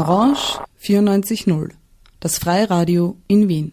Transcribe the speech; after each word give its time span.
Orange 0.00 0.58
94.0, 0.82 1.72
das 2.20 2.38
Freiradio 2.38 3.18
in 3.28 3.48
Wien. 3.48 3.72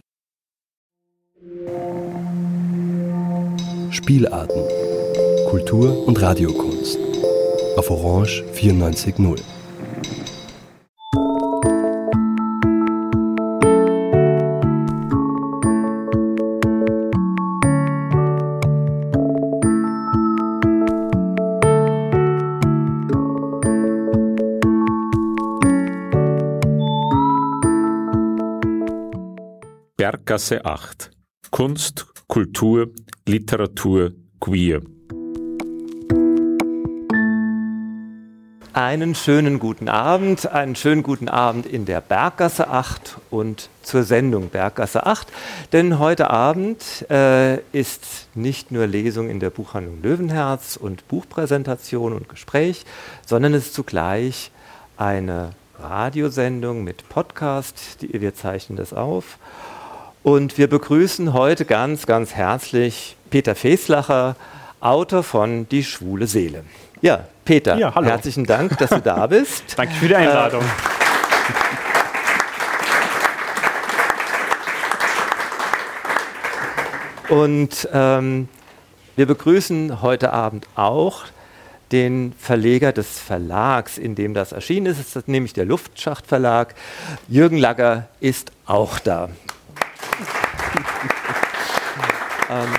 Spielarten, 3.92 4.62
Kultur 5.50 6.06
und 6.06 6.22
Radiokunst 6.22 7.00
auf 7.78 7.90
Orange 7.90 8.44
94.0. 8.54 9.40
Berggasse 30.38 30.66
8. 30.66 31.10
Kunst, 31.50 32.06
Kultur, 32.28 32.92
Literatur, 33.26 34.12
Queer. 34.40 34.84
Einen 38.72 39.16
schönen 39.16 39.58
guten 39.58 39.90
Abend, 39.90 40.46
einen 40.46 40.76
schönen 40.76 41.02
guten 41.02 41.28
Abend 41.28 41.66
in 41.66 41.86
der 41.86 42.02
Berggasse 42.02 42.68
8 42.68 43.18
und 43.32 43.70
zur 43.82 44.04
Sendung 44.04 44.50
Berggasse 44.50 45.08
8. 45.08 45.28
Denn 45.74 45.98
heute 45.98 46.30
Abend 46.30 47.10
äh, 47.10 47.58
ist 47.72 48.28
nicht 48.36 48.72
nur 48.72 48.86
Lesung 48.86 49.32
in 49.32 49.40
der 49.40 49.50
Buchhandlung 49.50 50.04
Löwenherz 50.04 50.78
und 50.78 51.08
Buchpräsentation 51.08 52.14
und 52.14 52.30
Gespräch, 52.30 52.86
sondern 53.26 53.56
es 53.56 53.66
ist 53.66 53.74
zugleich 53.74 54.52
eine 54.98 55.54
Radiosendung 55.80 56.84
mit 56.84 57.10
Podcast. 57.10 58.04
Die, 58.04 58.22
wir 58.22 58.36
zeichnen 58.36 58.78
das 58.78 58.94
auf. 58.94 59.40
Und 60.28 60.58
wir 60.58 60.68
begrüßen 60.68 61.32
heute 61.32 61.64
ganz, 61.64 62.06
ganz 62.06 62.34
herzlich 62.34 63.16
Peter 63.30 63.56
Feslacher, 63.56 64.36
Autor 64.82 65.24
von 65.24 65.70
Die 65.70 65.86
schwule 65.86 66.28
Seele. 66.28 66.66
Ja, 67.00 67.30
Peter, 67.46 67.78
ja, 67.78 67.96
herzlichen 68.04 68.44
Dank, 68.44 68.78
dass 68.78 68.90
du 68.90 69.00
da 69.00 69.26
bist. 69.28 69.64
Danke 69.78 69.94
für 69.94 70.10
die 70.10 70.16
Einladung. 70.18 70.66
Äh, 77.30 77.34
und 77.34 77.88
ähm, 77.94 78.50
wir 79.16 79.28
begrüßen 79.28 80.02
heute 80.02 80.34
Abend 80.34 80.68
auch 80.76 81.24
den 81.94 82.34
Verleger 82.38 82.92
des 82.92 83.18
Verlags, 83.18 83.98
in 83.98 84.16
dem 84.16 84.34
das 84.34 84.52
erschienen 84.52 84.88
ist, 84.88 85.16
ist 85.16 85.30
nämlich 85.30 85.54
der 85.54 85.64
Luftschachtverlag. 85.64 86.76
Jürgen 87.30 87.60
Lager 87.60 88.10
ist 88.20 88.52
auch 88.66 89.00
da. 89.00 89.30
ähm, 92.50 92.74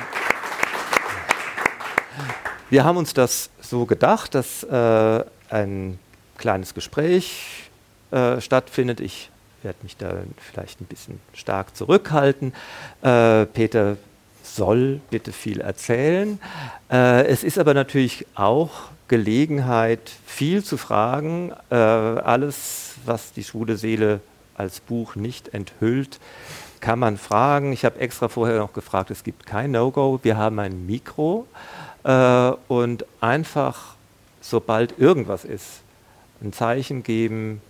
wir 2.71 2.85
haben 2.85 2.97
uns 2.97 3.15
das 3.15 3.51
so 3.61 3.87
gedacht, 3.87 4.35
dass 4.35 4.63
äh, 4.63 5.25
ein 5.51 5.99
kleines 6.37 6.75
Gespräch 6.75 7.71
äh, 8.11 8.41
stattfindet. 8.41 9.01
Ich 9.01 9.31
werde 9.63 9.79
mich 9.83 9.97
da 9.97 10.15
vielleicht 10.39 10.81
ein 10.81 10.87
bisschen 10.87 11.21
stark 11.33 11.77
zurückhalten. 11.77 12.53
Äh, 13.03 13.47
Peter 13.47 13.97
soll 14.43 15.01
bitte 15.11 15.33
viel 15.33 15.61
erzählen. 15.61 16.41
Äh, 16.91 17.27
es 17.27 17.45
ist 17.45 17.59
aber 17.59 17.75
natürlich 17.75 18.27
auch 18.35 18.91
Gelegenheit, 19.09 20.11
viel 20.27 20.63
zu 20.63 20.77
fragen. 20.77 21.53
Äh, 21.71 21.75
alles, 21.75 22.95
was 23.05 23.33
die 23.33 23.45
schwule 23.45 23.77
Seele 23.77 24.21
als 24.55 24.81
Buch 24.81 25.17
nicht 25.17 25.55
enthüllt, 25.55 26.19
kann 26.81 26.99
man 26.99 27.17
fragen. 27.17 27.73
Ich 27.73 27.85
habe 27.85 27.99
extra 28.01 28.29
vorher 28.29 28.59
noch 28.59 28.73
gefragt, 28.73 29.11
es 29.11 29.25
gibt 29.25 29.47
kein 29.47 29.71
No-Go. 29.71 30.21
Wir 30.23 30.37
haben 30.37 30.59
ein 30.59 30.87
Mikro 30.87 31.47
äh, 32.05 32.53
und 32.69 33.05
einfach, 33.21 33.95
sobald 34.41 34.99
irgendwas 34.99 35.45
ist, 35.45 35.83
ein 36.43 36.53
Zeichen 36.53 37.03
geben 37.03 37.61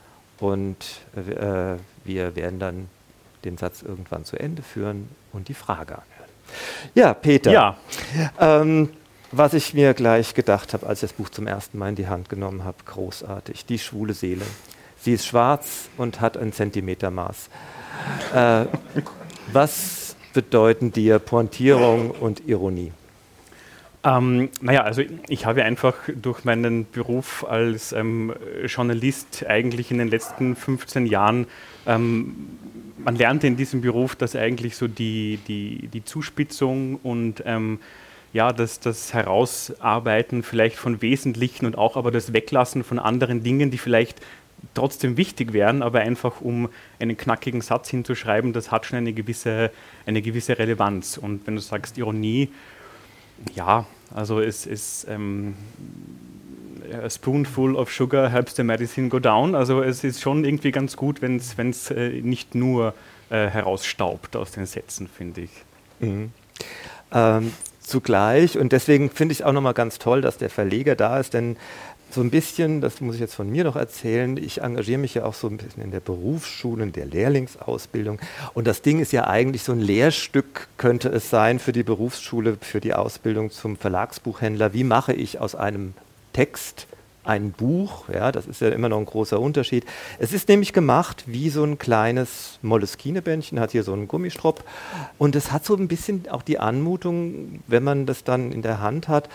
und 0.40 0.76
äh, 1.16 1.76
wir 2.04 2.36
werden 2.36 2.58
dann 2.58 2.88
den 3.44 3.56
Satz 3.56 3.82
irgendwann 3.82 4.24
zu 4.24 4.36
Ende 4.36 4.62
führen 4.62 5.08
und 5.32 5.48
die 5.48 5.54
Frage 5.54 5.94
anhören. 5.94 6.30
Ja, 6.94 7.14
Peter. 7.14 7.52
Ja. 7.52 7.76
Ähm, 8.38 8.90
was 9.30 9.52
ich 9.52 9.74
mir 9.74 9.92
gleich 9.92 10.34
gedacht 10.34 10.72
habe, 10.72 10.86
als 10.86 11.02
ich 11.02 11.10
das 11.10 11.16
Buch 11.16 11.28
zum 11.28 11.46
ersten 11.46 11.78
Mal 11.78 11.90
in 11.90 11.94
die 11.96 12.08
Hand 12.08 12.28
genommen 12.28 12.64
habe, 12.64 12.78
großartig. 12.86 13.66
Die 13.66 13.78
schwule 13.78 14.14
Seele. 14.14 14.44
Sie 15.00 15.12
ist 15.12 15.26
schwarz 15.26 15.90
und 15.96 16.20
hat 16.20 16.36
ein 16.36 16.52
Zentimetermaß. 16.52 17.50
Äh, 18.34 18.66
was 19.52 20.16
bedeuten 20.34 20.92
dir 20.92 21.18
Pointierung 21.18 22.10
und 22.10 22.46
Ironie? 22.46 22.92
Ähm, 24.04 24.50
naja, 24.60 24.82
also 24.82 25.02
ich 25.28 25.44
habe 25.44 25.64
einfach 25.64 25.94
durch 26.14 26.44
meinen 26.44 26.86
Beruf 26.90 27.44
als 27.48 27.92
ähm, 27.92 28.32
Journalist 28.66 29.44
eigentlich 29.46 29.90
in 29.90 29.98
den 29.98 30.08
letzten 30.08 30.54
15 30.54 31.06
Jahren, 31.06 31.46
ähm, 31.86 32.48
man 32.98 33.16
lernte 33.16 33.46
in 33.46 33.56
diesem 33.56 33.80
Beruf, 33.80 34.16
dass 34.16 34.36
eigentlich 34.36 34.76
so 34.76 34.88
die, 34.88 35.38
die, 35.48 35.88
die 35.88 36.04
Zuspitzung 36.04 36.96
und 37.02 37.42
ähm, 37.46 37.80
ja, 38.32 38.52
das, 38.52 38.80
das 38.80 39.14
Herausarbeiten 39.14 40.42
vielleicht 40.42 40.76
von 40.76 41.00
Wesentlichen 41.00 41.64
und 41.64 41.78
auch 41.78 41.96
aber 41.96 42.10
das 42.10 42.32
Weglassen 42.32 42.84
von 42.84 42.98
anderen 42.98 43.42
Dingen, 43.42 43.70
die 43.70 43.78
vielleicht 43.78 44.20
trotzdem 44.74 45.16
wichtig 45.16 45.52
wären, 45.52 45.82
aber 45.82 46.00
einfach 46.00 46.40
um 46.40 46.68
einen 46.98 47.16
knackigen 47.16 47.60
Satz 47.60 47.88
hinzuschreiben, 47.90 48.52
das 48.52 48.70
hat 48.70 48.86
schon 48.86 48.98
eine 48.98 49.12
gewisse, 49.12 49.70
eine 50.06 50.22
gewisse 50.22 50.58
Relevanz. 50.58 51.16
Und 51.18 51.46
wenn 51.46 51.56
du 51.56 51.60
sagst 51.60 51.98
Ironie, 51.98 52.50
ja, 53.54 53.86
also 54.14 54.40
es 54.40 54.66
ist 54.66 55.06
ähm, 55.08 55.54
a 56.92 57.10
spoonful 57.10 57.76
of 57.76 57.90
sugar 57.90 58.30
helps 58.30 58.56
the 58.56 58.62
medicine 58.62 59.08
go 59.08 59.18
down. 59.18 59.54
Also 59.54 59.82
es 59.82 60.04
ist 60.04 60.20
schon 60.20 60.44
irgendwie 60.44 60.70
ganz 60.70 60.96
gut, 60.96 61.22
wenn 61.22 61.36
es 61.36 61.90
äh, 61.90 62.20
nicht 62.22 62.54
nur 62.54 62.94
äh, 63.30 63.46
herausstaubt 63.46 64.36
aus 64.36 64.52
den 64.52 64.66
Sätzen, 64.66 65.08
finde 65.08 65.42
ich. 65.42 65.50
Mhm. 66.00 66.32
Ähm, 67.12 67.52
zugleich, 67.80 68.58
und 68.58 68.72
deswegen 68.72 69.10
finde 69.10 69.32
ich 69.32 69.44
auch 69.44 69.52
nochmal 69.52 69.74
ganz 69.74 69.98
toll, 69.98 70.20
dass 70.20 70.38
der 70.38 70.50
Verleger 70.50 70.94
da 70.94 71.18
ist, 71.18 71.34
denn 71.34 71.56
so 72.10 72.20
ein 72.22 72.30
bisschen, 72.30 72.80
das 72.80 73.00
muss 73.00 73.16
ich 73.16 73.20
jetzt 73.20 73.34
von 73.34 73.50
mir 73.50 73.64
noch 73.64 73.76
erzählen, 73.76 74.36
ich 74.36 74.62
engagiere 74.62 74.98
mich 74.98 75.14
ja 75.14 75.24
auch 75.24 75.34
so 75.34 75.46
ein 75.46 75.58
bisschen 75.58 75.82
in 75.82 75.90
der 75.90 76.00
Berufsschule, 76.00 76.82
in 76.82 76.92
der 76.92 77.06
Lehrlingsausbildung. 77.06 78.18
Und 78.54 78.66
das 78.66 78.82
Ding 78.82 79.00
ist 79.00 79.12
ja 79.12 79.26
eigentlich 79.26 79.62
so 79.62 79.72
ein 79.72 79.80
Lehrstück, 79.80 80.68
könnte 80.78 81.08
es 81.10 81.28
sein, 81.30 81.58
für 81.58 81.72
die 81.72 81.82
Berufsschule, 81.82 82.56
für 82.60 82.80
die 82.80 82.94
Ausbildung 82.94 83.50
zum 83.50 83.76
Verlagsbuchhändler. 83.76 84.72
Wie 84.72 84.84
mache 84.84 85.12
ich 85.12 85.38
aus 85.38 85.54
einem 85.54 85.94
Text 86.32 86.86
ein 87.24 87.52
Buch? 87.52 88.08
Ja, 88.08 88.32
das 88.32 88.46
ist 88.46 88.62
ja 88.62 88.70
immer 88.70 88.88
noch 88.88 88.98
ein 88.98 89.04
großer 89.04 89.38
Unterschied. 89.38 89.84
Es 90.18 90.32
ist 90.32 90.48
nämlich 90.48 90.72
gemacht 90.72 91.24
wie 91.26 91.50
so 91.50 91.62
ein 91.62 91.78
kleines 91.78 92.58
Moleskine-Bändchen, 92.62 93.60
hat 93.60 93.72
hier 93.72 93.84
so 93.84 93.92
einen 93.92 94.08
Gummistrop. 94.08 94.64
Und 95.18 95.36
es 95.36 95.52
hat 95.52 95.66
so 95.66 95.76
ein 95.76 95.88
bisschen 95.88 96.26
auch 96.30 96.42
die 96.42 96.58
Anmutung, 96.58 97.62
wenn 97.66 97.84
man 97.84 98.06
das 98.06 98.24
dann 98.24 98.50
in 98.50 98.62
der 98.62 98.80
Hand 98.80 99.08
hat, 99.08 99.28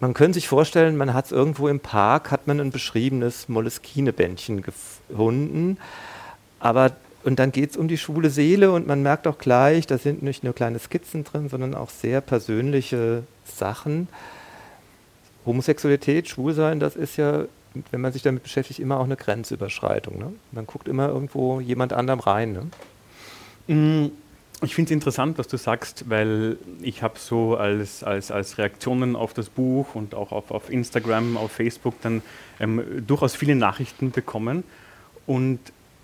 man 0.00 0.14
könnte 0.14 0.34
sich 0.34 0.48
vorstellen, 0.48 0.96
man 0.96 1.14
hat 1.14 1.26
es 1.26 1.32
irgendwo 1.32 1.68
im 1.68 1.80
Park, 1.80 2.30
hat 2.30 2.46
man 2.46 2.58
ein 2.60 2.70
beschriebenes 2.70 3.48
Moleskine-Bändchen 3.48 4.62
gefunden. 4.62 5.78
Aber 6.58 6.92
und 7.22 7.38
dann 7.38 7.52
geht 7.52 7.72
es 7.72 7.76
um 7.76 7.86
die 7.86 7.98
schwule 7.98 8.30
Seele 8.30 8.72
und 8.72 8.86
man 8.86 9.02
merkt 9.02 9.26
auch 9.26 9.38
gleich, 9.38 9.86
da 9.86 9.98
sind 9.98 10.22
nicht 10.22 10.42
nur 10.42 10.54
kleine 10.54 10.78
Skizzen 10.78 11.22
drin, 11.22 11.50
sondern 11.50 11.74
auch 11.74 11.90
sehr 11.90 12.22
persönliche 12.22 13.24
Sachen. 13.44 14.08
Homosexualität, 15.44 16.28
Schwulsein, 16.28 16.80
das 16.80 16.96
ist 16.96 17.18
ja, 17.18 17.44
wenn 17.90 18.00
man 18.00 18.12
sich 18.12 18.22
damit 18.22 18.42
beschäftigt, 18.42 18.80
immer 18.80 18.98
auch 18.98 19.04
eine 19.04 19.16
Grenzüberschreitung. 19.16 20.18
Ne? 20.18 20.32
Man 20.52 20.66
guckt 20.66 20.88
immer 20.88 21.08
irgendwo 21.08 21.60
jemand 21.60 21.92
anderem 21.92 22.20
rein. 22.20 22.52
Ne? 23.66 23.74
Mm. 23.74 24.12
Ich 24.62 24.74
finde 24.74 24.90
es 24.90 24.92
interessant, 24.92 25.38
was 25.38 25.48
du 25.48 25.56
sagst, 25.56 26.10
weil 26.10 26.58
ich 26.82 27.02
habe 27.02 27.18
so 27.18 27.56
als, 27.56 28.04
als, 28.04 28.30
als 28.30 28.58
Reaktionen 28.58 29.16
auf 29.16 29.32
das 29.32 29.48
Buch 29.48 29.94
und 29.94 30.14
auch 30.14 30.32
auf, 30.32 30.50
auf 30.50 30.68
Instagram, 30.68 31.38
auf 31.38 31.52
Facebook 31.52 31.94
dann 32.02 32.20
ähm, 32.58 32.82
durchaus 33.06 33.34
viele 33.34 33.54
Nachrichten 33.54 34.10
bekommen. 34.10 34.64
Und 35.26 35.60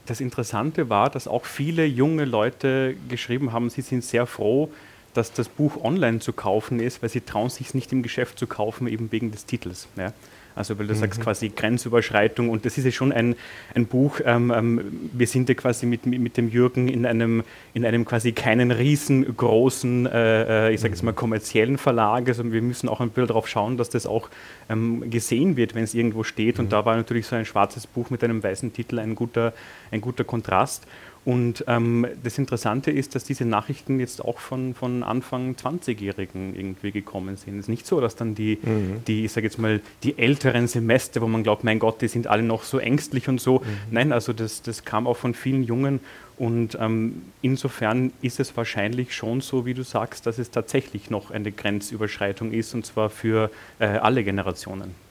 das 0.06 0.20
Interessante 0.20 0.88
war, 0.88 1.10
dass 1.10 1.28
auch 1.28 1.44
viele 1.44 1.84
junge 1.84 2.24
Leute 2.24 2.96
geschrieben 3.08 3.52
haben, 3.52 3.68
sie 3.68 3.82
sind 3.82 4.04
sehr 4.04 4.26
froh, 4.26 4.70
dass 5.12 5.32
das 5.32 5.48
Buch 5.48 5.82
online 5.82 6.20
zu 6.20 6.32
kaufen 6.32 6.80
ist, 6.80 7.02
weil 7.02 7.10
sie 7.10 7.20
trauen 7.20 7.50
sich 7.50 7.74
nicht 7.74 7.92
im 7.92 8.02
Geschäft 8.02 8.38
zu 8.38 8.46
kaufen, 8.46 8.86
eben 8.86 9.12
wegen 9.12 9.32
des 9.32 9.44
Titels. 9.44 9.88
Ja. 9.96 10.12
Also 10.56 10.78
weil 10.78 10.86
du 10.86 10.94
mhm. 10.94 10.98
sagst 10.98 11.20
quasi 11.20 11.50
Grenzüberschreitung 11.50 12.48
und 12.48 12.64
das 12.64 12.78
ist 12.78 12.84
ja 12.84 12.90
schon 12.90 13.12
ein, 13.12 13.36
ein 13.74 13.86
Buch, 13.86 14.20
ähm, 14.24 14.50
ähm, 14.50 15.08
wir 15.12 15.26
sind 15.26 15.48
ja 15.48 15.54
quasi 15.54 15.84
mit, 15.86 16.06
mit 16.06 16.36
dem 16.36 16.48
Jürgen 16.48 16.88
in 16.88 17.04
einem, 17.04 17.44
in 17.74 17.84
einem 17.84 18.06
quasi 18.06 18.32
keinen 18.32 18.70
riesengroßen, 18.70 20.06
äh, 20.06 20.68
äh 20.68 20.74
ich 20.74 20.80
sage 20.80 20.94
jetzt 20.94 21.02
mal 21.02 21.12
kommerziellen 21.12 21.76
Verlag, 21.76 22.26
also 22.28 22.50
wir 22.50 22.62
müssen 22.62 22.88
auch 22.88 23.00
ein 23.00 23.10
bisschen 23.10 23.28
darauf 23.28 23.48
schauen, 23.48 23.76
dass 23.76 23.90
das 23.90 24.06
auch 24.06 24.30
ähm, 24.70 25.10
gesehen 25.10 25.56
wird, 25.56 25.74
wenn 25.74 25.84
es 25.84 25.94
irgendwo 25.94 26.24
steht 26.24 26.58
und 26.58 26.66
mhm. 26.66 26.70
da 26.70 26.84
war 26.86 26.96
natürlich 26.96 27.26
so 27.26 27.36
ein 27.36 27.44
schwarzes 27.44 27.86
Buch 27.86 28.08
mit 28.08 28.24
einem 28.24 28.42
weißen 28.42 28.72
Titel 28.72 28.98
ein 28.98 29.14
guter, 29.14 29.52
ein 29.90 30.00
guter 30.00 30.24
Kontrast. 30.24 30.86
Und 31.26 31.64
ähm, 31.66 32.06
das 32.22 32.38
Interessante 32.38 32.92
ist, 32.92 33.16
dass 33.16 33.24
diese 33.24 33.44
Nachrichten 33.44 33.98
jetzt 33.98 34.24
auch 34.24 34.38
von, 34.38 34.74
von 34.74 35.02
Anfang 35.02 35.56
20-Jährigen 35.56 36.54
irgendwie 36.54 36.92
gekommen 36.92 37.36
sind. 37.36 37.54
Es 37.54 37.64
ist 37.64 37.68
nicht 37.68 37.84
so, 37.84 38.00
dass 38.00 38.14
dann 38.14 38.36
die, 38.36 38.60
mhm. 38.62 39.02
die 39.08 39.24
ich 39.24 39.32
sage 39.32 39.48
jetzt 39.48 39.58
mal, 39.58 39.80
die 40.04 40.16
älteren 40.20 40.68
Semester, 40.68 41.20
wo 41.20 41.26
man 41.26 41.42
glaubt, 41.42 41.64
mein 41.64 41.80
Gott, 41.80 42.00
die 42.00 42.06
sind 42.06 42.28
alle 42.28 42.44
noch 42.44 42.62
so 42.62 42.78
ängstlich 42.78 43.28
und 43.28 43.40
so. 43.40 43.58
Mhm. 43.58 43.64
Nein, 43.90 44.12
also 44.12 44.32
das, 44.32 44.62
das 44.62 44.84
kam 44.84 45.08
auch 45.08 45.16
von 45.16 45.34
vielen 45.34 45.64
Jungen. 45.64 45.98
Und 46.38 46.78
ähm, 46.80 47.22
insofern 47.42 48.12
ist 48.22 48.38
es 48.38 48.56
wahrscheinlich 48.56 49.12
schon 49.12 49.40
so, 49.40 49.66
wie 49.66 49.74
du 49.74 49.82
sagst, 49.82 50.26
dass 50.26 50.38
es 50.38 50.52
tatsächlich 50.52 51.10
noch 51.10 51.32
eine 51.32 51.50
Grenzüberschreitung 51.50 52.52
ist, 52.52 52.72
und 52.72 52.86
zwar 52.86 53.10
für 53.10 53.50
äh, 53.80 53.86
alle 53.86 54.22
Generationen. 54.22 55.05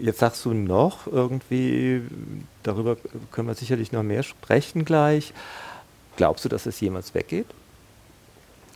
Jetzt 0.00 0.20
sagst 0.20 0.44
du 0.44 0.52
noch 0.54 1.06
irgendwie, 1.06 2.02
darüber 2.62 2.96
können 3.32 3.48
wir 3.48 3.54
sicherlich 3.54 3.90
noch 3.92 4.02
mehr 4.02 4.22
sprechen 4.22 4.84
gleich. 4.84 5.32
Glaubst 6.16 6.44
du, 6.44 6.48
dass 6.48 6.66
es 6.66 6.80
jemals 6.80 7.14
weggeht? 7.14 7.46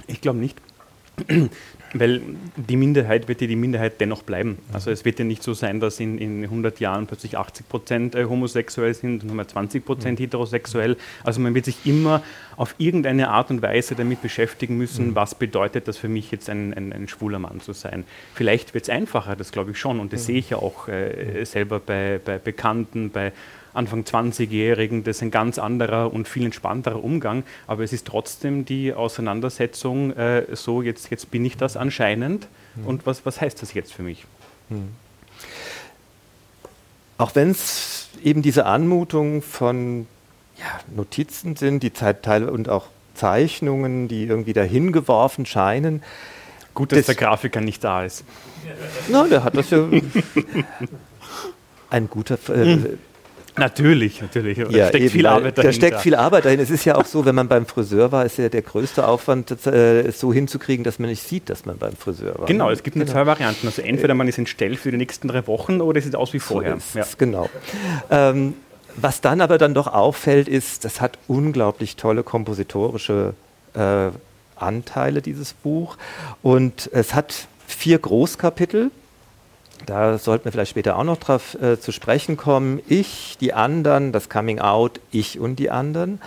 Ich 0.06 0.20
glaube 0.20 0.38
nicht. 0.38 0.58
Weil 1.94 2.22
die 2.56 2.76
Minderheit 2.76 3.28
wird 3.28 3.40
ja 3.40 3.46
die 3.46 3.56
Minderheit 3.56 4.00
dennoch 4.00 4.22
bleiben. 4.22 4.58
Also 4.72 4.90
es 4.90 5.04
wird 5.04 5.18
ja 5.18 5.24
nicht 5.24 5.42
so 5.42 5.52
sein, 5.52 5.80
dass 5.80 6.00
in, 6.00 6.18
in 6.18 6.42
100 6.42 6.80
Jahren 6.80 7.06
plötzlich 7.06 7.36
80 7.36 7.68
Prozent 7.68 8.14
äh, 8.14 8.24
homosexuell 8.24 8.94
sind 8.94 9.22
und 9.22 9.34
nur 9.34 9.46
20 9.46 9.84
Prozent 9.84 10.18
mhm. 10.18 10.24
heterosexuell. 10.24 10.96
Also 11.22 11.40
man 11.40 11.54
wird 11.54 11.66
sich 11.66 11.76
immer 11.84 12.22
auf 12.56 12.74
irgendeine 12.78 13.28
Art 13.28 13.50
und 13.50 13.62
Weise 13.62 13.94
damit 13.94 14.22
beschäftigen 14.22 14.78
müssen, 14.78 15.08
mhm. 15.08 15.14
was 15.14 15.34
bedeutet 15.34 15.88
das 15.88 15.98
für 15.98 16.08
mich 16.08 16.30
jetzt 16.30 16.48
ein, 16.48 16.72
ein, 16.74 16.92
ein 16.92 17.08
schwuler 17.08 17.38
Mann 17.38 17.60
zu 17.60 17.72
sein. 17.72 18.04
Vielleicht 18.34 18.74
wird 18.74 18.84
es 18.84 18.90
einfacher, 18.90 19.36
das 19.36 19.52
glaube 19.52 19.72
ich 19.72 19.78
schon. 19.78 20.00
Und 20.00 20.12
das 20.12 20.22
mhm. 20.22 20.26
sehe 20.26 20.38
ich 20.38 20.50
ja 20.50 20.58
auch 20.58 20.88
äh, 20.88 21.44
selber 21.44 21.78
bei, 21.78 22.20
bei 22.24 22.38
Bekannten, 22.38 23.10
bei 23.10 23.32
Anfang 23.74 24.02
20-Jährigen, 24.02 25.04
das 25.04 25.16
ist 25.16 25.22
ein 25.22 25.30
ganz 25.30 25.58
anderer 25.58 26.12
und 26.12 26.28
viel 26.28 26.44
entspannterer 26.44 27.02
Umgang, 27.02 27.44
aber 27.66 27.82
es 27.82 27.92
ist 27.92 28.06
trotzdem 28.06 28.64
die 28.64 28.92
Auseinandersetzung, 28.92 30.12
äh, 30.12 30.44
so 30.52 30.82
jetzt, 30.82 31.10
jetzt 31.10 31.30
bin 31.30 31.44
ich 31.44 31.56
das 31.56 31.76
anscheinend 31.76 32.48
mhm. 32.76 32.86
und 32.86 33.06
was, 33.06 33.24
was 33.24 33.40
heißt 33.40 33.62
das 33.62 33.74
jetzt 33.74 33.92
für 33.92 34.02
mich? 34.02 34.24
Mhm. 34.68 34.88
Auch 37.18 37.34
wenn 37.34 37.50
es 37.50 38.08
eben 38.22 38.42
diese 38.42 38.66
Anmutung 38.66 39.42
von 39.42 40.06
ja, 40.58 40.80
Notizen 40.94 41.56
sind, 41.56 41.82
die 41.82 41.90
Teile 41.90 42.50
und 42.50 42.68
auch 42.68 42.86
Zeichnungen, 43.14 44.08
die 44.08 44.24
irgendwie 44.24 44.52
dahin 44.52 44.92
geworfen 44.92 45.46
scheinen. 45.46 46.02
Gut, 46.74 46.92
dass 46.92 46.98
das 46.98 47.06
der 47.06 47.14
Grafiker 47.14 47.60
nicht 47.60 47.84
da 47.84 48.04
ist. 48.04 48.24
Na, 49.08 49.26
der 49.28 49.44
hat 49.44 49.56
das 49.56 49.70
ja. 49.70 49.86
ein 51.90 52.08
guter. 52.08 52.38
Äh, 52.48 52.76
mhm. 52.76 52.98
Natürlich, 53.56 54.22
natürlich. 54.22 54.58
Da 54.58 54.68
ja, 54.70 54.88
steckt 54.88 55.04
eben, 55.04 55.12
viel 55.12 55.26
Arbeit 55.26 55.58
dahin. 55.58 55.70
Da 55.70 55.72
steckt 55.72 56.00
viel 56.00 56.14
Arbeit 56.14 56.44
dahin. 56.46 56.60
Es 56.60 56.70
ist 56.70 56.84
ja 56.84 56.96
auch 56.96 57.04
so, 57.04 57.24
wenn 57.24 57.34
man 57.34 57.48
beim 57.48 57.66
Friseur 57.66 58.10
war, 58.10 58.24
ist 58.24 58.38
ja 58.38 58.48
der 58.48 58.62
größte 58.62 59.06
Aufwand, 59.06 59.50
es 59.50 59.66
äh, 59.66 60.10
so 60.10 60.32
hinzukriegen, 60.32 60.84
dass 60.84 60.98
man 60.98 61.10
nicht 61.10 61.22
sieht, 61.22 61.50
dass 61.50 61.66
man 61.66 61.76
beim 61.76 61.94
Friseur 61.94 62.38
war. 62.38 62.46
Genau, 62.46 62.70
es 62.70 62.82
gibt 62.82 62.96
genau. 62.96 63.10
zwei 63.10 63.26
Varianten. 63.26 63.66
Also 63.66 63.82
entweder 63.82 64.14
man 64.14 64.26
ist 64.28 64.38
entstellt 64.38 64.78
für 64.78 64.90
die 64.90 64.96
nächsten 64.96 65.28
drei 65.28 65.46
Wochen 65.46 65.80
oder 65.80 65.98
es 65.98 66.04
sieht 66.04 66.16
aus 66.16 66.32
wie 66.32 66.38
vorher. 66.38 66.78
So 66.80 66.98
ja. 66.98 67.04
Genau. 67.18 67.50
Ähm, 68.10 68.54
was 68.96 69.20
dann 69.20 69.40
aber 69.40 69.58
dann 69.58 69.74
doch 69.74 69.86
auffällt, 69.86 70.48
ist, 70.48 70.84
das 70.84 71.00
hat 71.00 71.18
unglaublich 71.28 71.96
tolle 71.96 72.22
kompositorische 72.22 73.34
äh, 73.74 74.08
Anteile, 74.56 75.22
dieses 75.22 75.52
Buch. 75.52 75.96
Und 76.42 76.90
es 76.92 77.14
hat 77.14 77.48
vier 77.66 77.98
Großkapitel 77.98 78.90
da 79.86 80.18
sollten 80.18 80.44
wir 80.44 80.52
vielleicht 80.52 80.70
später 80.70 80.96
auch 80.96 81.04
noch 81.04 81.18
drauf 81.18 81.60
äh, 81.60 81.78
zu 81.78 81.92
sprechen 81.92 82.36
kommen. 82.36 82.80
Ich, 82.88 83.36
die 83.40 83.52
anderen, 83.52 84.12
das 84.12 84.28
Coming 84.28 84.60
Out, 84.60 85.00
ich 85.10 85.38
und 85.38 85.56
die 85.56 85.70
anderen. 85.70 86.20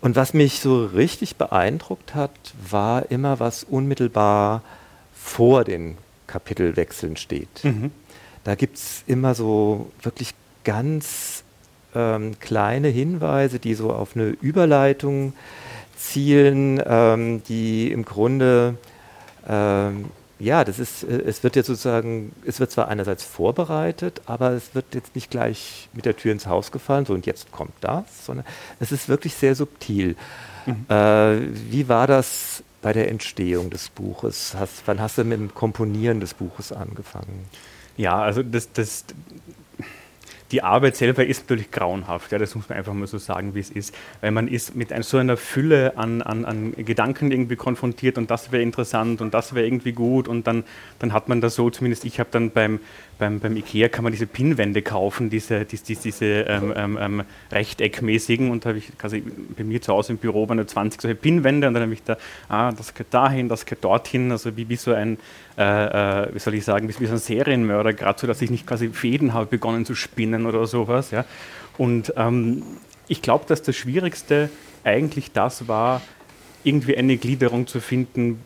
Und 0.00 0.16
was 0.16 0.32
mich 0.34 0.60
so 0.60 0.86
richtig 0.86 1.36
beeindruckt 1.36 2.14
hat, 2.14 2.30
war 2.68 3.10
immer, 3.10 3.38
was 3.38 3.64
unmittelbar 3.64 4.62
vor 5.14 5.64
den 5.64 5.98
Kapitelwechseln 6.26 7.16
steht. 7.16 7.64
Mhm. 7.64 7.90
Da 8.44 8.54
gibt 8.54 8.78
es 8.78 9.04
immer 9.06 9.34
so 9.34 9.90
wirklich 10.02 10.34
ganz 10.64 11.44
ähm, 11.94 12.38
kleine 12.40 12.88
Hinweise, 12.88 13.58
die 13.58 13.74
so 13.74 13.92
auf 13.92 14.16
eine 14.16 14.28
Überleitung 14.28 15.34
zielen, 15.96 16.82
ähm, 16.86 17.42
die 17.44 17.92
im 17.92 18.04
Grunde 18.04 18.76
ähm, 19.48 20.06
ja, 20.40 20.64
das 20.64 20.78
ist, 20.78 21.04
äh, 21.04 21.22
es 21.26 21.44
wird 21.44 21.54
jetzt 21.54 21.66
sozusagen, 21.66 22.32
es 22.44 22.58
wird 22.58 22.70
zwar 22.70 22.88
einerseits 22.88 23.22
vorbereitet, 23.22 24.22
aber 24.26 24.52
es 24.52 24.74
wird 24.74 24.86
jetzt 24.94 25.14
nicht 25.14 25.30
gleich 25.30 25.88
mit 25.92 26.06
der 26.06 26.16
Tür 26.16 26.32
ins 26.32 26.46
Haus 26.46 26.72
gefallen, 26.72 27.06
so 27.06 27.14
und 27.14 27.26
jetzt 27.26 27.52
kommt 27.52 27.74
das, 27.80 28.26
sondern 28.26 28.46
es 28.80 28.90
ist 28.90 29.08
wirklich 29.08 29.34
sehr 29.34 29.54
subtil. 29.54 30.16
Mhm. 30.66 30.86
Äh, 30.88 31.70
wie 31.70 31.88
war 31.88 32.06
das 32.06 32.64
bei 32.82 32.92
der 32.92 33.08
Entstehung 33.08 33.70
des 33.70 33.90
Buches? 33.90 34.54
Hast, 34.58 34.82
wann 34.86 35.00
hast 35.00 35.18
du 35.18 35.24
mit 35.24 35.38
dem 35.38 35.54
Komponieren 35.54 36.20
des 36.20 36.34
Buches 36.34 36.72
angefangen? 36.72 37.46
Ja, 37.96 38.18
also 38.18 38.42
das, 38.42 38.72
das, 38.72 39.04
die 40.50 40.62
Arbeit 40.62 40.96
selber 40.96 41.24
ist 41.24 41.42
natürlich 41.42 41.70
grauenhaft, 41.70 42.32
ja, 42.32 42.38
das 42.38 42.54
muss 42.54 42.68
man 42.68 42.78
einfach 42.78 42.92
mal 42.92 43.06
so 43.06 43.18
sagen, 43.18 43.54
wie 43.54 43.60
es 43.60 43.70
ist, 43.70 43.94
weil 44.20 44.32
man 44.32 44.48
ist 44.48 44.74
mit 44.74 44.92
so 45.04 45.18
einer 45.18 45.36
Fülle 45.36 45.96
an, 45.96 46.22
an, 46.22 46.44
an 46.44 46.72
Gedanken 46.76 47.30
irgendwie 47.30 47.56
konfrontiert 47.56 48.18
und 48.18 48.30
das 48.30 48.50
wäre 48.50 48.62
interessant 48.62 49.20
und 49.20 49.32
das 49.32 49.54
wäre 49.54 49.66
irgendwie 49.66 49.92
gut 49.92 50.28
und 50.28 50.46
dann, 50.46 50.64
dann 50.98 51.12
hat 51.12 51.28
man 51.28 51.40
da 51.40 51.50
so, 51.50 51.70
zumindest 51.70 52.04
ich 52.04 52.18
habe 52.18 52.30
dann 52.32 52.50
beim, 52.50 52.80
beim, 53.20 53.38
beim 53.38 53.56
Ikea 53.56 53.88
kann 53.88 54.02
man 54.02 54.12
diese 54.12 54.26
Pinnwände 54.26 54.82
kaufen, 54.82 55.30
diese, 55.30 55.64
diese, 55.64 55.84
diese, 55.84 56.02
diese 56.02 56.26
ähm, 56.26 56.72
ähm, 56.74 56.98
ähm, 57.00 57.22
rechteckmäßigen. 57.52 58.50
Und 58.50 58.66
habe 58.66 58.78
ich 58.78 58.98
quasi 58.98 59.22
bei 59.56 59.62
mir 59.62 59.80
zu 59.80 59.92
Hause 59.92 60.12
im 60.12 60.18
Büro 60.18 60.48
waren 60.48 60.66
20 60.66 61.00
solche 61.00 61.14
Pinnwände. 61.14 61.68
Und 61.68 61.74
dann 61.74 61.84
habe 61.84 61.92
ich 61.92 62.02
da, 62.02 62.16
ah, 62.48 62.72
das 62.72 62.94
geht 62.94 63.14
dahin, 63.14 63.48
das 63.48 63.66
geht 63.66 63.84
dorthin, 63.84 64.32
also 64.32 64.56
wie, 64.56 64.68
wie 64.68 64.76
so 64.76 64.92
ein, 64.92 65.18
äh, 65.56 66.24
äh, 66.24 66.34
wie 66.34 66.38
soll 66.40 66.54
ich 66.54 66.64
sagen, 66.64 66.88
wie, 66.88 66.98
wie 66.98 67.06
so 67.06 67.12
ein 67.12 67.18
Serienmörder, 67.18 67.92
gerade 67.92 68.18
so, 68.18 68.26
dass 68.26 68.42
ich 68.42 68.50
nicht 68.50 68.66
quasi 68.66 68.88
Fäden 68.88 69.34
habe 69.34 69.46
begonnen 69.46 69.84
zu 69.84 69.94
spinnen 69.94 70.46
oder 70.46 70.66
sowas, 70.66 71.12
ja. 71.12 71.24
Und 71.78 72.12
ähm, 72.16 72.62
ich 73.06 73.22
glaube, 73.22 73.44
dass 73.46 73.62
das 73.62 73.76
Schwierigste 73.76 74.50
eigentlich 74.82 75.32
das 75.32 75.68
war, 75.68 76.00
irgendwie 76.64 76.96
eine 76.96 77.16
Gliederung 77.16 77.66
zu 77.66 77.80
finden, 77.80 78.40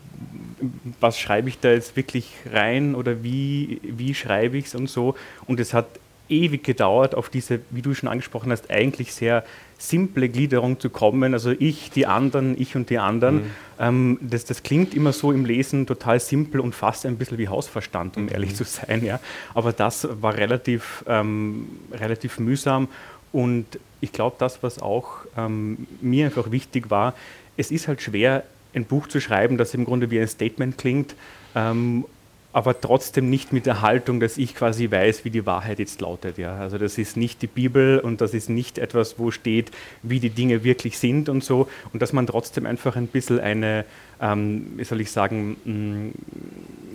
was 1.00 1.18
schreibe 1.18 1.48
ich 1.48 1.58
da 1.58 1.70
jetzt 1.70 1.96
wirklich 1.96 2.32
rein 2.50 2.94
oder 2.94 3.22
wie, 3.22 3.80
wie 3.82 4.14
schreibe 4.14 4.56
ich 4.56 4.66
es 4.66 4.74
und 4.74 4.88
so. 4.88 5.14
Und 5.46 5.60
es 5.60 5.74
hat 5.74 5.86
ewig 6.28 6.64
gedauert, 6.64 7.14
auf 7.14 7.28
diese, 7.28 7.60
wie 7.70 7.82
du 7.82 7.94
schon 7.94 8.08
angesprochen 8.08 8.50
hast, 8.50 8.70
eigentlich 8.70 9.12
sehr 9.12 9.44
simple 9.76 10.28
Gliederung 10.28 10.80
zu 10.80 10.88
kommen. 10.88 11.34
Also 11.34 11.50
ich, 11.50 11.90
die 11.90 12.06
anderen, 12.06 12.58
ich 12.60 12.76
und 12.76 12.88
die 12.88 12.98
anderen. 12.98 13.36
Mhm. 13.36 13.50
Ähm, 13.78 14.18
das, 14.22 14.44
das 14.44 14.62
klingt 14.62 14.94
immer 14.94 15.12
so 15.12 15.32
im 15.32 15.44
Lesen 15.44 15.86
total 15.86 16.20
simpel 16.20 16.60
und 16.60 16.74
fast 16.74 17.04
ein 17.04 17.16
bisschen 17.16 17.38
wie 17.38 17.48
Hausverstand, 17.48 18.16
um 18.16 18.24
mhm. 18.24 18.28
ehrlich 18.30 18.54
zu 18.54 18.64
sein. 18.64 19.04
Ja. 19.04 19.20
Aber 19.52 19.72
das 19.72 20.08
war 20.22 20.34
relativ, 20.36 21.04
ähm, 21.06 21.68
relativ 21.92 22.38
mühsam. 22.38 22.88
Und 23.32 23.66
ich 24.00 24.12
glaube, 24.12 24.36
das, 24.38 24.62
was 24.62 24.80
auch 24.80 25.08
ähm, 25.36 25.86
mir 26.00 26.26
einfach 26.26 26.50
wichtig 26.50 26.90
war, 26.90 27.14
es 27.56 27.70
ist 27.70 27.88
halt 27.88 28.02
schwer, 28.02 28.44
ein 28.74 28.84
Buch 28.84 29.06
zu 29.06 29.20
schreiben, 29.20 29.56
das 29.56 29.74
im 29.74 29.84
Grunde 29.84 30.10
wie 30.10 30.20
ein 30.20 30.28
Statement 30.28 30.78
klingt, 30.78 31.14
ähm, 31.54 32.04
aber 32.52 32.80
trotzdem 32.80 33.30
nicht 33.30 33.52
mit 33.52 33.66
der 33.66 33.82
Haltung, 33.82 34.20
dass 34.20 34.38
ich 34.38 34.54
quasi 34.54 34.88
weiß, 34.88 35.24
wie 35.24 35.30
die 35.30 35.44
Wahrheit 35.44 35.80
jetzt 35.80 36.00
lautet. 36.00 36.38
Ja. 36.38 36.56
Also 36.58 36.78
das 36.78 36.98
ist 36.98 37.16
nicht 37.16 37.42
die 37.42 37.48
Bibel 37.48 37.98
und 37.98 38.20
das 38.20 38.32
ist 38.32 38.48
nicht 38.48 38.78
etwas, 38.78 39.18
wo 39.18 39.32
steht, 39.32 39.72
wie 40.04 40.20
die 40.20 40.30
Dinge 40.30 40.62
wirklich 40.62 40.98
sind 40.98 41.28
und 41.28 41.42
so. 41.42 41.68
Und 41.92 42.00
dass 42.00 42.12
man 42.12 42.28
trotzdem 42.28 42.64
einfach 42.64 42.94
ein 42.94 43.08
bisschen 43.08 43.40
eine, 43.40 43.84
ähm, 44.20 44.66
wie 44.76 44.84
soll 44.84 45.00
ich 45.00 45.10
sagen, 45.10 45.56
mh, 45.64 45.74
mm, 45.74 46.12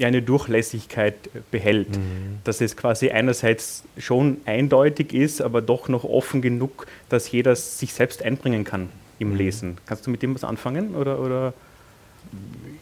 eine 0.02 0.22
Durchlässigkeit 0.22 1.16
behält. 1.52 1.90
Mhm. 1.90 2.38
Dass 2.46 2.62
es 2.62 2.78
quasi 2.78 3.10
einerseits 3.10 3.84
schon 3.98 4.38
eindeutig 4.46 5.12
ist, 5.12 5.42
aber 5.42 5.62
doch 5.62 5.90
noch 5.90 6.06
offen 6.06 6.42
genug, 6.42 6.88
dass 7.10 7.30
jeder 7.30 7.58
sich 7.58 7.94
selbst 7.94 8.24
einbringen 8.24 8.64
kann 8.64 8.88
im. 9.20 9.36
Lesen. 9.36 9.78
Kannst 9.86 10.08
du 10.08 10.12
mit 10.12 10.22
dem 10.22 10.36
was 10.36 10.44
anfangen? 10.44 10.96
Oder, 10.96 11.20
oder? 11.20 11.54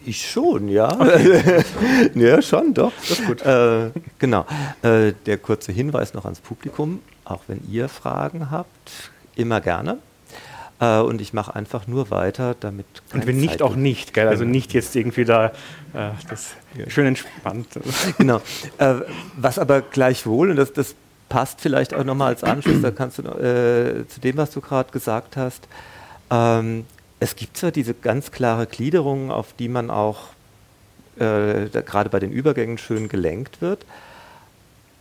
Ich 0.06 0.30
schon, 0.30 0.70
ja. 0.70 0.90
Okay. 1.00 1.64
ja, 2.16 2.42
schon, 2.42 2.74
doch. 2.74 2.94
Das 3.00 3.20
ist 3.20 3.26
gut. 3.26 3.42
Äh, 3.42 3.92
genau. 4.20 4.46
Äh, 4.82 5.14
der 5.26 5.38
kurze 5.38 5.72
Hinweis 5.72 6.14
noch 6.14 6.26
ans 6.26 6.40
Publikum, 6.40 7.02
auch 7.26 7.42
wenn 7.48 7.62
ihr 7.70 7.90
Fragen 7.90 8.52
habt, 8.52 9.12
immer 9.36 9.62
gerne. 9.62 9.98
äh, 10.80 11.00
und 11.00 11.22
ich 11.22 11.34
mache 11.34 11.56
einfach 11.56 11.88
nur 11.88 12.10
weiter, 12.10 12.56
damit. 12.60 12.86
Und 13.14 13.28
wenn 13.28 13.38
nicht, 13.38 13.62
auch 13.62 13.76
nicht, 13.76 14.14
gell? 14.14 14.28
Also 14.28 14.46
nicht 14.46 14.74
jetzt 14.74 14.96
irgendwie 14.96 15.26
da 15.26 15.48
äh, 15.94 16.12
das 16.30 16.56
ja. 16.78 16.90
schön 16.90 17.08
entspannt. 17.08 17.68
Genau. 18.18 18.42
Äh, 18.78 18.96
was 19.36 19.60
aber 19.60 19.82
gleichwohl, 19.82 20.52
und 20.52 20.56
das, 20.56 20.72
das 20.74 20.96
passt 21.30 21.62
vielleicht 21.62 21.94
auch 21.94 22.04
nochmal 22.04 22.30
als 22.30 22.44
Anschluss, 22.44 22.82
da 22.82 22.92
kannst 22.92 23.20
du 23.20 23.24
äh, 23.24 24.08
zu 24.08 24.20
dem, 24.22 24.38
was 24.38 24.52
du 24.52 24.62
gerade 24.62 24.92
gesagt 24.92 25.36
hast. 25.38 25.68
Ähm, 26.30 26.86
es 27.20 27.36
gibt 27.36 27.58
zwar 27.58 27.72
diese 27.72 27.94
ganz 27.94 28.32
klare 28.32 28.68
Gliederung, 28.68 29.32
auf 29.32 29.54
die 29.54 29.70
man 29.70 29.90
auch 29.90 30.30
äh, 31.18 31.68
gerade 31.70 32.10
bei 32.10 32.20
den 32.20 32.32
Übergängen 32.32 32.78
schön 32.78 33.10
gelenkt 33.10 33.62
wird, 33.62 33.86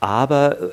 aber 0.00 0.60
äh, 0.60 0.70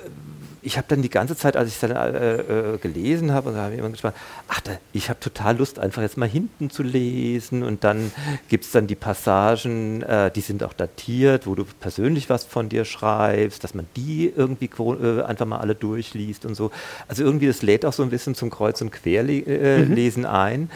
ich 0.63 0.77
habe 0.77 0.87
dann 0.87 1.01
die 1.01 1.09
ganze 1.09 1.35
Zeit, 1.35 1.57
als 1.57 1.69
ich 1.69 1.79
dann 1.79 1.91
äh, 1.91 2.35
äh, 2.37 2.77
gelesen 2.77 3.31
habe, 3.31 3.49
und 3.49 3.55
da 3.55 3.63
habe 3.63 3.73
ich 3.73 3.79
immer 3.79 3.89
gespannt, 3.89 4.15
ach, 4.47 4.61
da, 4.61 4.71
ich 4.93 5.09
habe 5.09 5.19
total 5.19 5.57
Lust, 5.57 5.77
einfach 5.77 6.01
jetzt 6.01 6.17
mal 6.17 6.27
hinten 6.27 6.69
zu 6.69 6.83
lesen 6.83 7.63
und 7.63 7.83
dann 7.83 8.11
gibt 8.47 8.63
es 8.63 8.71
dann 8.71 8.87
die 8.87 8.95
Passagen, 8.95 10.01
äh, 10.03 10.31
die 10.31 10.41
sind 10.41 10.63
auch 10.63 10.73
datiert, 10.73 11.45
wo 11.47 11.55
du 11.55 11.65
persönlich 11.79 12.29
was 12.29 12.45
von 12.45 12.69
dir 12.69 12.85
schreibst, 12.85 13.63
dass 13.63 13.73
man 13.73 13.87
die 13.95 14.31
irgendwie 14.35 14.69
äh, 14.77 15.21
einfach 15.23 15.45
mal 15.45 15.59
alle 15.59 15.75
durchliest 15.75 16.45
und 16.45 16.55
so. 16.55 16.71
Also 17.07 17.23
irgendwie, 17.23 17.47
das 17.47 17.61
lädt 17.61 17.85
auch 17.85 17.93
so 17.93 18.03
ein 18.03 18.09
bisschen 18.09 18.35
zum 18.35 18.49
Kreuz- 18.49 18.81
und 18.81 18.91
Querlesen 18.91 20.23
mhm. 20.23 20.29
ein. 20.29 20.71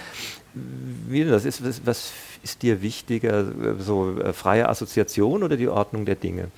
Wie 1.08 1.24
das 1.24 1.46
ist, 1.46 1.64
was, 1.66 1.82
was 1.86 2.12
ist 2.44 2.62
dir 2.62 2.82
wichtiger, 2.82 3.46
so 3.80 4.20
äh, 4.20 4.34
freie 4.34 4.68
Assoziation 4.68 5.44
oder 5.44 5.56
die 5.56 5.68
Ordnung 5.68 6.06
der 6.06 6.16
Dinge? 6.16 6.50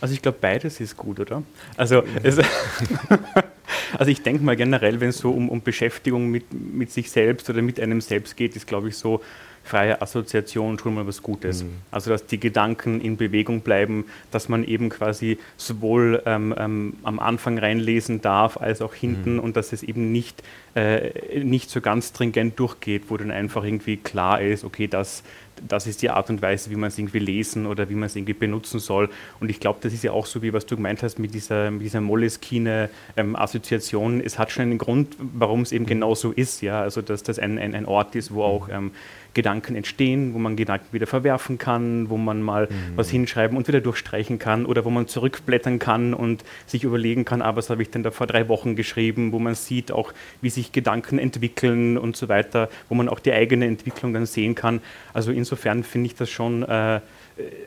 Also 0.00 0.14
ich 0.14 0.22
glaube, 0.22 0.38
beides 0.40 0.80
ist 0.80 0.96
gut, 0.96 1.20
oder? 1.20 1.42
Also, 1.76 2.02
es, 2.22 2.38
also 3.98 4.10
ich 4.10 4.22
denke 4.22 4.44
mal 4.44 4.56
generell, 4.56 5.00
wenn 5.00 5.08
es 5.08 5.18
so 5.18 5.30
um, 5.30 5.48
um 5.48 5.62
Beschäftigung 5.62 6.28
mit, 6.28 6.52
mit 6.52 6.90
sich 6.90 7.10
selbst 7.10 7.48
oder 7.48 7.62
mit 7.62 7.80
einem 7.80 8.00
selbst 8.00 8.36
geht, 8.36 8.56
ist, 8.56 8.66
glaube 8.66 8.88
ich, 8.88 8.96
so 8.96 9.22
freie 9.66 10.00
Assoziation 10.00 10.78
schon 10.78 10.94
mal 10.94 11.06
was 11.06 11.22
Gutes. 11.22 11.64
Mhm. 11.64 11.70
Also 11.90 12.10
dass 12.10 12.26
die 12.26 12.38
Gedanken 12.38 13.00
in 13.00 13.16
Bewegung 13.16 13.60
bleiben, 13.60 14.04
dass 14.30 14.48
man 14.48 14.64
eben 14.64 14.88
quasi 14.88 15.38
sowohl 15.56 16.22
ähm, 16.24 16.54
ähm, 16.56 16.94
am 17.02 17.18
Anfang 17.18 17.58
reinlesen 17.58 18.20
darf, 18.20 18.56
als 18.56 18.80
auch 18.80 18.94
hinten 18.94 19.34
mhm. 19.34 19.40
und 19.40 19.56
dass 19.56 19.72
es 19.72 19.82
eben 19.82 20.12
nicht, 20.12 20.42
äh, 20.74 21.42
nicht 21.42 21.70
so 21.70 21.80
ganz 21.80 22.10
stringent 22.10 22.58
durchgeht, 22.58 23.04
wo 23.08 23.16
dann 23.16 23.30
einfach 23.30 23.64
irgendwie 23.64 23.96
klar 23.96 24.40
ist, 24.40 24.64
okay, 24.64 24.86
das 24.86 25.22
das 25.66 25.86
ist 25.86 26.02
die 26.02 26.10
Art 26.10 26.28
und 26.30 26.42
Weise, 26.42 26.70
wie 26.70 26.76
man 26.76 26.88
es 26.88 26.98
irgendwie 26.98 27.18
lesen 27.18 27.66
oder 27.66 27.88
wie 27.88 27.94
man 27.94 28.04
es 28.04 28.16
irgendwie 28.16 28.34
benutzen 28.34 28.80
soll. 28.80 29.08
Und 29.40 29.50
ich 29.50 29.60
glaube, 29.60 29.78
das 29.82 29.92
ist 29.92 30.02
ja 30.04 30.12
auch 30.12 30.24
so, 30.26 30.42
wie 30.42 30.52
was 30.52 30.66
du 30.66 30.76
gemeint 30.76 31.02
hast 31.02 31.18
mit 31.18 31.34
dieser, 31.34 31.70
mit 31.70 31.82
dieser 31.82 32.00
Moleskine-Assoziation. 32.00 34.20
Ähm, 34.20 34.22
es 34.24 34.38
hat 34.38 34.50
schon 34.50 34.62
einen 34.64 34.78
Grund, 34.78 35.16
warum 35.18 35.60
es 35.62 35.72
eben 35.72 35.84
mhm. 35.84 35.88
genau 35.88 36.14
so 36.14 36.32
ist. 36.32 36.62
Ja? 36.62 36.80
Also, 36.82 37.02
dass 37.02 37.22
das 37.22 37.38
ein, 37.38 37.58
ein, 37.58 37.74
ein 37.74 37.84
Ort 37.86 38.14
ist, 38.14 38.34
wo 38.34 38.42
auch 38.42 38.68
ähm, 38.70 38.92
Gedanken 39.36 39.76
entstehen, 39.76 40.32
wo 40.32 40.38
man 40.38 40.56
Gedanken 40.56 40.86
wieder 40.92 41.06
verwerfen 41.06 41.58
kann, 41.58 42.08
wo 42.08 42.16
man 42.16 42.40
mal 42.40 42.68
mhm. 42.70 42.96
was 42.96 43.10
hinschreiben 43.10 43.56
und 43.56 43.68
wieder 43.68 43.82
durchstreichen 43.82 44.38
kann 44.38 44.64
oder 44.64 44.86
wo 44.86 44.90
man 44.90 45.06
zurückblättern 45.08 45.78
kann 45.78 46.14
und 46.14 46.42
sich 46.66 46.84
überlegen 46.84 47.26
kann, 47.26 47.42
ah, 47.42 47.54
was 47.54 47.68
habe 47.68 47.82
ich 47.82 47.90
denn 47.90 48.02
da 48.02 48.10
vor 48.10 48.26
drei 48.26 48.48
Wochen 48.48 48.76
geschrieben, 48.76 49.32
wo 49.32 49.38
man 49.38 49.54
sieht 49.54 49.92
auch, 49.92 50.14
wie 50.40 50.48
sich 50.48 50.72
Gedanken 50.72 51.18
entwickeln 51.18 51.98
und 51.98 52.16
so 52.16 52.30
weiter, 52.30 52.70
wo 52.88 52.94
man 52.94 53.10
auch 53.10 53.20
die 53.20 53.32
eigene 53.32 53.66
Entwicklung 53.66 54.14
dann 54.14 54.24
sehen 54.24 54.54
kann. 54.54 54.80
Also 55.12 55.32
insofern 55.32 55.84
finde 55.84 56.06
ich 56.06 56.14
das 56.14 56.30
schon 56.30 56.62
äh, 56.62 57.00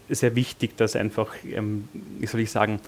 sehr 0.10 0.36
wichtig, 0.36 0.76
dass 0.76 0.96
einfach, 0.96 1.36
ähm, 1.46 1.88
wie 2.18 2.26
soll 2.26 2.42
ich 2.42 2.50
sagen, 2.50 2.80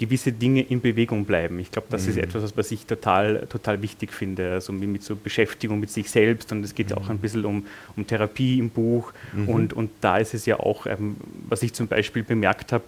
gewisse 0.00 0.32
Dinge 0.32 0.62
in 0.62 0.80
Bewegung 0.80 1.26
bleiben. 1.26 1.58
Ich 1.58 1.70
glaube, 1.70 1.88
das 1.90 2.04
mhm. 2.04 2.10
ist 2.10 2.16
etwas, 2.16 2.56
was 2.56 2.72
ich 2.72 2.86
total, 2.86 3.46
total 3.50 3.82
wichtig 3.82 4.14
finde, 4.14 4.52
also 4.52 4.72
mit 4.72 5.02
so 5.02 5.14
Beschäftigung 5.14 5.78
mit 5.78 5.90
sich 5.90 6.10
selbst 6.10 6.50
und 6.52 6.64
es 6.64 6.74
geht 6.74 6.88
mhm. 6.88 6.96
auch 6.96 7.10
ein 7.10 7.18
bisschen 7.18 7.44
um, 7.44 7.66
um 7.96 8.06
Therapie 8.06 8.58
im 8.58 8.70
Buch 8.70 9.12
mhm. 9.34 9.48
und, 9.48 9.72
und 9.74 9.90
da 10.00 10.16
ist 10.16 10.32
es 10.32 10.46
ja 10.46 10.58
auch, 10.58 10.86
ähm, 10.86 11.16
was 11.46 11.62
ich 11.62 11.74
zum 11.74 11.86
Beispiel 11.86 12.22
bemerkt 12.22 12.72
habe, 12.72 12.82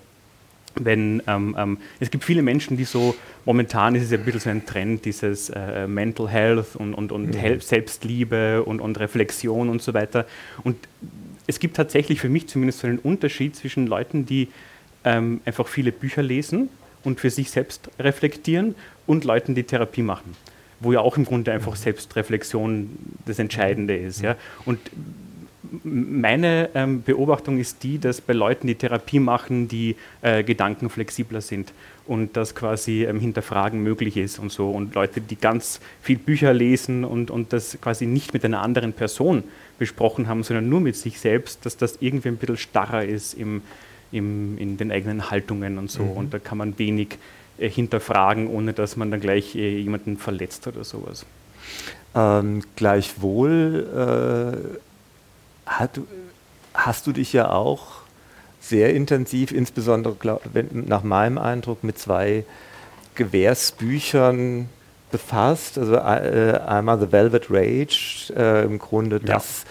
wenn 0.75 1.23
ähm, 1.27 1.55
ähm, 1.59 1.79
es 2.01 2.11
gibt 2.11 2.25
viele 2.25 2.41
Menschen, 2.41 2.79
die 2.79 2.85
so, 2.85 3.15
momentan 3.45 3.95
ist 3.95 4.05
es 4.05 4.11
ja 4.11 4.17
ein 4.17 4.25
bisschen 4.25 4.41
so 4.41 4.49
ein 4.49 4.65
Trend, 4.65 5.05
dieses 5.05 5.51
äh, 5.51 5.87
Mental 5.87 6.31
Health 6.31 6.77
und, 6.77 6.95
und, 6.95 7.13
und 7.13 7.35
mhm. 7.35 7.61
Selbstliebe 7.61 8.63
und, 8.63 8.81
und 8.81 8.99
Reflexion 8.99 9.69
und 9.69 9.83
so 9.83 9.93
weiter. 9.93 10.25
Und 10.65 10.77
es 11.47 11.61
gibt 11.61 11.77
tatsächlich 11.77 12.23
für 12.23 12.31
mich 12.31 12.49
zumindest 12.49 12.79
so 12.79 12.87
einen 12.87 13.01
Unterschied 13.01 13.55
zwischen 13.55 13.87
Leuten, 13.87 14.25
die 14.25 14.49
ähm, 15.05 15.43
einfach 15.45 15.69
viele 15.69 15.93
Bücher 15.93 16.23
lesen 16.23 16.71
und 17.05 17.21
für 17.21 17.31
sich 17.31 17.51
selbst 17.51 17.91
reflektieren 17.99 18.75
und 19.07 19.25
Leuten, 19.25 19.55
die 19.55 19.65
Therapie 19.65 20.03
machen, 20.03 20.35
wo 20.81 20.93
ja 20.93 21.01
auch 21.01 21.17
im 21.17 21.25
Grunde 21.25 21.53
einfach 21.53 21.77
Selbstreflexion 21.77 22.91
das 23.27 23.39
Entscheidende 23.39 23.97
ist. 23.97 24.23
Ja. 24.23 24.37
Und 24.65 24.79
meine 25.85 26.71
ähm, 26.75 27.03
Beobachtung 27.03 27.59
ist 27.59 27.83
die, 27.83 27.99
dass 27.99 28.21
bei 28.21 28.33
Leuten, 28.33 28.67
die 28.67 28.75
Therapie 28.75 29.21
machen, 29.21 29.69
die 29.69 29.97
äh, 30.21 30.43
Gedanken 30.43 30.91
flexibler 30.91 31.41
sind 31.41 31.73
und 32.07 32.37
dass 32.37 32.55
quasi 32.55 33.05
ähm, 33.05 33.21
Hinterfragen 33.21 33.83
möglich 33.83 34.17
ist 34.17 34.39
und 34.39 34.51
so. 34.51 34.71
Und 34.71 34.95
Leute, 34.95 35.21
die 35.21 35.37
ganz 35.37 35.81
viel 36.03 36.19
Bücher 36.19 36.53
lesen 36.53 37.05
und, 37.05 37.31
und 37.31 37.53
das 37.53 37.79
quasi 37.81 38.07
nicht 38.07 38.35
mit 38.35 38.45
einer 38.45 38.61
anderen 38.61 38.93
Person 38.93 39.45
besprochen 39.79 40.29
haben, 40.29 40.43
sondern 40.43 40.69
nur 40.69 40.81
mit 40.81 40.97
sich 40.97 41.21
selbst, 41.21 41.65
dass 41.65 41.77
das 41.77 41.99
irgendwie 42.01 42.29
ein 42.29 42.37
bisschen 42.37 42.57
starrer 42.57 43.05
ist 43.05 43.35
im, 43.35 43.63
im, 44.13 44.59
in 44.59 44.77
den 44.77 44.93
eigenen 44.93 45.31
Haltungen 45.31 45.79
und 45.79 45.91
so. 45.91 46.03
Mhm. 46.03 46.13
Und 46.13 46.35
da 46.35 46.39
kann 46.39 46.59
man 46.59 46.79
wenig 46.79 47.19
äh, 47.59 47.69
hinterfragen, 47.69 48.49
ohne 48.49 48.73
dass 48.73 48.97
man 48.97 49.11
dann 49.11 49.21
gleich 49.21 49.57
äh, 49.57 49.79
jemanden 49.79 50.17
verletzt 50.17 50.67
oder 50.67 50.85
sowas. 50.85 51.27
Ähm, 52.15 52.63
gleichwohl 52.77 54.79
äh, 55.67 55.69
hat, 55.69 56.01
hast 56.75 57.07
du 57.07 57.13
dich 57.13 57.33
ja 57.33 57.51
auch 57.51 58.03
sehr 58.61 58.95
intensiv, 58.95 59.53
insbesondere 59.53 60.15
glaub, 60.15 60.43
wenn, 60.53 60.85
nach 60.87 61.03
meinem 61.03 61.39
Eindruck, 61.39 61.83
mit 61.83 61.99
zwei 61.99 62.45
Gewehrsbüchern 63.15 64.69
befasst. 65.11 65.79
Also 65.79 65.97
äh, 65.97 66.61
einmal 66.67 67.01
The 67.01 67.13
Velvet 67.13 67.47
Rage, 67.51 68.33
äh, 68.37 68.65
im 68.65 68.79
Grunde 68.79 69.17
ja. 69.17 69.35
das 69.35 69.65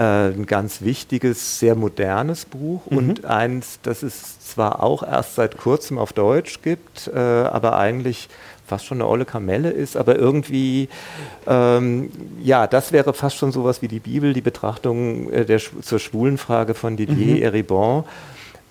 ein 0.00 0.46
ganz 0.46 0.82
wichtiges, 0.82 1.58
sehr 1.58 1.74
modernes 1.74 2.44
Buch 2.46 2.82
mhm. 2.90 2.96
und 2.96 3.24
eins, 3.24 3.78
das 3.82 4.02
es 4.02 4.40
zwar 4.40 4.82
auch 4.82 5.02
erst 5.02 5.34
seit 5.34 5.58
kurzem 5.58 5.98
auf 5.98 6.12
Deutsch 6.12 6.62
gibt, 6.62 7.10
äh, 7.14 7.18
aber 7.18 7.76
eigentlich 7.76 8.28
fast 8.66 8.86
schon 8.86 8.98
eine 8.98 9.08
olle 9.08 9.26
Kamelle 9.26 9.70
ist, 9.70 9.96
aber 9.96 10.16
irgendwie, 10.16 10.88
ähm, 11.46 12.10
ja, 12.42 12.66
das 12.66 12.92
wäre 12.92 13.12
fast 13.12 13.36
schon 13.36 13.52
sowas 13.52 13.82
wie 13.82 13.88
die 13.88 14.00
Bibel, 14.00 14.32
die 14.32 14.40
Betrachtung 14.40 15.30
äh, 15.30 15.44
der, 15.44 15.58
zur 15.58 15.98
Schwulenfrage 15.98 16.72
von 16.72 16.96
Didier 16.96 17.36
mhm. 17.36 17.42
Eribon, 17.42 18.04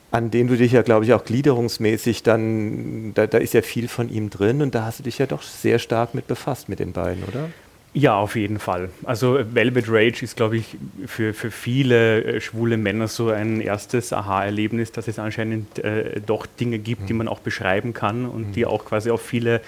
an 0.09 0.31
den 0.31 0.47
du 0.47 0.57
dich 0.57 0.71
ja, 0.71 0.81
glaube 0.81 1.05
ich, 1.05 1.13
auch 1.13 1.23
gliederungsmäßig 1.23 2.23
dann, 2.23 3.13
da, 3.13 3.27
da 3.27 3.37
ist 3.37 3.53
ja 3.53 3.61
viel 3.61 3.87
von 3.87 4.09
ihm 4.09 4.31
drin 4.31 4.63
und 4.63 4.73
da 4.73 4.85
hast 4.85 4.99
du 4.99 5.03
dich 5.03 5.19
ja 5.19 5.27
doch 5.27 5.43
sehr 5.43 5.77
stark 5.77 6.15
mit 6.15 6.27
befasst 6.27 6.67
mit 6.67 6.79
den 6.79 6.93
beiden, 6.93 7.23
oder? 7.23 7.49
Ja, 7.93 8.15
auf 8.15 8.37
jeden 8.37 8.59
Fall. 8.59 8.89
Also 9.03 9.39
Velvet 9.53 9.85
Rage 9.89 10.23
ist, 10.23 10.37
glaube 10.37 10.57
ich, 10.57 10.77
für, 11.07 11.33
für 11.33 11.51
viele 11.51 12.23
äh, 12.23 12.41
schwule 12.41 12.77
Männer 12.77 13.09
so 13.09 13.29
ein 13.29 13.59
erstes 13.59 14.13
Aha-Erlebnis, 14.13 14.93
dass 14.93 15.09
es 15.09 15.19
anscheinend 15.19 15.79
äh, 15.79 16.21
doch 16.25 16.45
Dinge 16.45 16.79
gibt, 16.79 17.09
die 17.09 17.13
mhm. 17.13 17.17
man 17.17 17.27
auch 17.27 17.39
beschreiben 17.39 17.93
kann 17.93 18.25
und 18.25 18.49
mhm. 18.49 18.51
die 18.53 18.65
auch 18.65 18.85
quasi 18.85 19.11
auf 19.11 19.21
viele 19.21 19.61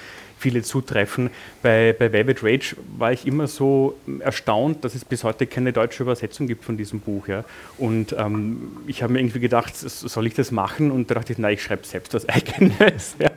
viele 0.43 0.61
zutreffen. 0.61 1.29
Bei, 1.61 1.95
bei 1.97 2.11
Velvet 2.11 2.43
Rage 2.43 2.75
war 2.97 3.13
ich 3.13 3.25
immer 3.25 3.47
so 3.47 3.95
erstaunt, 4.19 4.83
dass 4.83 4.93
es 4.93 5.05
bis 5.05 5.23
heute 5.23 5.47
keine 5.47 5.71
deutsche 5.71 6.03
Übersetzung 6.03 6.47
gibt 6.47 6.65
von 6.65 6.75
diesem 6.75 6.99
Buch. 6.99 7.29
Ja. 7.29 7.45
Und 7.77 8.13
ähm, 8.19 8.77
ich 8.85 9.01
habe 9.01 9.13
mir 9.13 9.19
irgendwie 9.19 9.39
gedacht, 9.39 9.73
soll 9.75 10.27
ich 10.27 10.33
das 10.33 10.51
machen? 10.51 10.91
Und 10.91 11.09
da 11.09 11.15
dachte 11.15 11.31
ich, 11.31 11.39
nein, 11.39 11.53
ich 11.53 11.63
schreibe 11.63 11.85
selbst 11.85 12.13
was 12.13 12.27
Eigenes. 12.29 13.15
Ja. 13.19 13.31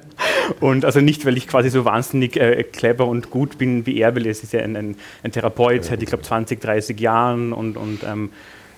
Und 0.61 0.85
also 0.85 1.01
nicht, 1.01 1.25
weil 1.27 1.37
ich 1.37 1.47
quasi 1.49 1.71
so 1.71 1.85
wahnsinnig 1.85 2.37
äh, 2.37 2.63
clever 2.63 3.07
und 3.07 3.31
gut 3.31 3.59
bin 3.59 3.87
wie 3.87 3.99
er, 3.99 4.15
weil 4.15 4.27
es 4.27 4.43
ist 4.43 4.53
ja 4.53 4.61
ein, 4.61 4.77
ein, 4.77 4.97
ein 5.23 5.33
Therapeut 5.33 5.85
seit, 5.85 6.03
ich 6.03 6.09
glaube, 6.09 6.25
20, 6.25 6.61
30 6.61 6.99
Jahren. 7.01 7.53
Und, 7.53 7.77
und 7.77 8.03
ähm, 8.05 8.31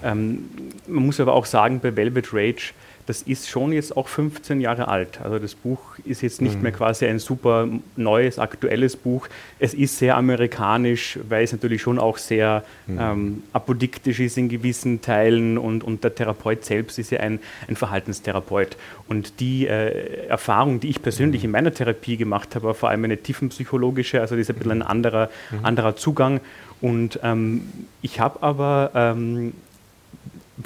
ähm, 0.02 0.48
man 0.86 1.06
muss 1.06 1.20
aber 1.20 1.34
auch 1.34 1.46
sagen, 1.46 1.80
bei 1.80 1.94
Velvet 1.96 2.32
Rage, 2.32 2.72
das 3.08 3.22
ist 3.22 3.48
schon 3.48 3.72
jetzt 3.72 3.96
auch 3.96 4.06
15 4.06 4.60
Jahre 4.60 4.88
alt. 4.88 5.22
Also 5.22 5.38
das 5.38 5.54
Buch 5.54 5.80
ist 6.04 6.20
jetzt 6.20 6.42
nicht 6.42 6.56
mhm. 6.56 6.62
mehr 6.64 6.72
quasi 6.72 7.06
ein 7.06 7.18
super 7.18 7.66
neues, 7.96 8.38
aktuelles 8.38 8.96
Buch. 8.96 9.28
Es 9.58 9.72
ist 9.72 9.96
sehr 9.96 10.14
amerikanisch, 10.18 11.18
weil 11.26 11.42
es 11.42 11.52
natürlich 11.52 11.80
schon 11.80 11.98
auch 11.98 12.18
sehr 12.18 12.64
mhm. 12.86 12.98
ähm, 13.00 13.42
apodiktisch 13.54 14.20
ist 14.20 14.36
in 14.36 14.50
gewissen 14.50 15.00
Teilen 15.00 15.56
und, 15.56 15.82
und 15.84 16.04
der 16.04 16.14
Therapeut 16.14 16.66
selbst 16.66 16.98
ist 16.98 17.10
ja 17.10 17.20
ein, 17.20 17.40
ein 17.66 17.76
Verhaltenstherapeut. 17.76 18.76
Und 19.08 19.40
die 19.40 19.66
äh, 19.66 20.26
Erfahrung, 20.26 20.78
die 20.78 20.90
ich 20.90 21.00
persönlich 21.00 21.40
mhm. 21.40 21.46
in 21.46 21.50
meiner 21.52 21.72
Therapie 21.72 22.18
gemacht 22.18 22.54
habe, 22.56 22.66
war 22.66 22.74
vor 22.74 22.90
allem 22.90 23.04
eine 23.04 23.16
tiefenpsychologische, 23.16 24.20
also 24.20 24.34
das 24.34 24.42
ist 24.42 24.50
ein 24.50 24.56
bisschen 24.56 24.72
ein 24.72 24.82
anderer, 24.82 25.30
mhm. 25.50 25.64
anderer 25.64 25.96
Zugang. 25.96 26.40
Und 26.82 27.20
ähm, 27.22 27.62
ich 28.02 28.20
habe 28.20 28.42
aber 28.42 28.90
ähm, 28.94 29.54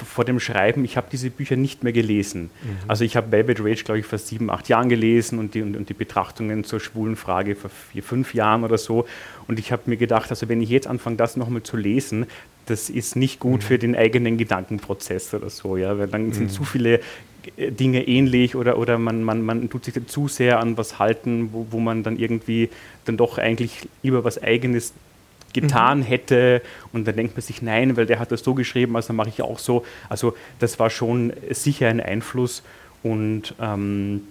vor 0.05 0.25
dem 0.25 0.39
Schreiben, 0.39 0.85
ich 0.85 0.97
habe 0.97 1.07
diese 1.11 1.29
Bücher 1.29 1.55
nicht 1.55 1.83
mehr 1.83 1.93
gelesen. 1.93 2.43
Mhm. 2.63 2.77
Also 2.87 3.03
ich 3.03 3.15
habe 3.15 3.31
Velvet 3.31 3.59
Rage, 3.59 3.83
glaube 3.83 3.99
ich, 3.99 4.05
vor 4.05 4.17
sieben, 4.17 4.49
acht 4.49 4.69
Jahren 4.69 4.89
gelesen 4.89 5.39
und 5.39 5.53
die, 5.53 5.61
und, 5.61 5.75
und 5.75 5.89
die 5.89 5.93
Betrachtungen 5.93 6.63
zur 6.63 6.79
schwulen 6.79 7.15
Frage 7.15 7.55
vor 7.55 7.69
vier, 7.69 8.03
fünf 8.03 8.33
Jahren 8.33 8.63
oder 8.63 8.77
so. 8.77 9.05
Und 9.47 9.59
ich 9.59 9.71
habe 9.71 9.83
mir 9.85 9.97
gedacht, 9.97 10.29
also 10.29 10.49
wenn 10.49 10.61
ich 10.61 10.69
jetzt 10.69 10.87
anfange, 10.87 11.17
das 11.17 11.37
nochmal 11.37 11.63
zu 11.63 11.77
lesen, 11.77 12.25
das 12.65 12.89
ist 12.89 13.15
nicht 13.15 13.39
gut 13.39 13.61
mhm. 13.61 13.65
für 13.65 13.77
den 13.77 13.95
eigenen 13.95 14.37
Gedankenprozess 14.37 15.33
oder 15.33 15.49
so, 15.49 15.77
ja, 15.77 15.97
weil 15.97 16.07
dann 16.07 16.27
mhm. 16.27 16.33
sind 16.33 16.51
zu 16.51 16.63
viele 16.63 17.01
äh, 17.57 17.71
Dinge 17.71 18.07
ähnlich 18.07 18.55
oder, 18.55 18.77
oder 18.77 18.97
man, 18.97 19.23
man, 19.23 19.41
man 19.41 19.69
tut 19.69 19.85
sich 19.85 19.93
zu 20.07 20.27
sehr 20.27 20.59
an 20.59 20.77
was 20.77 20.97
halten, 20.97 21.49
wo, 21.51 21.67
wo 21.71 21.79
man 21.79 22.03
dann 22.03 22.17
irgendwie 22.17 22.69
dann 23.05 23.17
doch 23.17 23.37
eigentlich 23.37 23.87
lieber 24.01 24.23
was 24.23 24.41
Eigenes 24.41 24.93
getan 25.53 25.99
mhm. 25.99 26.03
hätte. 26.03 26.61
Und 26.91 27.07
dann 27.07 27.15
denkt 27.15 27.35
man 27.35 27.41
sich, 27.41 27.61
nein, 27.61 27.95
weil 27.95 28.05
der 28.05 28.19
hat 28.19 28.31
das 28.31 28.43
so 28.43 28.53
geschrieben, 28.53 28.95
also 28.95 29.13
mache 29.13 29.29
ich 29.29 29.41
auch 29.41 29.59
so. 29.59 29.85
Also 30.09 30.35
das 30.59 30.79
war 30.79 30.89
schon 30.89 31.33
sicher 31.51 31.87
ein 31.87 32.01
Einfluss. 32.01 32.63
Und 33.03 33.55
ähm, 33.59 34.21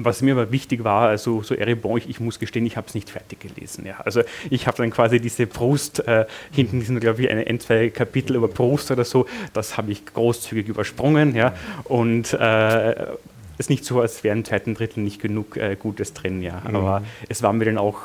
was 0.00 0.22
mir 0.22 0.32
aber 0.34 0.52
wichtig 0.52 0.84
war, 0.84 1.08
also 1.08 1.42
so 1.42 1.54
Erebon, 1.54 1.98
ich, 1.98 2.08
ich 2.08 2.20
muss 2.20 2.38
gestehen, 2.38 2.64
ich 2.64 2.76
habe 2.76 2.86
es 2.86 2.94
nicht 2.94 3.10
fertig 3.10 3.40
gelesen. 3.40 3.84
Ja. 3.84 4.00
Also 4.04 4.22
ich 4.48 4.68
habe 4.68 4.76
dann 4.76 4.90
quasi 4.90 5.20
diese 5.20 5.46
Brust, 5.46 6.06
äh, 6.06 6.26
hinten 6.52 6.80
sind 6.82 7.00
glaube 7.00 7.22
ich 7.22 7.30
ein, 7.30 7.58
zwei 7.58 7.90
Kapitel 7.90 8.36
über 8.36 8.46
Brust 8.46 8.92
oder 8.92 9.04
so, 9.04 9.26
das 9.54 9.76
habe 9.76 9.90
ich 9.90 10.06
großzügig 10.06 10.68
übersprungen. 10.68 11.34
Ja. 11.34 11.54
Und 11.84 12.32
äh, 12.32 12.92
es 13.58 13.66
ist 13.66 13.70
nicht 13.70 13.84
so, 13.84 14.00
als 14.00 14.22
wäre 14.22 14.36
im 14.36 14.44
zweiten 14.44 14.74
Drittel 14.74 15.02
nicht 15.02 15.20
genug 15.20 15.56
äh, 15.56 15.74
Gutes 15.74 16.14
drin, 16.14 16.42
ja. 16.42 16.62
Mhm. 16.66 16.76
Aber 16.76 17.02
es 17.28 17.42
war 17.42 17.52
mir 17.52 17.64
dann 17.64 17.78
auch 17.78 17.98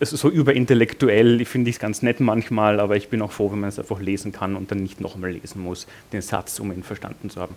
so 0.00 0.30
überintellektuell, 0.30 1.44
finde 1.44 1.70
ich 1.70 1.76
es 1.76 1.80
ganz 1.80 2.02
nett 2.02 2.20
manchmal, 2.20 2.80
aber 2.80 2.96
ich 2.96 3.08
bin 3.08 3.20
auch 3.22 3.32
froh, 3.32 3.50
wenn 3.50 3.60
man 3.60 3.68
es 3.68 3.78
einfach 3.78 4.00
lesen 4.00 4.32
kann 4.32 4.56
und 4.56 4.70
dann 4.70 4.82
nicht 4.82 5.00
nochmal 5.00 5.32
lesen 5.32 5.62
muss, 5.62 5.86
den 6.12 6.22
Satz, 6.22 6.60
um 6.60 6.70
ihn 6.72 6.82
verstanden 6.82 7.30
zu 7.30 7.40
haben. 7.40 7.54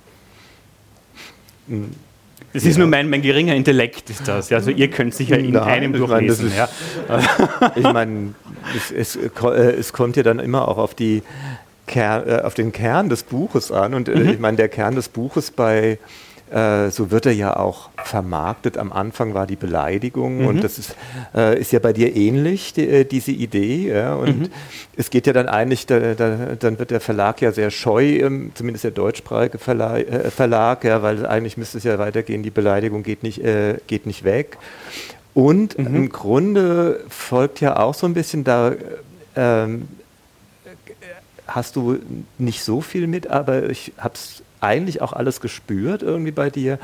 Das 2.54 2.64
ja. 2.64 2.72
ist 2.72 2.78
nur 2.78 2.88
mein, 2.88 3.10
mein 3.10 3.22
geringer 3.22 3.56
Intellekt, 3.56 4.10
ist 4.10 4.28
das. 4.28 4.52
Also 4.52 4.72
ihr 4.72 4.90
könnt 4.90 5.14
sicher 5.14 5.38
in 5.38 5.52
Nein, 5.52 5.64
einem 5.64 5.94
durchlesen. 5.94 6.48
Ich 6.48 6.58
meine, 7.08 7.24
ja. 7.30 7.72
ich 7.76 7.84
meine 7.84 8.34
es, 8.76 8.92
es, 8.92 9.16
äh, 9.16 9.72
es, 9.80 9.94
kommt 9.94 10.18
ja 10.18 10.24
dann 10.24 10.40
immer 10.40 10.68
auch 10.68 10.78
auf, 10.78 10.96
die 10.96 11.24
äh, 11.94 12.42
auf 12.42 12.54
den 12.54 12.72
Kern 12.72 13.10
des 13.10 13.24
Buches 13.24 13.72
an. 13.72 13.94
Und 13.94 14.10
äh, 14.10 14.16
mhm. 14.16 14.30
ich 14.30 14.40
meine, 14.40 14.58
der 14.58 14.70
Kern 14.70 14.96
des 14.96 15.10
Buches 15.10 15.52
bei 15.52 16.00
äh, 16.52 16.92
so 16.92 17.12
wird 17.12 17.26
er 17.26 17.32
ja 17.32 17.56
auch 17.56 17.90
vermarktet. 18.04 18.78
Am 18.78 18.92
Anfang 18.92 19.34
war 19.34 19.48
die 19.48 19.56
Beleidigung 19.56 20.40
mhm. 20.40 20.48
und 20.48 20.64
das 20.64 20.78
ist, 20.78 20.96
äh, 21.34 21.60
ist 21.60 21.72
ja 21.72 21.80
bei 21.80 21.94
dir 21.94 22.16
ähnlich, 22.16 22.74
die, 22.74 22.88
äh, 22.88 23.06
diese 23.06 23.32
Idee. 23.32 23.88
Ja? 23.94 24.16
Und 24.16 24.40
mhm. 24.42 24.50
es 24.98 25.10
geht 25.10 25.28
ja 25.28 25.34
dann 25.34 25.48
eigentlich, 25.48 25.86
da, 25.86 26.14
da, 26.14 26.56
dann 26.60 26.78
wird 26.78 26.92
der 26.92 27.00
Verlag 27.00 27.42
ja 27.42 27.52
sehr 27.52 27.72
scheu, 27.72 28.04
ähm, 28.04 28.52
zumindest 28.54 28.84
der 28.84 28.92
deutschsprachige 28.92 29.60
Verlag, 29.60 30.02
äh, 30.02 30.30
Verlag 30.30 30.84
ja, 30.84 31.02
weil 31.02 31.26
eigentlich 31.26 31.56
müsste 31.56 31.78
es 31.78 31.86
ja 31.86 31.98
weitergehen, 31.98 32.44
die 32.44 32.52
Beleidigung 32.52 33.04
geht 33.04 33.24
nicht, 33.24 33.42
äh, 33.44 33.78
geht 33.88 34.06
nicht 34.06 34.24
weg. 34.26 34.58
Und 35.34 35.78
mhm. 35.78 35.96
im 35.96 36.10
Grunde 36.10 37.00
folgt 37.08 37.62
ja 37.62 37.80
auch 37.80 37.94
so 37.94 38.06
ein 38.06 38.14
bisschen 38.14 38.44
da, 38.44 38.74
ähm, 39.38 39.88
hast 41.48 41.78
du 41.78 42.00
nicht 42.38 42.64
so 42.64 42.82
viel 42.82 43.08
mit, 43.08 43.28
aber 43.28 43.70
ich 43.70 43.94
habe 43.98 44.16
es 44.16 44.44
eigentlich 44.62 45.02
auch 45.02 45.14
alles 45.14 45.42
gespürt 45.42 46.02
irgendwie 46.04 46.32
bei 46.32 46.50
dir. 46.50 46.80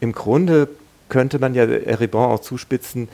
Im 0.00 0.12
Grunde 0.12 0.68
könnte 1.08 1.38
man 1.38 1.54
ja 1.54 1.64
Eribon 1.64 2.30
auch 2.30 2.40
zuspitzen, 2.40 3.08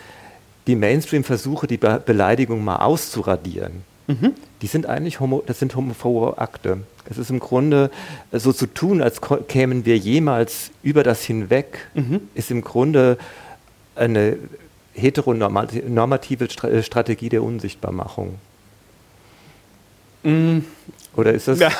die 0.66 0.76
Mainstream-Versuche, 0.76 1.66
die 1.66 1.78
Be 1.78 2.02
Beleidigung 2.04 2.64
mal 2.64 2.76
auszuradieren. 2.76 3.82
Mhm. 4.06 4.34
Die 4.62 4.66
sind 4.66 4.86
eigentlich 4.86 5.20
homo, 5.20 5.42
das 5.46 5.58
sind 5.58 5.74
homophobe 5.76 6.38
Akte. 6.38 6.78
Es 7.10 7.18
ist 7.18 7.30
im 7.30 7.40
Grunde 7.40 7.90
so 8.32 8.52
zu 8.52 8.66
tun, 8.66 9.02
als 9.02 9.20
kämen 9.48 9.84
wir 9.84 9.96
jemals 9.96 10.70
über 10.82 11.02
das 11.02 11.24
hinweg, 11.24 11.88
mhm. 11.94 12.20
ist 12.34 12.50
im 12.50 12.62
Grunde 12.62 13.18
eine 13.94 14.36
heteronormative 14.94 16.48
Strategie 16.82 17.28
der 17.28 17.42
Unsichtbarmachung. 17.42 18.34
Mhm. 20.22 20.64
Oder 21.16 21.32
ist 21.32 21.48
das? 21.48 21.58
Ja. 21.58 21.70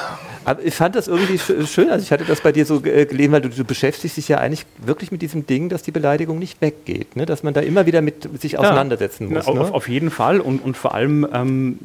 Aber 0.45 0.64
ich 0.64 0.75
fand 0.75 0.97
das 0.97 1.09
irgendwie 1.09 1.38
schön. 1.38 1.90
Also 1.90 2.02
ich 2.02 2.11
hatte 2.11 2.25
das 2.25 2.40
bei 2.40 2.52
dir 2.52 2.64
so 2.64 2.83
äh, 2.85 3.04
gelesen, 3.04 3.33
weil 3.33 3.42
du, 3.42 3.50
du, 3.50 3.64
beschäftigst 3.64 4.16
dich 4.16 4.28
ja 4.28 4.38
eigentlich 4.38 4.64
wirklich 4.78 5.12
mit 5.12 5.21
diesem 5.23 5.47
Ding, 5.47 5.68
dass 5.68 5.83
die 5.83 5.90
Beleidigung 5.90 6.38
nicht 6.38 6.61
weggeht, 6.61 7.16
ne? 7.16 7.26
dass 7.26 7.42
man 7.42 7.54
da 7.54 7.61
immer 7.61 7.87
wieder 7.87 8.00
mit 8.00 8.40
sich 8.40 8.59
auseinandersetzen 8.59 9.28
muss. 9.28 9.47
Ja, 9.47 9.52
ne? 9.52 9.61
auf, 9.61 9.73
auf, 9.73 9.88
jeden 9.88 10.11
Fall 10.11 10.40
und, 10.40 10.64
und 10.64 10.76
vor 10.76 10.95
allem, 10.95 11.26
ähm, 11.33 11.78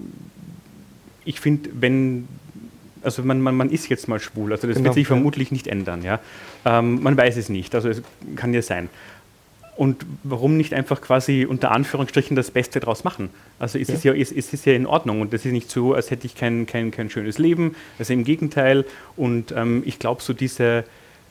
ich 1.25 1.41
finde, 1.41 1.69
wenn 1.73 2.27
also 3.03 3.21
man, 3.23 3.41
man, 3.41 3.55
man 3.55 3.69
ist 3.69 3.89
jetzt 3.89 4.07
mal 4.07 4.19
schwul, 4.19 4.51
also 4.51 4.67
das 4.67 4.77
genau, 4.77 4.85
wird 4.85 4.95
sich 4.95 5.07
vermutlich 5.07 5.51
nicht 5.51 5.67
ändern. 5.67 6.01
Ja? 6.03 6.19
Ähm, 6.65 7.03
man 7.03 7.17
weiß 7.17 7.37
es 7.37 7.49
nicht, 7.49 7.75
also 7.75 7.89
es 7.89 8.01
kann 8.35 8.53
ja 8.53 8.61
sein. 8.61 8.89
Und 9.75 10.05
warum 10.23 10.55
nicht 10.55 10.73
einfach 10.73 11.01
quasi 11.01 11.47
unter 11.49 11.71
Anführungsstrichen 11.71 12.35
das 12.35 12.51
Beste 12.51 12.79
draus 12.79 13.03
machen? 13.03 13.29
Also 13.57 13.79
ist, 13.79 13.89
ja. 13.89 13.95
Es, 13.95 14.03
ja, 14.03 14.13
ist, 14.13 14.31
ist 14.31 14.53
es 14.53 14.65
ja 14.65 14.73
in 14.73 14.85
Ordnung 14.85 15.21
und 15.21 15.33
das 15.33 15.45
ist 15.45 15.51
nicht 15.51 15.71
so, 15.71 15.93
als 15.93 16.11
hätte 16.11 16.27
ich 16.27 16.35
kein, 16.35 16.67
kein, 16.67 16.91
kein 16.91 17.09
schönes 17.09 17.39
Leben. 17.39 17.75
Also 17.97 18.13
im 18.13 18.23
Gegenteil. 18.23 18.85
Und 19.15 19.51
ähm, 19.51 19.81
ich 19.85 19.97
glaube, 19.97 20.21
so 20.21 20.33
diese, 20.33 20.83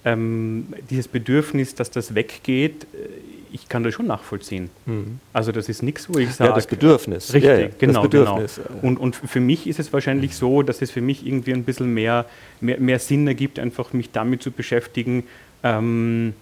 ähm, 0.05 0.67
dieses 0.91 1.07
Bedürfnis, 1.07 1.77
dass 1.77 1.91
das 1.91 2.15
weggeht, 2.15 2.85
äh, 2.95 3.09
ich 3.53 3.69
kann 3.69 3.85
das 3.85 3.95
schon 3.95 4.07
nachvollziehen. 4.07 4.71
Mhm. 4.87 5.21
Also 5.33 5.53
das 5.53 5.69
ist 5.69 5.83
nichts, 5.83 6.09
wo 6.09 6.19
ich 6.19 6.35
sage. 6.35 6.51
Ja, 6.51 6.57
das 6.57 6.67
Bedürfnis. 6.67 7.33
Richtig, 7.35 7.61
ja, 7.61 7.69
genau, 7.79 8.09
genau. 8.09 8.43
Und, 8.81 8.97
und 8.99 9.15
für 9.15 9.41
mich 9.41 9.67
ist 9.67 9.79
es 9.79 9.93
wahrscheinlich 9.93 10.35
so, 10.35 10.63
dass 10.63 10.83
es 10.83 10.91
für 10.91 11.03
mich 11.03 11.27
irgendwie 11.27 11.53
ein 11.53 11.65
bisschen 11.65 11.93
mehr, 11.93 12.25
mehr, 12.61 12.81
mehr 12.81 12.99
Sinn 12.99 13.27
ergibt, 13.27 13.59
einfach 13.59 13.93
mich 13.93 14.11
damit 14.11 14.43
zu 14.43 14.51
beschäftigen, 14.51 15.25
ähm, 15.63 16.33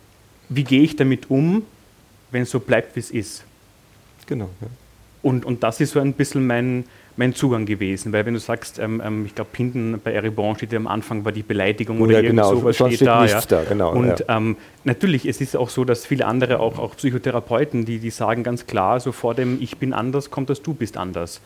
wie 0.48 0.64
gehe 0.64 0.82
ich 0.82 0.96
damit 0.96 1.30
um, 1.30 1.64
wenn 2.30 2.42
es 2.42 2.50
so 2.50 2.60
bleibt, 2.60 2.96
wie 2.96 3.00
es 3.00 3.10
ist. 3.10 3.44
Genau. 4.26 4.48
Ja. 4.60 4.68
Und, 5.22 5.44
und 5.44 5.62
das 5.62 5.80
ist 5.80 5.92
so 5.92 6.00
ein 6.00 6.14
bisschen 6.14 6.46
mein, 6.46 6.84
mein 7.16 7.34
Zugang 7.34 7.66
gewesen, 7.66 8.12
weil 8.12 8.24
wenn 8.24 8.34
du 8.34 8.40
sagst, 8.40 8.78
ähm, 8.78 9.02
ähm, 9.04 9.26
ich 9.26 9.34
glaube, 9.34 9.50
hinten 9.54 10.00
bei 10.02 10.12
Eribon 10.12 10.56
steht 10.56 10.72
ja 10.72 10.78
am 10.78 10.86
Anfang 10.86 11.24
war 11.24 11.32
die 11.32 11.42
Beleidigung 11.42 12.00
oder 12.00 12.12
ja, 12.12 12.18
irgend 12.20 12.38
genau, 12.38 12.54
sowas 12.54 12.76
steht, 12.76 12.94
steht 12.94 13.08
da. 13.08 13.26
Ja. 13.26 13.40
da 13.46 13.64
genau, 13.64 13.92
und 13.92 14.20
ja. 14.20 14.36
ähm, 14.36 14.56
natürlich, 14.84 15.26
es 15.26 15.40
ist 15.42 15.56
auch 15.56 15.68
so, 15.68 15.84
dass 15.84 16.06
viele 16.06 16.24
andere, 16.24 16.60
auch, 16.60 16.78
auch 16.78 16.96
Psychotherapeuten, 16.96 17.84
die, 17.84 17.98
die 17.98 18.10
sagen 18.10 18.42
ganz 18.42 18.66
klar, 18.66 19.00
so 19.00 19.12
vor 19.12 19.34
dem 19.34 19.60
Ich 19.60 19.76
bin 19.76 19.92
anders 19.92 20.30
kommt 20.30 20.48
das 20.48 20.62
Du 20.62 20.72
bist 20.72 20.96
anders. 20.96 21.42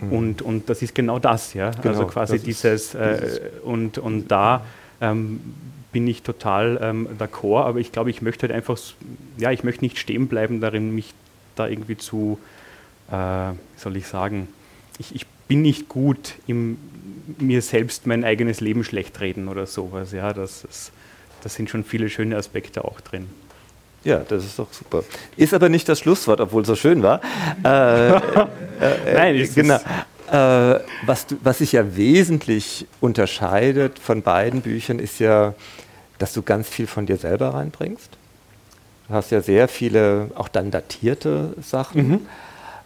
Mhm. 0.00 0.12
Und, 0.12 0.42
und 0.42 0.70
das 0.70 0.82
ist 0.82 0.94
genau 0.94 1.18
das, 1.18 1.54
ja. 1.54 1.70
Genau, 1.70 1.88
also 1.88 2.06
quasi 2.06 2.38
dieses, 2.38 2.94
äh, 2.94 3.20
dieses, 3.20 3.40
und, 3.64 3.98
und 3.98 4.28
da 4.28 4.64
ähm, 5.00 5.40
bin 5.96 6.06
ich 6.08 6.20
total 6.20 6.78
ähm, 6.82 7.08
d'accord, 7.18 7.64
aber 7.64 7.78
ich 7.78 7.90
glaube, 7.90 8.10
ich 8.10 8.20
möchte 8.20 8.42
halt 8.42 8.52
einfach, 8.52 8.78
ja, 9.38 9.50
ich 9.50 9.64
möchte 9.64 9.82
nicht 9.82 9.98
stehen 9.98 10.28
bleiben 10.28 10.60
darin, 10.60 10.94
mich 10.94 11.14
da 11.54 11.66
irgendwie 11.68 11.96
zu, 11.96 12.38
äh, 13.10 13.14
wie 13.14 13.78
soll 13.78 13.96
ich 13.96 14.06
sagen, 14.06 14.46
ich, 14.98 15.14
ich 15.14 15.26
bin 15.48 15.62
nicht 15.62 15.88
gut 15.88 16.34
im 16.46 16.76
mir 17.38 17.62
selbst 17.62 18.06
mein 18.06 18.24
eigenes 18.24 18.60
Leben 18.60 18.84
schlecht 18.84 19.18
reden 19.22 19.48
oder 19.48 19.66
sowas. 19.66 20.12
Ja, 20.12 20.34
das, 20.34 20.64
das, 20.66 20.92
das 21.42 21.54
sind 21.54 21.70
schon 21.70 21.82
viele 21.82 22.10
schöne 22.10 22.36
Aspekte 22.36 22.84
auch 22.84 23.00
drin. 23.00 23.28
Ja, 24.04 24.18
das 24.18 24.44
ist 24.44 24.58
doch 24.58 24.70
super. 24.74 25.02
Ist 25.38 25.54
aber 25.54 25.70
nicht 25.70 25.88
das 25.88 26.00
Schlusswort, 26.00 26.42
obwohl 26.42 26.60
es 26.60 26.68
so 26.68 26.76
schön 26.76 27.02
war. 27.02 27.22
äh, 27.64 28.10
äh, 28.10 28.20
Nein, 29.14 29.36
äh, 29.36 29.46
genau. 29.46 29.80
Äh, 30.30 30.80
was, 31.06 31.26
du, 31.26 31.36
was 31.42 31.58
sich 31.58 31.72
ja 31.72 31.96
wesentlich 31.96 32.86
unterscheidet 33.00 33.98
von 33.98 34.20
beiden 34.20 34.60
Büchern, 34.60 34.98
ist 34.98 35.20
ja 35.20 35.54
dass 36.18 36.32
du 36.32 36.42
ganz 36.42 36.68
viel 36.68 36.86
von 36.86 37.06
dir 37.06 37.16
selber 37.16 37.54
reinbringst. 37.54 38.10
Du 39.08 39.14
hast 39.14 39.30
ja 39.30 39.40
sehr 39.40 39.68
viele, 39.68 40.30
auch 40.34 40.48
dann 40.48 40.70
datierte 40.70 41.54
Sachen. 41.62 42.08
Mhm. 42.08 42.26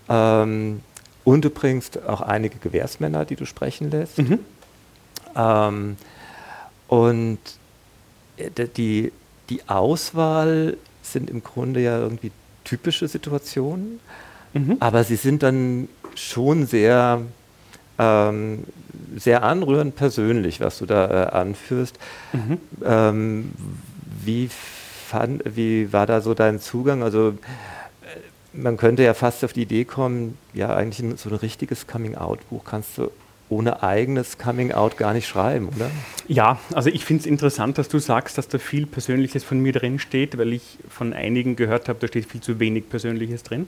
Ähm, 0.09 0.81
und 1.25 1.45
du 1.45 1.51
bringst 1.51 2.03
auch 2.07 2.21
einige 2.21 2.59
Gewährsmänner, 2.59 3.25
die 3.25 3.37
du 3.37 3.47
sprechen 3.47 3.91
lässt. 3.91 4.19
Mhm. 4.19 4.41
Ähm, 5.37 5.97
und 6.89 7.39
äh, 8.37 8.51
die, 8.77 9.13
die 9.49 9.69
Auswahl 9.69 10.77
sind 11.03 11.31
im 11.31 11.43
Grunde 11.43 11.81
ja 11.81 11.99
irgendwie 11.99 12.33
typische 12.65 13.09
Situationen, 13.09 14.01
mhm. 14.53 14.77
aber 14.81 15.05
sie 15.05 15.17
sind 15.17 15.43
dann 15.43 15.89
schon 16.15 16.67
sehr, 16.67 17.23
ähm, 18.01 18.65
sehr 19.17 19.43
anrührend 19.43 19.95
persönlich, 19.97 20.61
was 20.61 20.79
du 20.79 20.87
da 20.87 21.07
äh, 21.07 21.31
anführst. 21.31 21.99
Mhm. 22.33 22.59
Ähm, 22.85 23.53
wie, 24.25 24.49
fand, 25.07 25.43
wie 25.45 25.93
war 25.93 26.07
da 26.07 26.21
so 26.21 26.35
dein 26.35 26.61
Zugang? 26.61 27.03
Also 27.03 27.29
äh, 27.29 27.33
man 28.53 28.77
könnte 28.77 29.03
ja 29.03 29.15
fast 29.15 29.45
auf 29.45 29.53
die 29.53 29.63
Idee 29.63 29.85
kommen, 29.85 30.39
ja 30.55 30.75
eigentlich 30.75 31.21
so 31.21 31.29
ein 31.29 31.37
richtiges 31.37 31.87
Coming-out-Buch 31.87 32.65
kannst 32.65 32.99
du 32.99 33.11
ohne 33.51 33.83
eigenes 33.83 34.39
Coming-out 34.39 34.97
gar 34.97 35.13
nicht 35.13 35.27
schreiben, 35.27 35.71
oder? 35.75 35.91
Ja, 36.29 36.61
also 36.73 36.89
ich 36.89 37.05
finde 37.05 37.23
es 37.23 37.27
interessant, 37.27 37.79
dass 37.79 37.89
du 37.89 37.99
sagst, 37.99 38.39
dass 38.39 38.47
da 38.47 38.59
viel 38.59 38.87
Persönliches 38.87 39.43
von 39.43 39.59
mir 39.59 39.73
drin 39.73 39.99
steht, 39.99 40.39
weil 40.39 40.53
ich 40.53 40.79
von 40.89 41.13
einigen 41.13 41.57
gehört 41.57 41.89
habe, 41.89 41.99
da 41.99 42.07
steht 42.07 42.27
viel 42.27 42.41
zu 42.41 42.61
wenig 42.61 42.89
Persönliches 42.89 43.43
drin. 43.43 43.67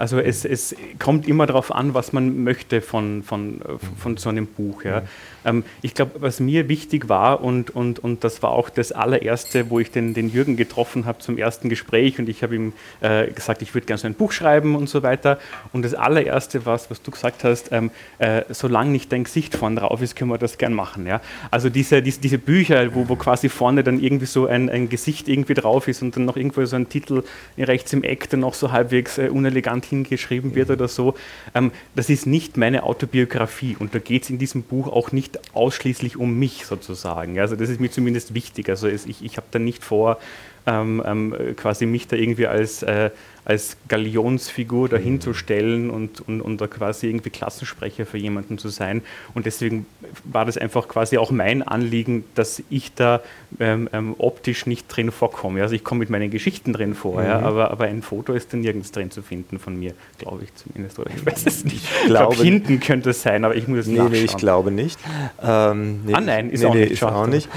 Also 0.00 0.18
es, 0.18 0.46
es 0.46 0.74
kommt 0.98 1.28
immer 1.28 1.44
darauf 1.44 1.74
an, 1.74 1.92
was 1.92 2.14
man 2.14 2.42
möchte 2.42 2.80
von, 2.80 3.22
von, 3.22 3.60
von 3.98 4.16
so 4.16 4.30
einem 4.30 4.46
Buch. 4.46 4.82
Ja. 4.82 5.02
Ähm, 5.44 5.62
ich 5.82 5.92
glaube, 5.92 6.12
was 6.20 6.40
mir 6.40 6.70
wichtig 6.70 7.10
war 7.10 7.42
und, 7.44 7.68
und, 7.68 7.98
und 7.98 8.24
das 8.24 8.42
war 8.42 8.52
auch 8.52 8.70
das 8.70 8.92
allererste, 8.92 9.68
wo 9.68 9.78
ich 9.78 9.90
den, 9.90 10.14
den 10.14 10.30
Jürgen 10.30 10.56
getroffen 10.56 11.04
habe 11.04 11.18
zum 11.18 11.36
ersten 11.36 11.68
Gespräch 11.68 12.18
und 12.18 12.30
ich 12.30 12.42
habe 12.42 12.56
ihm 12.56 12.72
äh, 13.02 13.26
gesagt, 13.30 13.60
ich 13.60 13.74
würde 13.74 13.86
gerne 13.86 13.98
so 13.98 14.06
ein 14.06 14.14
Buch 14.14 14.32
schreiben 14.32 14.74
und 14.74 14.88
so 14.88 15.02
weiter. 15.02 15.38
Und 15.74 15.84
das 15.84 15.92
allererste 15.92 16.64
war, 16.64 16.80
was 16.88 17.02
du 17.02 17.10
gesagt 17.10 17.44
hast, 17.44 17.70
ähm, 17.70 17.90
äh, 18.20 18.44
solange 18.48 18.92
nicht 18.92 19.12
dein 19.12 19.24
Gesicht 19.24 19.54
vorne 19.54 19.80
drauf 19.80 20.00
ist, 20.00 20.16
können 20.16 20.30
wir 20.30 20.38
das 20.38 20.56
gern 20.56 20.72
machen. 20.72 21.06
Ja? 21.06 21.20
Also 21.50 21.68
diese, 21.68 22.00
diese, 22.00 22.20
diese 22.22 22.38
Bücher, 22.38 22.94
wo, 22.94 23.10
wo 23.10 23.16
quasi 23.16 23.50
vorne 23.50 23.84
dann 23.84 24.00
irgendwie 24.00 24.24
so 24.24 24.46
ein, 24.46 24.70
ein 24.70 24.88
Gesicht 24.88 25.28
irgendwie 25.28 25.52
drauf 25.52 25.88
ist 25.88 26.00
und 26.00 26.16
dann 26.16 26.24
noch 26.24 26.38
irgendwo 26.38 26.64
so 26.64 26.76
ein 26.76 26.88
Titel 26.88 27.22
rechts 27.58 27.92
im 27.92 28.02
Eck, 28.02 28.30
der 28.30 28.38
noch 28.38 28.54
so 28.54 28.72
halbwegs 28.72 29.18
äh, 29.18 29.28
unelegant 29.28 29.89
hingeschrieben 29.90 30.54
wird 30.54 30.70
oder 30.70 30.88
so, 30.88 31.14
ähm, 31.54 31.70
das 31.94 32.08
ist 32.08 32.26
nicht 32.26 32.56
meine 32.56 32.82
Autobiografie 32.84 33.76
und 33.78 33.94
da 33.94 33.98
geht 33.98 34.24
es 34.24 34.30
in 34.30 34.38
diesem 34.38 34.62
Buch 34.62 34.88
auch 34.88 35.12
nicht 35.12 35.38
ausschließlich 35.54 36.16
um 36.16 36.38
mich 36.38 36.66
sozusagen. 36.66 37.38
Also 37.38 37.56
das 37.56 37.68
ist 37.68 37.80
mir 37.80 37.90
zumindest 37.90 38.34
wichtig. 38.34 38.68
Also 38.68 38.88
es, 38.88 39.06
ich, 39.06 39.24
ich 39.24 39.36
habe 39.36 39.46
da 39.50 39.58
nicht 39.58 39.84
vor, 39.84 40.18
ähm, 40.66 41.02
ähm, 41.04 41.34
quasi 41.56 41.86
mich 41.86 42.06
da 42.06 42.16
irgendwie 42.16 42.46
als, 42.46 42.82
äh, 42.82 43.10
als 43.44 43.76
Galionsfigur 43.88 44.88
dahinzustellen 44.88 45.90
und, 45.90 46.20
und, 46.20 46.40
und 46.40 46.60
da 46.60 46.66
quasi 46.66 47.08
irgendwie 47.08 47.30
Klassensprecher 47.30 48.06
für 48.06 48.18
jemanden 48.18 48.58
zu 48.58 48.68
sein. 48.68 49.02
Und 49.34 49.46
deswegen 49.46 49.86
war 50.24 50.44
das 50.44 50.58
einfach 50.58 50.86
quasi 50.88 51.18
auch 51.18 51.30
mein 51.30 51.62
Anliegen, 51.62 52.24
dass 52.34 52.62
ich 52.68 52.94
da 52.94 53.22
ähm, 53.58 53.88
ähm 53.92 54.14
optisch 54.18 54.66
nicht 54.66 54.86
drin 54.88 55.10
vorkomme. 55.10 55.62
Also 55.62 55.74
ich 55.74 55.82
komme 55.82 56.00
mit 56.00 56.10
meinen 56.10 56.30
Geschichten 56.30 56.72
drin 56.72 56.94
vor, 56.94 57.20
mhm. 57.20 57.26
ja, 57.26 57.40
aber, 57.40 57.70
aber 57.70 57.84
ein 57.84 58.02
Foto 58.02 58.34
ist 58.34 58.52
da 58.52 58.56
nirgends 58.58 58.92
drin 58.92 59.10
zu 59.10 59.22
finden 59.22 59.58
von 59.58 59.76
mir, 59.78 59.94
glaube 60.18 60.44
ich 60.44 60.54
zumindest. 60.54 60.98
Oder 60.98 61.10
ich 61.16 61.24
weiß 61.24 61.46
es 61.46 61.64
nicht. 61.64 61.88
Ich 62.02 62.06
glaube, 62.06 62.34
ich 62.34 62.42
hinten 62.42 62.78
könnte 62.80 63.10
es 63.10 63.22
sein, 63.22 63.44
aber 63.44 63.56
ich 63.56 63.66
muss 63.66 63.80
es 63.80 63.86
nee, 63.86 63.94
nachschauen. 63.94 64.12
Nee, 64.12 64.24
ich 64.24 64.36
glaube 64.36 64.70
nicht. 64.70 64.98
Ähm, 65.42 66.04
nee, 66.04 66.14
ah 66.14 66.20
nein, 66.20 66.50
ist 66.50 66.60
nee, 66.60 66.66
auch 66.66 66.74
nicht. 66.74 66.92
Ist 66.92 67.02
auch 67.02 67.26
nicht. 67.26 67.48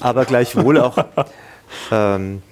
Aber 0.00 0.24
gleichwohl 0.24 0.78
auch... 0.78 0.96
ähm, 1.90 2.42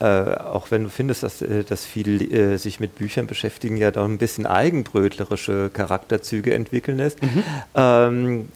äh, 0.00 0.04
auch 0.04 0.70
wenn 0.70 0.84
du 0.84 0.90
findest, 0.90 1.22
dass, 1.22 1.40
äh, 1.40 1.64
dass 1.64 1.84
viele 1.84 2.24
äh, 2.24 2.56
sich 2.56 2.80
mit 2.80 2.96
Büchern 2.96 3.26
beschäftigen, 3.26 3.76
ja 3.76 3.90
doch 3.90 4.04
ein 4.04 4.18
bisschen 4.18 4.46
eigenbrötlerische 4.46 5.70
Charakterzüge 5.72 6.52
entwickeln 6.52 6.98
lässt. 6.98 7.22
Mhm. 7.22 7.42
Ähm, 7.74 8.48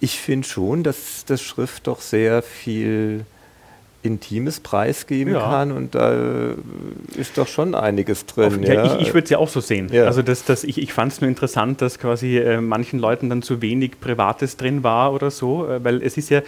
ich 0.00 0.20
finde 0.20 0.46
schon, 0.46 0.82
dass 0.82 1.24
das 1.24 1.42
Schrift 1.42 1.86
doch 1.86 2.00
sehr 2.00 2.42
viel 2.42 3.24
Intimes 4.06 4.60
preisgeben 4.60 5.34
ja. 5.34 5.40
kann 5.40 5.72
und 5.72 5.94
da 5.94 6.54
ist 7.16 7.36
doch 7.36 7.48
schon 7.48 7.74
einiges 7.74 8.24
drin. 8.24 8.62
Ja, 8.62 8.74
ja. 8.74 8.84
Ich, 8.96 9.08
ich 9.08 9.14
würde 9.14 9.24
es 9.24 9.30
ja 9.30 9.38
auch 9.38 9.48
so 9.48 9.60
sehen. 9.60 9.88
Ja. 9.92 10.04
Also 10.04 10.22
das, 10.22 10.44
das, 10.44 10.62
ich, 10.64 10.78
ich 10.78 10.92
fand 10.92 11.12
es 11.12 11.20
nur 11.20 11.28
interessant, 11.28 11.82
dass 11.82 11.98
quasi 11.98 12.38
äh, 12.38 12.60
manchen 12.60 13.00
Leuten 13.00 13.28
dann 13.28 13.42
zu 13.42 13.60
wenig 13.60 14.00
Privates 14.00 14.56
drin 14.56 14.84
war 14.84 15.12
oder 15.12 15.30
so, 15.30 15.68
äh, 15.68 15.82
weil 15.82 16.02
es 16.02 16.16
ist 16.16 16.30
ja 16.30 16.42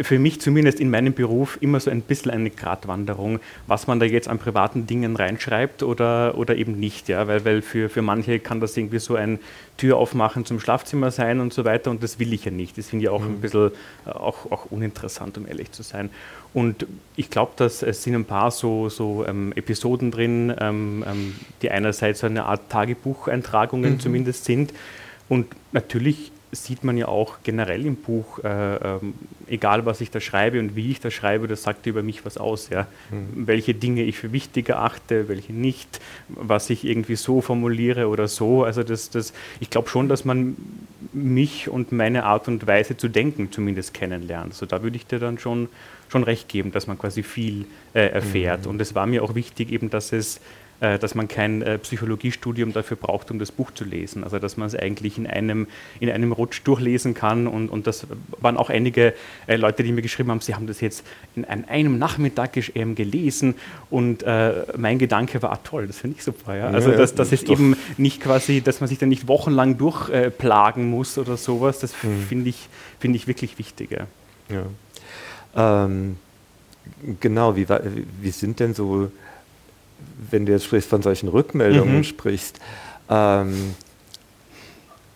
für 0.00 0.18
mich 0.18 0.40
zumindest 0.40 0.80
in 0.80 0.90
meinem 0.90 1.14
Beruf 1.14 1.58
immer 1.60 1.80
so 1.80 1.90
ein 1.90 2.02
bisschen 2.02 2.30
eine 2.30 2.50
Gratwanderung, 2.50 3.40
was 3.66 3.86
man 3.86 3.98
da 3.98 4.06
jetzt 4.06 4.28
an 4.28 4.38
privaten 4.38 4.86
Dingen 4.86 5.16
reinschreibt 5.16 5.82
oder, 5.82 6.36
oder 6.36 6.56
eben 6.56 6.78
nicht. 6.78 7.08
Ja? 7.08 7.26
Weil, 7.28 7.44
weil 7.44 7.62
für, 7.62 7.88
für 7.88 8.02
manche 8.02 8.38
kann 8.38 8.60
das 8.60 8.76
irgendwie 8.76 8.98
so 8.98 9.16
ein 9.16 9.38
Tür 9.76 9.96
aufmachen 9.96 10.44
zum 10.44 10.60
Schlafzimmer 10.60 11.10
sein 11.10 11.40
und 11.40 11.52
so 11.52 11.64
weiter 11.64 11.90
und 11.90 12.02
das 12.02 12.18
will 12.18 12.32
ich 12.32 12.44
ja 12.44 12.50
nicht. 12.50 12.78
Das 12.78 12.88
finde 12.88 13.04
ich 13.04 13.08
auch 13.08 13.20
mhm. 13.20 13.34
ein 13.34 13.40
bisschen 13.40 13.70
auch, 14.04 14.50
auch 14.50 14.66
uninteressant, 14.70 15.38
um 15.38 15.46
ehrlich 15.46 15.72
zu 15.72 15.82
sein. 15.82 16.10
Und 16.52 16.86
ich 17.16 17.28
glaube, 17.30 17.52
dass 17.56 17.82
es 17.82 18.02
sind 18.02 18.14
ein 18.14 18.24
paar 18.24 18.50
so, 18.50 18.88
so 18.88 19.24
ähm, 19.26 19.52
Episoden 19.54 20.10
drin, 20.10 20.54
ähm, 20.58 21.04
ähm, 21.06 21.34
die 21.62 21.70
einerseits 21.70 22.20
so 22.20 22.26
eine 22.26 22.44
Art 22.44 22.70
Tagebucheintragungen 22.70 23.94
mhm. 23.94 24.00
zumindest 24.00 24.44
sind. 24.44 24.72
Und 25.28 25.46
natürlich 25.72 26.32
sieht 26.52 26.84
man 26.84 26.96
ja 26.96 27.08
auch 27.08 27.38
generell 27.42 27.84
im 27.86 27.96
Buch, 27.96 28.38
äh, 28.44 28.76
ähm, 28.76 29.14
egal 29.46 29.84
was 29.84 30.00
ich 30.00 30.10
da 30.10 30.20
schreibe 30.20 30.60
und 30.60 30.76
wie 30.76 30.90
ich 30.90 31.00
da 31.00 31.10
schreibe, 31.10 31.48
das 31.48 31.62
sagt 31.62 31.86
über 31.86 32.02
mich 32.02 32.24
was 32.24 32.38
aus. 32.38 32.70
Ja? 32.70 32.86
Mhm. 33.10 33.46
Welche 33.46 33.74
Dinge 33.74 34.02
ich 34.02 34.16
für 34.16 34.32
wichtig 34.32 34.68
erachte, 34.68 35.28
welche 35.28 35.52
nicht, 35.52 36.00
was 36.28 36.70
ich 36.70 36.84
irgendwie 36.84 37.16
so 37.16 37.40
formuliere 37.40 38.08
oder 38.08 38.28
so. 38.28 38.64
Also 38.64 38.82
das, 38.82 39.10
das, 39.10 39.32
ich 39.60 39.70
glaube 39.70 39.88
schon, 39.88 40.08
dass 40.08 40.24
man 40.24 40.56
mich 41.12 41.68
und 41.68 41.92
meine 41.92 42.24
Art 42.24 42.48
und 42.48 42.66
Weise 42.66 42.96
zu 42.96 43.08
denken 43.08 43.50
zumindest 43.50 43.94
kennenlernt. 43.94 44.52
Also 44.52 44.66
da 44.66 44.82
würde 44.82 44.96
ich 44.96 45.06
dir 45.06 45.18
dann 45.18 45.38
schon, 45.38 45.68
schon 46.08 46.22
recht 46.22 46.48
geben, 46.48 46.72
dass 46.72 46.86
man 46.86 46.98
quasi 46.98 47.22
viel 47.22 47.66
äh, 47.92 48.06
erfährt. 48.06 48.64
Mhm. 48.64 48.70
Und 48.70 48.80
es 48.80 48.94
war 48.94 49.06
mir 49.06 49.22
auch 49.22 49.34
wichtig 49.34 49.72
eben, 49.72 49.90
dass 49.90 50.12
es 50.12 50.40
dass 50.98 51.14
man 51.14 51.28
kein 51.28 51.62
äh, 51.62 51.78
Psychologiestudium 51.78 52.72
dafür 52.72 52.96
braucht, 52.96 53.30
um 53.30 53.38
das 53.38 53.50
Buch 53.50 53.70
zu 53.70 53.84
lesen. 53.84 54.24
Also 54.24 54.38
dass 54.38 54.56
man 54.56 54.66
es 54.66 54.74
eigentlich 54.74 55.16
in 55.16 55.26
einem, 55.26 55.66
in 56.00 56.10
einem 56.10 56.32
Rutsch 56.32 56.60
durchlesen 56.64 57.14
kann. 57.14 57.46
Und, 57.46 57.68
und 57.68 57.86
das 57.86 58.06
waren 58.40 58.56
auch 58.56 58.68
einige 58.68 59.14
äh, 59.46 59.56
Leute, 59.56 59.82
die 59.82 59.92
mir 59.92 60.02
geschrieben 60.02 60.30
haben, 60.30 60.40
sie 60.40 60.54
haben 60.54 60.66
das 60.66 60.80
jetzt 60.80 61.04
in 61.34 61.44
einem 61.44 61.98
Nachmittag 61.98 62.52
gelesen. 62.52 63.54
Und 63.90 64.22
äh, 64.22 64.64
mein 64.76 64.98
Gedanke 64.98 65.42
war, 65.42 65.52
ah, 65.52 65.60
toll, 65.62 65.86
das 65.86 65.98
finde 65.98 66.16
ich 66.18 66.24
super. 66.24 66.56
Ja? 66.56 66.68
Also 66.68 66.90
dass, 66.92 67.14
dass 67.14 67.32
es 67.32 67.42
eben 67.44 67.76
nicht 67.96 68.20
quasi, 68.20 68.60
dass 68.60 68.80
man 68.80 68.88
sich 68.88 68.98
dann 68.98 69.08
nicht 69.08 69.28
wochenlang 69.28 69.78
durchplagen 69.78 70.90
muss 70.90 71.16
oder 71.16 71.36
sowas, 71.36 71.78
das 71.78 71.92
mhm. 72.02 72.22
finde 72.28 72.50
ich, 72.50 72.68
find 72.98 73.16
ich 73.16 73.26
wirklich 73.26 73.58
wichtig. 73.58 73.92
Ja. 73.92 74.06
ja. 74.54 75.84
Ähm, 75.84 76.16
genau, 77.20 77.56
wie, 77.56 77.66
wie 78.20 78.30
sind 78.30 78.60
denn 78.60 78.74
so 78.74 79.10
wenn 80.30 80.46
du 80.46 80.52
jetzt 80.52 80.64
sprichst, 80.64 80.88
von 80.88 81.02
solchen 81.02 81.28
Rückmeldungen 81.28 81.98
mhm. 81.98 82.04
sprichst, 82.04 82.60
ähm, 83.08 83.74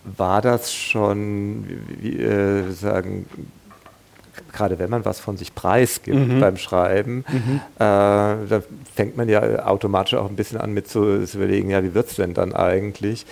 war 0.03 0.41
das 0.41 0.73
schon, 0.73 1.65
wie, 1.99 2.19
äh, 2.19 2.71
sagen, 2.71 3.25
gerade 4.51 4.79
wenn 4.79 4.89
man 4.89 5.05
was 5.05 5.19
von 5.19 5.37
sich 5.37 5.53
preisgibt 5.53 6.17
mhm. 6.17 6.39
beim 6.39 6.57
Schreiben, 6.57 7.23
mhm. 7.27 7.61
äh, 7.75 7.79
da 7.79 8.63
fängt 8.93 9.17
man 9.17 9.29
ja 9.29 9.65
automatisch 9.65 10.15
auch 10.15 10.29
ein 10.29 10.35
bisschen 10.35 10.59
an 10.59 10.73
mit 10.73 10.87
zu, 10.87 11.25
zu 11.25 11.37
überlegen, 11.37 11.69
ja, 11.69 11.83
wie 11.83 11.93
wird 11.93 12.09
es 12.09 12.15
denn 12.15 12.33
dann 12.33 12.53
eigentlich? 12.53 13.25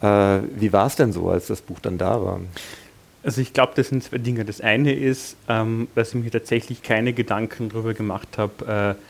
Äh, 0.00 0.38
wie 0.56 0.72
war 0.72 0.86
es 0.86 0.96
denn 0.96 1.12
so, 1.12 1.28
als 1.28 1.46
das 1.46 1.60
Buch 1.60 1.80
dann 1.80 1.98
da 1.98 2.22
war? 2.22 2.40
Also 3.22 3.40
ich 3.40 3.52
glaube, 3.52 3.72
das 3.74 3.88
sind 3.88 4.04
zwei 4.04 4.18
Dinge. 4.18 4.44
Das 4.44 4.60
eine 4.60 4.94
ist, 4.94 5.36
ähm, 5.48 5.88
dass 5.94 6.14
ich 6.14 6.22
mir 6.22 6.30
tatsächlich 6.30 6.82
keine 6.82 7.12
Gedanken 7.12 7.70
darüber 7.70 7.92
gemacht 7.92 8.38
habe, 8.38 8.96
äh, 8.96 9.02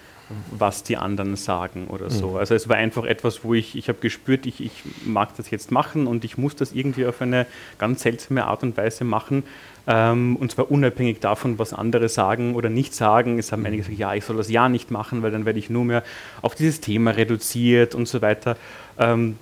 was 0.50 0.82
die 0.82 0.96
anderen 0.96 1.36
sagen 1.36 1.86
oder 1.88 2.10
so. 2.10 2.30
Mhm. 2.30 2.36
Also 2.36 2.54
es 2.54 2.68
war 2.68 2.76
einfach 2.76 3.04
etwas, 3.04 3.44
wo 3.44 3.54
ich, 3.54 3.76
ich 3.76 3.88
habe 3.88 3.98
gespürt, 4.00 4.46
ich, 4.46 4.60
ich 4.60 4.82
mag 5.04 5.36
das 5.36 5.50
jetzt 5.50 5.70
machen 5.70 6.06
und 6.06 6.24
ich 6.24 6.36
muss 6.36 6.56
das 6.56 6.72
irgendwie 6.72 7.06
auf 7.06 7.22
eine 7.22 7.46
ganz 7.78 8.02
seltsame 8.02 8.44
Art 8.44 8.62
und 8.62 8.76
Weise 8.76 9.04
machen. 9.04 9.44
Ähm, 9.86 10.36
und 10.36 10.50
zwar 10.50 10.70
unabhängig 10.70 11.20
davon, 11.20 11.58
was 11.58 11.72
andere 11.72 12.08
sagen 12.08 12.54
oder 12.56 12.68
nicht 12.68 12.94
sagen. 12.94 13.38
Es 13.38 13.52
haben 13.52 13.64
einige 13.64 13.82
gesagt, 13.82 13.98
ja, 13.98 14.14
ich 14.14 14.24
soll 14.24 14.36
das 14.36 14.50
ja 14.50 14.68
nicht 14.68 14.90
machen, 14.90 15.22
weil 15.22 15.30
dann 15.30 15.44
werde 15.44 15.60
ich 15.60 15.70
nur 15.70 15.84
mehr 15.84 16.02
auf 16.42 16.56
dieses 16.56 16.80
Thema 16.80 17.12
reduziert 17.12 17.94
und 17.94 18.08
so 18.08 18.20
weiter. 18.20 18.56
Ähm, 18.98 19.36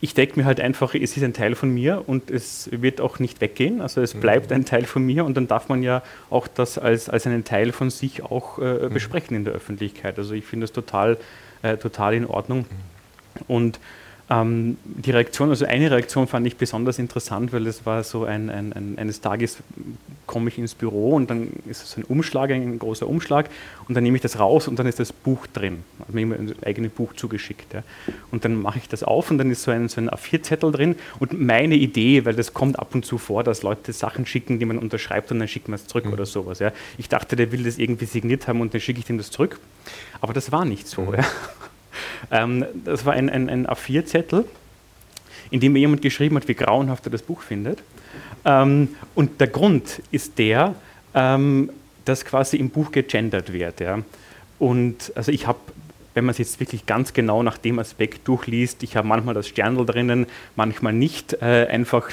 ich 0.00 0.14
denke 0.14 0.38
mir 0.38 0.46
halt 0.46 0.60
einfach, 0.60 0.94
es 0.94 1.16
ist 1.16 1.22
ein 1.22 1.34
Teil 1.34 1.54
von 1.54 1.70
mir 1.70 2.04
und 2.06 2.30
es 2.30 2.70
wird 2.72 3.00
auch 3.00 3.18
nicht 3.18 3.40
weggehen. 3.40 3.82
Also 3.82 4.00
es 4.00 4.14
mhm. 4.14 4.20
bleibt 4.20 4.50
ein 4.52 4.64
Teil 4.64 4.84
von 4.84 5.04
mir 5.04 5.24
und 5.24 5.36
dann 5.36 5.46
darf 5.46 5.68
man 5.68 5.82
ja 5.82 6.02
auch 6.30 6.48
das 6.48 6.78
als, 6.78 7.10
als 7.10 7.26
einen 7.26 7.44
Teil 7.44 7.72
von 7.72 7.90
sich 7.90 8.22
auch 8.22 8.58
äh, 8.58 8.88
mhm. 8.88 8.94
besprechen 8.94 9.36
in 9.36 9.44
der 9.44 9.52
Öffentlichkeit. 9.52 10.18
Also 10.18 10.32
ich 10.32 10.46
finde 10.46 10.64
das 10.64 10.72
total, 10.72 11.18
äh, 11.62 11.76
total 11.76 12.14
in 12.14 12.26
Ordnung. 12.26 12.60
Mhm. 12.60 13.44
Und 13.46 13.80
ähm, 14.30 14.78
die 14.84 15.10
Reaktion, 15.10 15.50
also 15.50 15.64
eine 15.66 15.90
Reaktion 15.90 16.28
fand 16.28 16.46
ich 16.46 16.56
besonders 16.56 17.00
interessant, 17.00 17.52
weil 17.52 17.66
es 17.66 17.84
war 17.84 18.04
so 18.04 18.24
ein, 18.24 18.48
ein, 18.48 18.72
ein, 18.72 18.96
eines 18.96 19.20
Tages 19.20 19.58
komme 20.26 20.48
ich 20.48 20.58
ins 20.58 20.76
Büro 20.76 21.16
und 21.16 21.28
dann 21.28 21.48
ist 21.68 21.82
es 21.82 21.96
ein 21.96 22.04
Umschlag, 22.04 22.52
ein 22.52 22.78
großer 22.78 23.08
Umschlag 23.08 23.50
und 23.88 23.96
dann 23.96 24.04
nehme 24.04 24.14
ich 24.14 24.22
das 24.22 24.38
raus 24.38 24.68
und 24.68 24.78
dann 24.78 24.86
ist 24.86 25.00
das 25.00 25.12
Buch 25.12 25.48
drin. 25.48 25.82
Also 25.98 26.12
mir 26.12 26.36
ein 26.36 26.54
eigenes 26.64 26.92
Buch 26.92 27.12
zugeschickt. 27.14 27.74
Ja. 27.74 27.82
Und 28.30 28.44
dann 28.44 28.54
mache 28.54 28.78
ich 28.78 28.88
das 28.88 29.02
auf 29.02 29.32
und 29.32 29.38
dann 29.38 29.50
ist 29.50 29.64
so 29.64 29.72
ein, 29.72 29.88
so 29.88 30.00
ein 30.00 30.08
A4-Zettel 30.08 30.70
drin 30.70 30.94
und 31.18 31.40
meine 31.40 31.74
Idee, 31.74 32.24
weil 32.24 32.34
das 32.34 32.54
kommt 32.54 32.78
ab 32.78 32.94
und 32.94 33.04
zu 33.04 33.18
vor, 33.18 33.42
dass 33.42 33.64
Leute 33.64 33.92
Sachen 33.92 34.24
schicken, 34.26 34.60
die 34.60 34.64
man 34.64 34.78
unterschreibt 34.78 35.32
und 35.32 35.40
dann 35.40 35.48
schickt 35.48 35.66
man 35.66 35.74
es 35.74 35.88
zurück 35.88 36.06
mhm. 36.06 36.12
oder 36.12 36.24
sowas. 36.24 36.60
Ja. 36.60 36.70
Ich 36.98 37.08
dachte, 37.08 37.34
der 37.34 37.50
will 37.50 37.64
das 37.64 37.78
irgendwie 37.78 38.04
signiert 38.04 38.46
haben 38.46 38.60
und 38.60 38.72
dann 38.72 38.80
schicke 38.80 39.00
ich 39.00 39.06
dem 39.06 39.18
das 39.18 39.32
zurück. 39.32 39.58
Aber 40.20 40.32
das 40.32 40.52
war 40.52 40.64
nicht 40.64 40.86
so. 40.86 41.02
Mhm. 41.02 41.14
Ja. 41.14 41.24
Ähm, 42.30 42.64
das 42.84 43.04
war 43.04 43.14
ein, 43.14 43.28
ein, 43.30 43.48
ein 43.48 43.66
A4-Zettel, 43.66 44.44
in 45.50 45.60
dem 45.60 45.72
mir 45.72 45.80
jemand 45.80 46.02
geschrieben 46.02 46.36
hat, 46.36 46.48
wie 46.48 46.54
grauenhaft 46.54 47.06
er 47.06 47.10
das 47.10 47.22
Buch 47.22 47.42
findet. 47.42 47.82
Ähm, 48.44 48.88
und 49.14 49.40
der 49.40 49.48
Grund 49.48 50.02
ist 50.10 50.38
der, 50.38 50.74
ähm, 51.14 51.70
dass 52.04 52.24
quasi 52.24 52.56
im 52.56 52.70
Buch 52.70 52.92
gegendert 52.92 53.52
wird. 53.52 53.80
Ja. 53.80 53.98
Und 54.58 55.12
also 55.14 55.32
ich 55.32 55.46
habe, 55.46 55.58
wenn 56.14 56.24
man 56.24 56.32
es 56.32 56.38
jetzt 56.38 56.60
wirklich 56.60 56.86
ganz 56.86 57.12
genau 57.12 57.42
nach 57.42 57.58
dem 57.58 57.78
Aspekt 57.78 58.26
durchliest, 58.26 58.82
ich 58.82 58.96
habe 58.96 59.06
manchmal 59.06 59.34
das 59.34 59.48
Sternl 59.48 59.86
drinnen, 59.86 60.26
manchmal 60.56 60.92
nicht, 60.92 61.34
äh, 61.40 61.66
einfach 61.66 62.10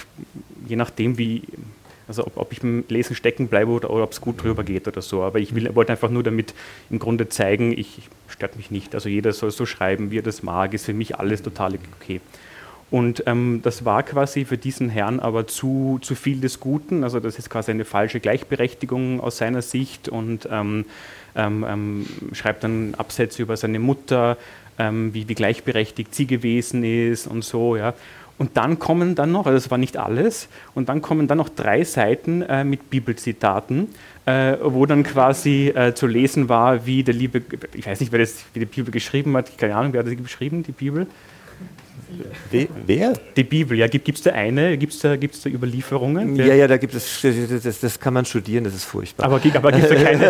je 0.67 0.75
nachdem, 0.75 1.17
wie 1.17 1.43
also 2.07 2.25
ob, 2.25 2.37
ob 2.37 2.51
ich 2.51 2.61
beim 2.61 2.83
Lesen 2.87 3.15
stecken 3.15 3.47
bleibe 3.47 3.71
oder, 3.71 3.89
oder 3.89 4.03
ob 4.03 4.11
es 4.11 4.21
gut 4.21 4.41
drüber 4.41 4.63
geht 4.63 4.87
oder 4.87 5.01
so. 5.01 5.23
Aber 5.23 5.39
ich 5.39 5.53
will, 5.55 5.73
wollte 5.75 5.91
einfach 5.91 6.09
nur 6.09 6.23
damit 6.23 6.53
im 6.89 6.99
Grunde 6.99 7.29
zeigen, 7.29 7.77
ich 7.77 8.09
stört 8.27 8.55
mich 8.55 8.71
nicht. 8.71 8.95
Also 8.95 9.09
jeder 9.09 9.33
soll 9.33 9.51
so 9.51 9.65
schreiben, 9.65 10.11
wie 10.11 10.19
er 10.19 10.23
das 10.23 10.43
mag, 10.43 10.73
ist 10.73 10.85
für 10.85 10.93
mich 10.93 11.17
alles 11.17 11.41
total 11.41 11.77
okay. 11.99 12.21
Und 12.89 13.23
ähm, 13.25 13.59
das 13.63 13.83
war 13.83 14.03
quasi 14.03 14.45
für 14.45 14.57
diesen 14.57 14.89
Herrn 14.89 15.19
aber 15.19 15.45
zu, 15.45 15.99
zu 16.01 16.15
viel 16.15 16.39
des 16.39 16.61
Guten. 16.61 17.03
Also 17.03 17.19
das 17.19 17.37
ist 17.37 17.49
quasi 17.49 17.71
eine 17.71 17.83
falsche 17.83 18.21
Gleichberechtigung 18.21 19.19
aus 19.19 19.37
seiner 19.37 19.61
Sicht 19.61 20.07
und 20.07 20.47
ähm, 20.49 20.85
ähm, 21.35 21.65
ähm 21.67 22.05
schreibt 22.31 22.63
dann 22.63 22.95
Absätze 22.95 23.41
über 23.41 23.57
seine 23.57 23.79
Mutter, 23.79 24.37
ähm, 24.79 25.13
wie, 25.13 25.27
wie 25.27 25.35
gleichberechtigt 25.35 26.15
sie 26.15 26.27
gewesen 26.27 26.83
ist 26.83 27.27
und 27.27 27.43
so. 27.43 27.75
Ja. 27.75 27.93
Und 28.37 28.55
dann 28.55 28.77
kommen 28.77 29.15
dann 29.15 29.31
noch, 29.31 29.47
also 29.47 29.57
das 29.57 29.71
war 29.71 29.77
nicht 29.77 29.97
alles, 29.97 30.47
und 30.75 30.89
dann 30.89 31.01
kommen 31.01 31.27
dann 31.27 31.39
noch 31.39 31.49
drei 31.49 31.83
Seiten 31.83 32.43
äh, 32.43 32.63
mit 32.63 32.89
Bibelzitaten, 32.89 33.89
äh, 34.25 34.57
wo 34.61 34.85
dann 34.85 35.03
quasi 35.03 35.69
äh, 35.69 35.93
zu 35.95 36.05
lesen 36.05 36.47
war, 36.47 36.85
wie 36.85 37.03
der 37.03 37.15
liebe, 37.15 37.41
ich 37.73 37.87
weiß 37.87 37.99
nicht, 37.99 38.11
wer 38.11 38.19
das, 38.19 38.45
wie 38.53 38.59
die 38.59 38.65
Bibel 38.65 38.91
geschrieben 38.91 39.35
hat, 39.35 39.57
keine 39.57 39.75
Ahnung, 39.75 39.93
wer 39.93 40.01
hat 40.01 40.07
das 40.07 40.17
geschrieben, 40.17 40.63
die 40.63 40.71
Bibel? 40.71 41.07
Wer? 42.85 43.13
Die 43.35 43.43
Bibel, 43.43 43.77
ja. 43.77 43.87
Gibt 43.87 44.09
es 44.09 44.21
da 44.21 44.31
eine? 44.31 44.77
Gibt 44.77 44.93
es 44.93 44.99
da, 44.99 45.17
gibt's 45.17 45.41
da 45.41 45.49
Überlieferungen? 45.49 46.35
Ja, 46.37 46.53
ja, 46.53 46.67
da 46.67 46.77
gibt 46.77 46.93
es, 46.93 47.21
das, 47.21 47.79
das 47.79 47.99
kann 47.99 48.13
man 48.13 48.23
studieren, 48.23 48.63
das 48.63 48.75
ist 48.75 48.85
furchtbar. 48.85 49.25
Aber, 49.25 49.41
aber 49.53 49.71
gibt 49.71 49.83
es 49.83 49.89
da 49.89 49.95
keine, 50.03 50.29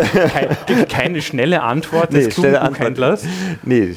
keine, 0.66 0.86
keine, 0.86 1.22
schnelle 1.22 1.62
Antwort 1.62 2.12
des 2.12 2.26
nee, 2.26 2.32
klugen 2.32 2.52
Buchhändlers? 2.54 3.24
Nee. 3.62 3.94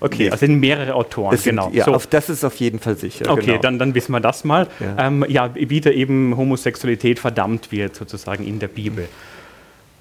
Okay, 0.00 0.24
nee. 0.24 0.30
also 0.30 0.46
sind 0.46 0.58
mehrere 0.58 0.94
Autoren, 0.94 1.36
sind, 1.36 1.56
genau. 1.56 1.70
Ja, 1.72 1.84
so. 1.84 1.94
auf, 1.94 2.06
das 2.06 2.28
ist 2.30 2.44
auf 2.44 2.56
jeden 2.56 2.78
Fall 2.78 2.96
sicher. 2.96 3.30
Okay, 3.30 3.46
genau. 3.46 3.60
dann, 3.60 3.78
dann 3.78 3.94
wissen 3.94 4.12
wir 4.12 4.20
das 4.20 4.44
mal. 4.44 4.66
Ja. 4.80 5.06
Ähm, 5.06 5.24
ja, 5.28 5.54
wie 5.54 5.80
da 5.80 5.90
eben 5.90 6.36
Homosexualität 6.36 7.18
verdammt 7.18 7.70
wird, 7.70 7.94
sozusagen 7.96 8.46
in 8.46 8.58
der 8.58 8.68
Bibel. 8.68 9.08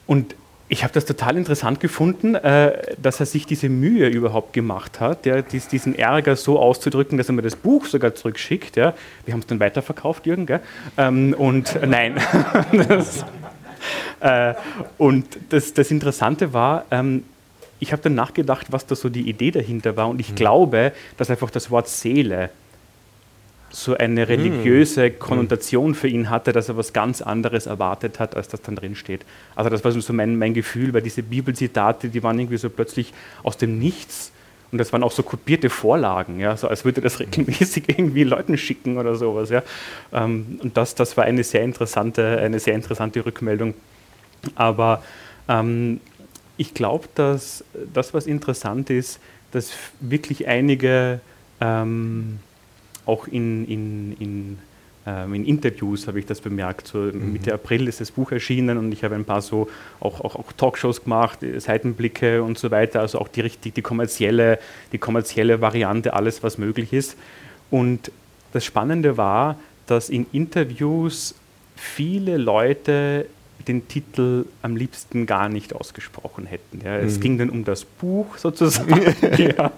Und 0.08 0.36
ich 0.72 0.84
habe 0.84 0.94
das 0.94 1.06
total 1.06 1.36
interessant 1.36 1.80
gefunden, 1.80 2.36
äh, 2.36 2.96
dass 3.02 3.20
er 3.20 3.26
sich 3.26 3.48
diese 3.48 3.70
Mühe 3.70 4.08
überhaupt 4.08 4.54
gemacht 4.54 5.00
hat, 5.00 5.26
ja, 5.26 5.42
dies, 5.42 5.68
diesen 5.68 5.98
Ärger 5.98 6.36
so 6.36 6.60
auszudrücken, 6.60 7.18
dass 7.18 7.28
er 7.28 7.34
mir 7.34 7.42
das 7.42 7.56
Buch 7.56 7.86
sogar 7.86 8.14
zurückschickt. 8.14 8.78
Ja. 8.78 8.94
Wir 9.26 9.34
haben 9.34 9.42
es 9.42 9.48
dann 9.48 9.60
weiterverkauft, 9.60 10.28
Jürgen, 10.28 10.46
gell? 10.46 10.62
Ähm, 10.98 11.34
und 11.38 11.76
äh, 11.76 11.88
nein. 11.88 12.22
das, 12.88 13.26
äh, 14.20 14.54
und 15.00 15.26
das, 15.50 15.74
das, 15.74 15.90
Interessante 15.90 16.54
war, 16.54 16.86
ähm, 16.92 17.24
ich 17.80 17.92
habe 17.92 18.02
dann 18.02 18.16
nachgedacht, 18.16 18.68
was 18.72 18.86
da 18.86 18.96
so 18.96 19.10
die 19.10 19.30
Idee 19.30 19.52
dahinter 19.52 19.96
war. 19.96 20.10
Und 20.10 20.20
ich 20.20 20.32
mhm. 20.32 20.36
glaube, 20.36 20.92
dass 21.18 21.30
einfach 21.30 21.50
das 21.50 21.72
Wort 21.72 21.88
Seele 21.88 22.50
so 23.72 23.96
eine 23.96 24.28
religiöse 24.28 25.06
hm. 25.06 25.20
Konnotation 25.20 25.94
für 25.94 26.08
ihn 26.08 26.30
hatte, 26.32 26.52
dass 26.52 26.70
er 26.70 26.78
was 26.78 26.92
ganz 26.92 27.22
anderes 27.22 27.68
erwartet 27.68 28.20
hat, 28.20 28.36
als 28.36 28.48
das 28.48 28.64
dann 28.64 28.76
drin 28.76 28.96
steht. 28.96 29.22
Also 29.56 29.70
das 29.70 29.84
war 29.84 29.92
so 29.92 30.14
mein, 30.14 30.38
mein 30.38 30.56
Gefühl, 30.56 30.92
weil 30.94 31.04
diese 31.04 31.22
Bibelzitate, 31.22 32.10
die 32.10 32.24
waren 32.24 32.40
irgendwie 32.40 32.58
so 32.58 32.70
plötzlich 32.72 33.14
aus 33.44 33.58
dem 33.58 33.78
Nichts 33.78 34.32
und 34.72 34.78
das 34.78 34.94
waren 34.94 35.04
auch 35.04 35.12
so 35.12 35.24
kopierte 35.24 35.70
Vorlagen, 35.70 36.40
ja, 36.40 36.56
so 36.56 36.68
als 36.68 36.86
würde 36.86 37.02
das 37.02 37.20
regelmäßig 37.20 37.86
irgendwie 37.88 38.24
Leuten 38.24 38.58
schicken 38.58 38.98
oder 38.98 39.16
sowas, 39.16 39.50
ja. 39.50 39.64
Ähm, 40.14 40.60
und 40.62 40.78
das, 40.78 40.96
das 40.96 41.18
war 41.18 41.26
eine 41.26 41.44
sehr 41.44 41.64
interessante, 41.64 42.40
eine 42.40 42.60
sehr 42.60 42.76
interessante 42.76 43.26
Rückmeldung. 43.26 43.74
Aber 44.56 45.04
ähm, 45.48 46.00
ich 46.60 46.74
glaube, 46.74 47.08
dass 47.16 47.64
das, 47.94 48.14
was 48.14 48.28
interessant 48.28 48.90
ist, 48.90 49.20
dass 49.52 49.72
wirklich 50.02 50.46
einige 50.48 51.22
ähm, 51.62 52.40
auch 53.06 53.28
in, 53.28 53.66
in, 53.66 54.18
in, 54.20 54.60
ähm, 55.08 55.34
in 55.36 55.46
Interviews 55.46 56.06
habe 56.06 56.20
ich 56.20 56.26
das 56.26 56.42
bemerkt. 56.42 56.88
So 56.88 56.98
mhm. 56.98 57.32
Mitte 57.32 57.54
April 57.54 57.88
ist 57.88 58.02
das 58.02 58.12
Buch 58.12 58.34
erschienen 58.34 58.78
und 58.78 58.92
ich 58.92 59.06
habe 59.06 59.16
ein 59.16 59.24
paar 59.24 59.42
so 59.42 59.70
auch, 60.02 60.20
auch, 60.20 60.36
auch 60.36 60.52
Talkshows 60.52 61.06
gemacht, 61.06 61.44
äh, 61.44 61.58
Seitenblicke 61.62 62.44
und 62.44 62.60
so 62.60 62.72
weiter, 62.72 63.00
also 63.00 63.20
auch 63.20 63.30
die 63.30 63.40
richtig 63.40 63.76
die 63.76 63.82
kommerzielle, 63.82 64.60
die 64.92 64.98
kommerzielle 64.98 65.62
Variante, 65.62 66.14
alles 66.14 66.44
was 66.44 66.58
möglich 66.58 66.92
ist. 66.92 67.16
Und 67.72 68.12
das 68.52 68.66
Spannende 68.66 69.16
war, 69.16 69.58
dass 69.88 70.10
in 70.10 70.26
Interviews 70.34 71.36
viele 71.78 72.36
Leute 72.36 73.28
den 73.70 73.88
Titel 73.88 74.46
am 74.64 74.76
liebsten 74.76 75.28
gar 75.28 75.48
nicht 75.48 75.76
ausgesprochen 75.76 76.48
hätten. 76.48 76.82
Ja. 76.84 76.98
Es 76.98 77.18
mhm. 77.18 77.22
ging 77.22 77.38
dann 77.38 77.50
um 77.50 77.64
das 77.64 77.86
Buch 77.86 78.38
sozusagen. 78.38 79.16
ja. 79.38 79.72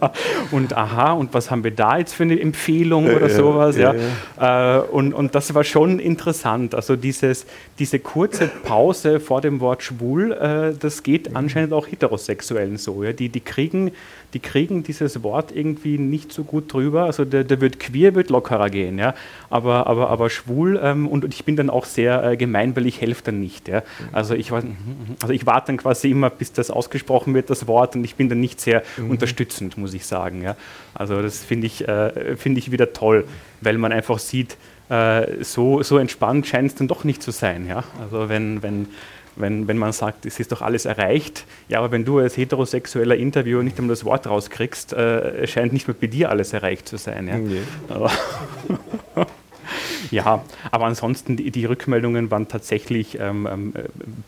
Und 0.51 0.75
aha, 0.75 1.11
und 1.11 1.33
was 1.33 1.51
haben 1.51 1.63
wir 1.63 1.71
da 1.71 1.97
jetzt 1.97 2.13
für 2.13 2.23
eine 2.23 2.39
Empfehlung 2.39 3.05
oder 3.05 3.27
äh, 3.27 3.29
sowas. 3.29 3.77
Ja. 3.77 3.93
Äh, 4.39 4.81
und, 4.81 5.13
und 5.13 5.35
das 5.35 5.53
war 5.53 5.65
schon 5.65 5.99
interessant. 5.99 6.73
Also 6.73 6.95
dieses, 6.95 7.45
diese 7.77 7.99
kurze 7.99 8.47
Pause 8.47 9.19
vor 9.19 9.41
dem 9.41 9.59
Wort 9.59 9.83
schwul, 9.83 10.31
äh, 10.31 10.73
das 10.79 11.03
geht 11.03 11.29
mhm. 11.29 11.37
anscheinend 11.37 11.73
auch 11.73 11.87
Heterosexuellen 11.87 12.77
so. 12.77 13.03
Ja. 13.03 13.11
Die, 13.11 13.29
die 13.29 13.41
kriegen 13.41 13.91
die 14.33 14.39
kriegen 14.39 14.83
dieses 14.83 15.23
Wort 15.23 15.51
irgendwie 15.53 15.97
nicht 15.97 16.31
so 16.31 16.43
gut 16.43 16.71
drüber. 16.71 17.05
Also 17.05 17.25
der, 17.25 17.43
der 17.43 17.61
wird 17.61 17.79
queer, 17.79 18.15
wird 18.15 18.29
lockerer 18.29 18.69
gehen, 18.69 18.97
ja. 18.97 19.13
Aber, 19.49 19.87
aber, 19.87 20.09
aber 20.09 20.29
schwul 20.29 20.79
ähm, 20.81 21.07
und, 21.07 21.25
und, 21.25 21.33
ich 21.33 21.43
bin 21.43 21.55
dann 21.55 21.69
auch 21.69 21.85
sehr 21.85 22.23
äh, 22.23 22.37
gemein, 22.37 22.75
weil 22.75 22.85
ich 22.85 23.01
helfe 23.01 23.23
dann 23.25 23.39
nicht. 23.39 23.67
Ja. 23.67 23.83
Also 24.11 24.33
ich, 24.33 24.51
also 24.51 25.29
ich 25.29 25.45
warte 25.45 25.67
dann 25.67 25.77
quasi 25.77 26.11
immer, 26.11 26.29
bis 26.29 26.53
das 26.53 26.71
ausgesprochen 26.71 27.33
wird, 27.33 27.49
das 27.49 27.67
Wort, 27.67 27.95
und 27.95 28.03
ich 28.03 28.15
bin 28.15 28.29
dann 28.29 28.39
nicht 28.39 28.61
sehr 28.61 28.83
mhm. 28.97 29.11
unterstützend, 29.11 29.77
muss 29.77 29.93
ich 29.93 30.05
sagen. 30.05 30.41
Ja. 30.41 30.55
Also 30.93 31.21
das 31.21 31.43
finde 31.43 31.67
ich, 31.67 31.87
äh, 31.87 32.35
find 32.37 32.57
ich 32.57 32.71
wieder 32.71 32.93
toll, 32.93 33.25
weil 33.59 33.77
man 33.77 33.91
einfach 33.91 34.19
sieht, 34.19 34.57
äh, 34.89 35.43
so, 35.43 35.83
so 35.83 35.97
entspannt 35.97 36.47
scheint 36.47 36.71
es 36.71 36.75
dann 36.75 36.87
doch 36.87 37.03
nicht 37.03 37.23
zu 37.23 37.31
sein. 37.31 37.67
Ja. 37.67 37.83
Also 38.01 38.29
wenn, 38.29 38.63
wenn 38.63 38.87
wenn, 39.35 39.67
wenn 39.67 39.77
man 39.77 39.91
sagt, 39.91 40.25
es 40.25 40.39
ist 40.39 40.51
doch 40.51 40.61
alles 40.61 40.85
erreicht, 40.85 41.45
ja, 41.67 41.79
aber 41.79 41.91
wenn 41.91 42.05
du 42.05 42.19
als 42.19 42.37
heterosexueller 42.37 43.15
Interviewer 43.15 43.63
nicht 43.63 43.77
einmal 43.77 43.93
das 43.93 44.05
Wort 44.05 44.27
rauskriegst, 44.27 44.93
äh, 44.93 45.47
scheint 45.47 45.73
nicht 45.73 45.87
mehr 45.87 45.95
bei 45.99 46.07
dir 46.07 46.29
alles 46.29 46.53
erreicht 46.53 46.87
zu 46.87 46.97
sein. 46.97 47.27
Ja. 47.27 47.37
Nee. 47.37 47.61
Ja, 50.11 50.43
aber 50.71 50.85
ansonsten, 50.85 51.37
die, 51.37 51.51
die 51.51 51.65
Rückmeldungen 51.65 52.31
waren 52.31 52.47
tatsächlich 52.47 53.17
ähm, 53.19 53.47
ähm, 53.49 53.73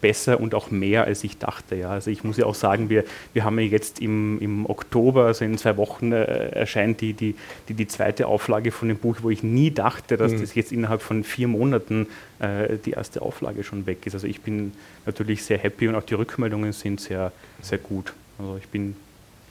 besser 0.01 0.39
und 0.39 0.55
auch 0.55 0.71
mehr, 0.71 1.03
als 1.05 1.23
ich 1.23 1.37
dachte. 1.37 1.75
Ja. 1.75 1.89
Also 1.89 2.11
ich 2.11 2.23
muss 2.23 2.37
ja 2.37 2.45
auch 2.45 2.55
sagen, 2.55 2.89
wir, 2.89 3.03
wir 3.33 3.43
haben 3.43 3.59
ja 3.59 3.65
jetzt 3.65 3.99
im, 3.99 4.39
im 4.39 4.65
Oktober, 4.69 5.25
also 5.25 5.45
in 5.45 5.57
zwei 5.57 5.75
Wochen, 5.77 6.11
äh, 6.11 6.49
erscheint 6.49 7.01
die, 7.01 7.13
die, 7.13 7.35
die, 7.67 7.73
die, 7.73 7.87
zweite 7.87 8.27
Auflage 8.27 8.71
von 8.71 8.87
dem 8.87 8.97
Buch, 8.97 9.17
wo 9.21 9.29
ich 9.29 9.43
nie 9.43 9.71
dachte, 9.71 10.15
dass 10.15 10.31
mhm. 10.31 10.41
das 10.41 10.55
jetzt 10.55 10.71
innerhalb 10.71 11.01
von 11.01 11.23
vier 11.23 11.47
Monaten 11.47 12.07
äh, 12.39 12.77
die 12.85 12.91
erste 12.91 13.21
Auflage 13.21 13.63
schon 13.63 13.85
weg 13.85 14.05
ist. 14.05 14.13
Also 14.13 14.27
ich 14.27 14.41
bin 14.41 14.73
natürlich 15.05 15.43
sehr 15.43 15.57
happy 15.57 15.87
und 15.87 15.95
auch 15.95 16.03
die 16.03 16.13
Rückmeldungen 16.13 16.71
sind 16.71 17.01
sehr, 17.01 17.31
sehr 17.61 17.77
gut. 17.77 18.13
Also 18.39 18.57
ich 18.57 18.67
bin 18.69 18.95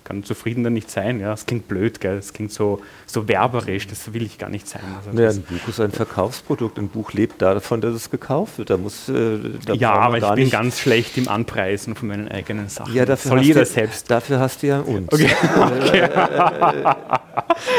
kann 0.05 0.25
zufriedener 0.25 0.71
nicht 0.71 0.91
sein. 0.91 1.21
Ja, 1.21 1.31
das 1.31 1.47
klingt 1.47 1.69
blöd, 1.69 2.01
gell? 2.01 2.17
das 2.17 2.33
klingt 2.33 2.53
so, 2.53 2.81
so 3.07 3.29
werberisch, 3.29 3.87
das 3.87 4.13
will 4.13 4.23
ich 4.23 4.39
gar 4.39 4.51
nicht 4.51 4.69
sein. 4.69 4.83
Also 4.99 5.17
naja, 5.17 5.31
ein 5.31 5.43
Buch 5.43 5.69
ist 5.69 5.81
ein 5.81 5.93
Verkaufsprodukt, 5.93 6.79
ein 6.79 6.89
Buch 6.89 7.13
lebt 7.13 7.41
davon, 7.43 7.81
dass 7.81 7.95
es 7.95 8.11
gekauft 8.11 8.59
wird. 8.59 8.71
Da 8.71 8.77
muss, 8.77 9.09
äh, 9.09 9.39
da 9.65 9.75
ja, 9.75 9.93
aber 9.93 10.19
ich 10.19 10.35
bin 10.35 10.51
ganz 10.51 10.81
schlecht 10.81 11.17
im 11.19 11.29
Anpreisen 11.29 11.95
von 11.95 12.09
meinen 12.09 12.29
eigenen 12.29 12.69
Sachen. 12.69 12.95
Ja, 12.95 13.05
dafür, 13.05 13.31
Soll 13.31 13.43
jeder 13.43 13.65
selbst. 13.65 14.11
dafür 14.11 14.41
hast 14.41 14.63
du 14.63 14.69
ja 14.69 14.81
uns. 14.81 15.13
Okay. 15.13 15.31
okay. 15.57 16.09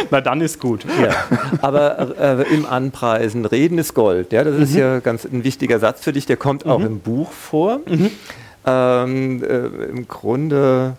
Na, 0.10 0.22
dann 0.22 0.42
ist 0.42 0.60
gut. 0.60 0.86
Ja. 1.02 1.16
Aber 1.62 2.16
äh, 2.18 2.54
im 2.54 2.66
Anpreisen, 2.66 3.46
Reden 3.46 3.78
ist 3.78 3.94
Gold. 3.94 4.32
Ja, 4.32 4.44
das 4.44 4.56
mhm. 4.56 4.64
ist 4.64 4.76
ja 4.76 5.00
ganz 5.00 5.26
ein 5.26 5.44
wichtiger 5.44 5.80
Satz 5.80 6.04
für 6.04 6.14
dich, 6.14 6.26
der 6.26 6.38
kommt 6.38 6.66
mhm. 6.66 6.72
auch 6.72 6.82
im 6.82 7.00
Buch 7.00 7.32
vor. 7.32 7.80
Mhm. 7.86 8.12
Ähm, 8.66 9.44
äh, 9.44 9.86
Im 9.90 10.08
Grunde 10.08 10.96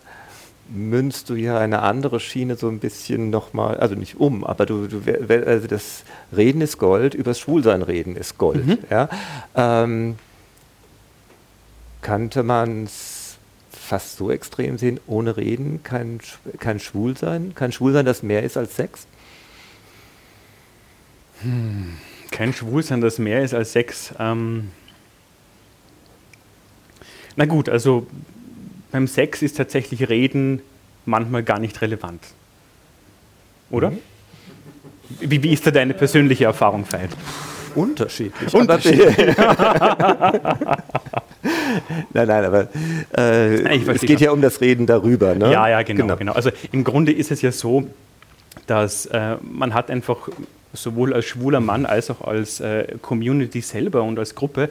münzt 0.69 1.29
du 1.29 1.35
ja 1.35 1.59
eine 1.59 1.83
andere 1.83 2.21
Schiene 2.21 2.57
so 2.57 2.69
ein 2.69 2.79
bisschen 2.79 3.31
nochmal, 3.31 3.77
also 3.77 3.95
nicht 3.95 4.19
um, 4.19 4.45
aber 4.45 4.67
du, 4.67 4.87
du 4.87 5.03
also 5.47 5.67
das 5.67 6.05
Reden 6.35 6.61
ist 6.61 6.79
Gold, 6.79 7.15
übers 7.15 7.39
Schwulsein 7.39 7.83
reden 7.83 8.17
ist 8.17 8.39
Gold. 8.39 8.67
Mhm. 8.67 8.79
Ja? 8.91 9.09
Ähm, 9.55 10.17
kannte 12.01 12.43
man 12.43 12.85
es 12.85 13.37
fast 13.71 14.17
so 14.17 14.31
extrem 14.31 14.79
sehen, 14.79 15.01
ohne 15.07 15.37
Reden 15.37 15.83
kein, 15.83 16.21
kein 16.59 16.81
Schwulsein? 16.81 17.55
Kein 17.55 17.73
Schwulsein, 17.73 18.07
das 18.07 18.23
mehr 18.23 18.43
ist 18.43 18.57
als 18.57 18.77
Sex? 18.77 19.07
Hm, 21.43 21.99
kein 22.31 22.53
Schwulsein, 22.53 23.01
das 23.01 23.19
mehr 23.19 23.43
ist 23.43 23.53
als 23.53 23.73
Sex. 23.73 24.15
Ähm, 24.19 24.71
na 27.37 27.45
gut, 27.45 27.69
also 27.69 28.07
beim 28.95 29.07
Sex 29.09 29.43
ist 29.43 29.57
tatsächlich 29.57 30.09
Reden 30.09 30.63
manchmal 31.05 31.43
gar 31.43 31.59
nicht 31.59 31.83
relevant. 31.83 32.23
Oder? 33.69 33.91
Mhm. 33.91 33.99
Wie, 35.19 35.43
wie 35.43 35.53
ist 35.53 35.67
da 35.67 35.73
deine 35.73 35.95
persönliche 35.95 36.45
Erfahrung, 36.45 36.87
Veit? 36.89 37.11
Unterschiedlich. 37.75 38.55
Unterschiedlich. 38.55 39.17
nein, 42.13 42.29
nein, 42.29 42.45
aber 42.45 42.69
äh, 43.19 43.79
es 43.91 44.03
geht 44.03 44.21
ja 44.21 44.31
um 44.31 44.41
das 44.41 44.61
Reden 44.61 44.87
darüber. 44.87 45.35
Ne? 45.35 45.51
Ja, 45.51 45.69
ja, 45.69 45.83
genau, 45.83 46.03
genau, 46.03 46.17
genau. 46.17 46.33
Also 46.35 46.51
im 46.71 46.85
Grunde 46.85 47.11
ist 47.11 47.33
es 47.33 47.43
ja 47.43 47.51
so, 47.51 47.89
dass 48.69 49.07
äh, 49.07 49.39
man 49.43 49.75
hat 49.75 49.91
einfach 49.91 50.29
sowohl 50.73 51.15
als 51.15 51.25
schwuler 51.25 51.59
Mann 51.59 51.85
als 51.85 52.11
auch 52.11 52.21
als 52.21 52.61
äh, 52.61 52.97
Community 53.03 53.61
selber 53.61 54.05
und 54.05 54.21
als 54.21 54.37
Gruppe, 54.37 54.69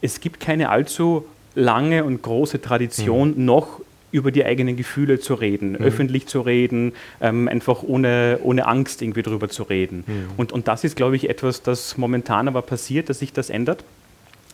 es 0.00 0.20
gibt 0.20 0.38
keine 0.38 0.68
allzu 0.68 1.26
lange 1.54 2.04
und 2.04 2.22
große 2.22 2.60
Tradition 2.60 3.34
mhm. 3.36 3.44
noch 3.44 3.80
über 4.12 4.30
die 4.30 4.44
eigenen 4.44 4.76
Gefühle 4.76 5.18
zu 5.18 5.34
reden, 5.34 5.72
mhm. 5.72 5.76
öffentlich 5.76 6.26
zu 6.26 6.40
reden, 6.40 6.92
ähm, 7.20 7.48
einfach 7.48 7.82
ohne, 7.82 8.38
ohne 8.42 8.66
Angst 8.66 9.02
irgendwie 9.02 9.22
drüber 9.22 9.48
zu 9.48 9.64
reden. 9.64 10.04
Mhm. 10.06 10.26
Und, 10.36 10.52
und 10.52 10.68
das 10.68 10.84
ist, 10.84 10.94
glaube 10.94 11.16
ich, 11.16 11.28
etwas, 11.28 11.62
das 11.62 11.98
momentan 11.98 12.46
aber 12.46 12.62
passiert, 12.62 13.08
dass 13.08 13.18
sich 13.18 13.32
das 13.32 13.50
ändert 13.50 13.84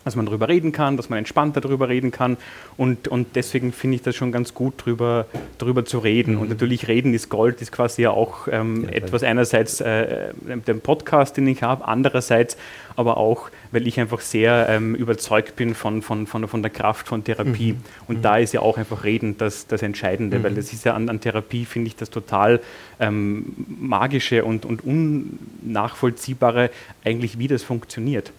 dass 0.05 0.17
man 0.17 0.27
darüber 0.27 0.49
reden 0.49 0.73
kann, 0.73 0.97
dass 0.97 1.11
man 1.11 1.19
entspannter 1.19 1.61
darüber 1.61 1.89
reden 1.89 2.11
kann. 2.11 2.39
Und, 2.77 3.09
und 3.09 3.37
deswegen 3.37 3.73
finde 3.73 3.97
ich 3.97 4.03
das 4.03 4.17
schon 4.17 4.33
ganz 4.33 4.55
gut, 4.55 4.75
darüber, 4.79 5.27
drüber 5.59 5.85
zu 5.85 5.99
reden. 5.99 6.35
Mhm. 6.35 6.41
Und 6.41 6.49
natürlich 6.49 6.89
reden 6.89 7.13
ist 7.13 7.29
Gold, 7.29 7.61
ist 7.61 7.73
quasi 7.73 8.03
ja 8.03 8.11
auch 8.11 8.49
ähm, 8.51 8.85
ja, 8.85 8.91
etwas 8.91 9.23
einerseits 9.23 9.81
äh, 9.81 10.33
dem 10.67 10.81
Podcast, 10.81 11.37
den 11.37 11.47
ich 11.47 11.63
habe, 11.63 11.87
andererseits 11.87 12.57
aber 12.97 13.17
auch, 13.19 13.51
weil 13.73 13.87
ich 13.87 14.01
einfach 14.01 14.21
sehr 14.21 14.69
ähm, 14.69 14.95
überzeugt 14.95 15.57
bin 15.57 15.75
von, 15.75 16.03
von, 16.03 16.27
von, 16.27 16.49
von 16.49 16.63
der 16.63 16.71
Kraft 16.71 17.07
von 17.07 17.23
Therapie. 17.23 17.73
Mhm. 17.73 17.81
Und 18.09 18.19
mhm. 18.19 18.23
da 18.23 18.39
ist 18.39 18.53
ja 18.53 18.61
auch 18.61 18.79
einfach 18.79 19.05
Reden 19.05 19.37
das, 19.39 19.67
das 19.67 19.83
Entscheidende, 19.83 20.39
mhm. 20.39 20.43
weil 20.45 20.55
das 20.55 20.73
ist 20.73 20.85
ja 20.85 20.95
an, 20.95 21.09
an 21.09 21.21
Therapie, 21.21 21.65
finde 21.65 21.89
ich, 21.89 21.97
das 21.97 22.11
total 22.11 22.61
ähm, 22.99 23.55
magische 23.81 24.45
und, 24.45 24.65
und 24.65 24.83
unnachvollziehbare 24.83 26.71
eigentlich, 27.05 27.39
wie 27.39 27.49
das 27.49 27.63
funktioniert. 27.63 28.33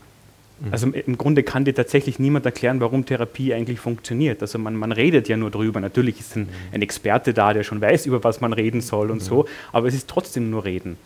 Mhm. 0.62 0.72
Also 0.72 0.88
im 0.88 1.18
Grunde 1.18 1.44
kann 1.44 1.66
dir 1.66 1.74
tatsächlich 1.74 2.20
niemand 2.20 2.46
erklären, 2.46 2.80
warum 2.80 3.06
Therapie 3.06 3.54
eigentlich 3.54 3.80
funktioniert. 3.80 4.42
Also 4.42 4.60
man, 4.60 4.76
man 4.76 4.92
redet 4.92 5.28
ja 5.28 5.38
nur 5.38 5.52
drüber. 5.52 5.80
Natürlich 5.80 6.20
ist 6.20 6.36
ein, 6.36 6.44
mhm. 6.44 6.50
ein, 6.74 6.82
Experte 6.82 7.34
da, 7.34 7.54
der 7.54 7.64
schon 7.64 7.82
weiß, 7.82 8.06
über 8.06 8.24
was 8.24 8.42
man 8.42 8.54
reden 8.54 8.82
soll 8.82 9.12
und 9.12 9.18
mhm. 9.18 9.26
so, 9.26 9.46
aber 9.72 9.88
es 9.88 9.96
ist 9.96 10.08
trotzdem 10.08 10.50
nur 10.50 10.66
Reden. 10.66 10.98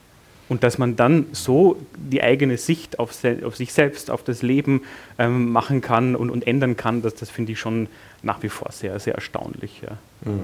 Und 0.47 0.63
dass 0.63 0.77
man 0.77 0.95
dann 0.95 1.25
so 1.31 1.77
die 1.97 2.21
eigene 2.21 2.57
Sicht 2.57 2.99
auf, 2.99 3.11
auf 3.43 3.55
sich 3.55 3.73
selbst, 3.73 4.11
auf 4.11 4.23
das 4.23 4.43
Leben 4.43 4.83
ähm, 5.17 5.51
machen 5.51 5.81
kann 5.81 6.15
und, 6.15 6.29
und, 6.29 6.45
ändern 6.45 6.77
kann, 6.77 7.01
das, 7.01 7.15
das 7.15 7.31
finde 7.31 7.53
ich 7.53 7.59
schon 7.59 7.87
nach 8.21 8.43
wie 8.43 8.49
vor 8.49 8.71
sehr, 8.71 8.99
sehr 8.99 9.15
erstaunlich. 9.15 9.81
Ja, 9.81 9.97
mhm. 10.29 10.41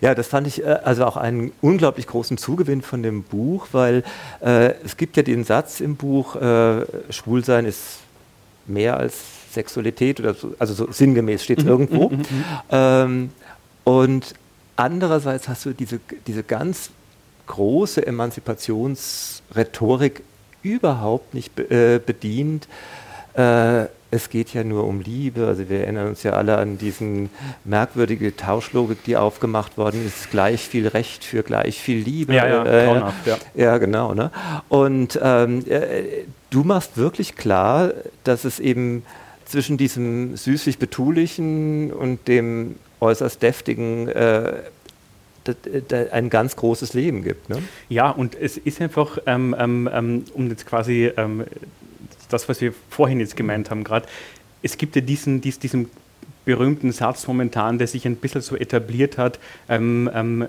ja 0.00 0.16
das 0.16 0.26
fand 0.26 0.48
ich 0.48 0.64
äh, 0.64 0.66
also 0.66 1.04
auch 1.04 1.16
einen 1.16 1.52
unglaublich 1.60 2.08
großen 2.08 2.38
Zugewinn 2.38 2.82
von 2.82 3.04
dem 3.04 3.22
Buch, 3.22 3.68
weil 3.70 4.02
äh, 4.40 4.74
es 4.84 4.96
gibt 4.96 5.16
ja 5.16 5.22
den 5.22 5.44
Satz 5.44 5.78
im 5.78 5.94
Buch, 5.94 6.34
äh, 6.34 6.84
Schwulsein 7.10 7.66
ist 7.66 8.00
mehr 8.66 8.96
als 8.96 9.14
Sexualität 9.52 10.18
oder 10.20 10.34
so, 10.34 10.54
also 10.58 10.74
so 10.74 10.90
sinngemäß 10.90 11.44
steht 11.44 11.58
es 11.58 11.64
mhm, 11.64 11.70
irgendwo. 11.70 12.08
Mhm, 12.10 12.18
mhm, 12.18 12.44
ähm, 12.70 13.30
und 13.84 14.34
andererseits 14.76 15.48
hast 15.48 15.64
du 15.64 15.72
diese, 15.72 16.00
diese 16.26 16.42
ganz 16.42 16.90
große 17.46 18.06
Emanzipationsrhetorik 18.06 20.22
überhaupt 20.62 21.32
nicht 21.34 21.54
be 21.54 21.70
äh, 21.70 22.00
bedient. 22.04 22.66
Äh, 23.34 23.86
es 24.16 24.30
geht 24.30 24.52
ja 24.54 24.64
nur 24.64 24.84
um 24.84 25.00
Liebe. 25.00 25.46
Also 25.46 25.68
wir 25.68 25.80
erinnern 25.80 26.08
uns 26.08 26.22
ja 26.22 26.32
alle 26.32 26.56
an 26.56 26.78
diesen 26.78 27.30
merkwürdige 27.64 28.34
Tauschlogik, 28.34 29.04
die 29.04 29.16
aufgemacht 29.16 29.76
worden 29.76 30.04
ist. 30.04 30.30
Gleich 30.30 30.62
viel 30.62 30.88
Recht 30.88 31.24
für 31.24 31.42
gleich 31.42 31.80
viel 31.80 31.98
Liebe. 31.98 32.34
Ja, 32.34 32.46
ja, 32.46 32.64
äh, 32.64 32.86
ja. 32.96 33.12
ja 33.54 33.78
genau. 33.78 34.14
Ne? 34.14 34.30
Und 34.68 35.20
ähm, 35.22 35.64
äh, 35.68 36.24
du 36.50 36.64
machst 36.64 36.96
wirklich 36.96 37.36
klar, 37.36 37.92
dass 38.24 38.44
es 38.44 38.58
eben 38.58 39.04
zwischen 39.44 39.76
diesem 39.76 40.36
süßlich-betulichen 40.36 41.92
und 41.92 42.26
dem 42.26 42.76
äußerst 43.00 43.42
deftigen 43.42 44.08
äh, 44.08 44.54
ein 46.10 46.30
ganz 46.30 46.56
großes 46.56 46.94
Leben 46.94 47.22
gibt. 47.22 47.50
Ne? 47.50 47.62
Ja, 47.88 48.10
und 48.10 48.34
es 48.34 48.56
ist 48.56 48.80
einfach, 48.80 49.18
ähm, 49.26 49.54
ähm, 49.56 49.88
ähm 49.92 50.24
um 50.34 50.48
jetzt 50.48 50.66
quasi 50.66 51.12
ähm, 51.16 51.44
das, 52.28 52.48
was 52.48 52.60
wir 52.60 52.72
vorhin 52.90 53.20
jetzt 53.20 53.36
gemeint 53.36 53.70
haben, 53.70 53.84
gerade, 53.84 54.06
es 54.62 54.78
gibt 54.78 54.96
ja 54.96 55.02
diesen, 55.02 55.40
diesen, 55.40 55.60
diesen 55.60 55.90
berühmten 56.44 56.92
Satz 56.92 57.26
momentan, 57.26 57.78
der 57.78 57.86
sich 57.86 58.06
ein 58.06 58.16
bisschen 58.16 58.40
so 58.40 58.56
etabliert 58.56 59.18
hat, 59.18 59.38
ähm, 59.68 60.10
ähm, 60.14 60.48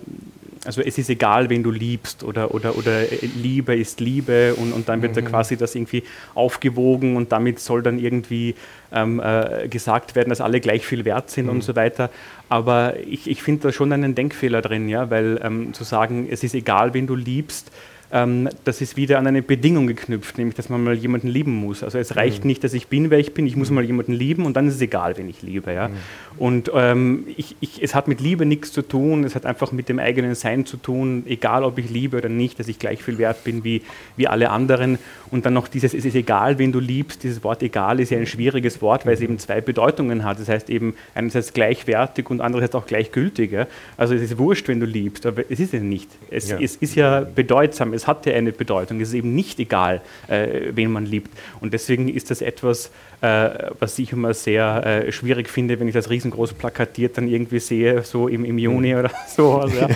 also 0.66 0.82
es 0.82 0.98
ist 0.98 1.10
egal, 1.10 1.50
wen 1.50 1.64
du 1.64 1.72
liebst 1.72 2.24
oder, 2.24 2.54
oder, 2.54 2.78
oder 2.78 3.04
Liebe 3.42 3.76
ist 3.76 4.00
Liebe 4.00 4.54
und, 4.56 4.74
und 4.74 4.90
dann 4.90 5.02
wird 5.02 5.16
mhm. 5.16 5.24
da 5.24 5.30
quasi 5.30 5.56
das 5.56 5.76
irgendwie 5.76 6.04
aufgewogen 6.36 7.16
und 7.16 7.32
damit 7.32 7.60
soll 7.60 7.82
dann 7.82 8.00
irgendwie 8.00 8.56
ähm, 8.92 9.22
äh, 9.24 9.68
gesagt 9.70 10.16
werden, 10.16 10.30
dass 10.30 10.42
alle 10.42 10.60
gleich 10.60 10.86
viel 10.86 11.06
wert 11.06 11.30
sind 11.30 11.46
mhm. 11.46 11.52
und 11.52 11.64
so 11.64 11.76
weiter. 11.76 12.10
Aber 12.50 12.96
ich, 13.00 13.30
ich 13.30 13.42
finde 13.42 13.68
da 13.68 13.72
schon 13.72 13.94
einen 13.94 14.16
Denkfehler 14.16 14.62
drin, 14.62 14.90
ja, 14.90 15.10
weil 15.10 15.40
ähm, 15.44 15.74
zu 15.74 15.84
sagen, 15.84 16.28
es 16.30 16.44
ist 16.44 16.54
egal, 16.54 16.94
wen 16.94 17.08
du 17.08 17.16
liebst, 17.16 17.72
ähm, 18.12 18.50
das 18.64 18.82
ist 18.82 18.96
wieder 18.96 19.20
an 19.20 19.28
eine 19.28 19.42
Bedingung 19.42 19.88
geknüpft, 19.88 20.38
nämlich 20.38 20.56
dass 20.56 20.70
man 20.70 20.84
mal 20.84 20.94
jemanden 20.94 21.28
lieben 21.28 21.54
muss. 21.54 21.84
Also 21.84 21.98
es 21.98 22.16
reicht 22.16 22.44
mhm. 22.44 22.48
nicht, 22.48 22.64
dass 22.64 22.74
ich 22.74 22.88
bin, 22.88 23.10
wer 23.10 23.20
ich 23.20 23.34
bin, 23.34 23.46
ich 23.46 23.56
muss 23.56 23.70
mhm. 23.70 23.76
mal 23.76 23.84
jemanden 23.84 24.14
lieben 24.14 24.46
und 24.46 24.56
dann 24.56 24.68
ist 24.68 24.76
es 24.76 24.82
egal, 24.82 25.18
wen 25.18 25.30
ich 25.30 25.42
liebe. 25.42 25.74
Ja? 25.74 25.90
Mhm. 25.90 25.94
Und 26.38 26.72
ähm, 26.74 27.26
ich, 27.36 27.56
ich, 27.60 27.84
es 27.84 27.96
hat 27.96 28.08
mit 28.08 28.22
Liebe 28.22 28.46
nichts 28.46 28.72
zu 28.72 28.82
tun, 28.82 29.24
es 29.24 29.36
hat 29.36 29.46
einfach 29.46 29.72
mit 29.72 29.90
dem 29.90 30.00
eigenen 30.00 30.36
Sein 30.36 30.66
zu 30.66 30.78
tun, 30.78 31.24
egal 31.28 31.64
ob 31.64 31.78
ich 31.80 31.90
liebe 31.90 32.18
oder 32.18 32.30
nicht, 32.30 32.60
dass 32.60 32.68
ich 32.68 32.80
gleich 32.80 33.04
viel 33.04 33.18
wert 33.18 33.44
bin 33.44 33.64
wie, 33.64 33.82
wie 34.16 34.28
alle 34.28 34.52
anderen. 34.52 35.00
Und 35.30 35.46
dann 35.46 35.54
noch 35.54 35.68
dieses, 35.68 35.94
es 35.94 36.06
ist 36.06 36.16
egal, 36.16 36.60
wen 36.60 36.72
du 36.72 36.80
liebst, 36.80 37.24
dieses 37.24 37.44
Wort 37.44 37.62
egal 37.62 38.00
ist 38.00 38.12
ja 38.12 38.18
ein 38.18 38.28
schwieriges 38.28 38.82
Wort, 38.82 39.06
weil 39.06 39.16
es 39.16 39.22
eben 39.22 39.40
zwei 39.40 39.60
Bedeutungen 39.60 40.24
hat. 40.24 40.40
Das 40.40 40.48
heißt 40.48 40.70
eben 40.70 40.94
einerseits 41.14 41.52
gleichwertig 41.52 42.30
und 42.30 42.40
andererseits 42.40 42.76
auch 42.76 42.86
gleichgültig. 42.86 43.52
Ja? 43.52 43.68
Also 43.98 44.14
es 44.16 44.22
ist 44.22 44.38
wurscht, 44.38 44.68
wenn 44.70 44.80
du 44.80 44.86
liebst, 44.86 45.26
aber 45.26 45.44
es 45.50 45.60
ist 45.60 45.74
es 45.74 45.82
nicht. 45.82 46.10
Es, 46.30 46.50
ja. 46.50 46.60
es 46.60 46.76
ist 46.78 46.96
ja 46.96 47.22
bedeutsam, 47.22 47.94
es 47.98 48.08
hat 48.08 48.26
ja 48.26 48.34
eine 48.34 48.52
Bedeutung. 48.52 49.02
Es 49.02 49.10
ist 49.10 49.16
eben 49.16 49.36
nicht 49.36 49.60
egal, 49.60 50.02
äh, 50.28 50.72
wen 50.72 50.92
man 50.92 51.06
liebt. 51.06 51.32
Und 51.60 51.74
deswegen 51.74 52.08
ist 52.08 52.32
das 52.32 52.42
etwas, 52.42 52.92
äh, 53.22 53.50
was 53.80 53.98
ich 54.00 54.12
immer 54.14 54.34
sehr 54.34 54.86
äh, 54.86 55.12
schwierig 55.12 55.50
finde, 55.50 55.80
wenn 55.80 55.88
ich 55.88 55.94
das 55.94 56.10
riesengroß 56.10 56.54
plakatiert 56.54 57.18
dann 57.18 57.28
irgendwie 57.28 57.60
sehe, 57.60 58.04
so 58.04 58.28
im, 58.28 58.46
im 58.46 58.58
Juni 58.58 58.94
mhm. 58.94 59.00
oder 59.00 59.12
so. 59.28 59.58
Also, 59.58 59.76
ja. 59.76 59.88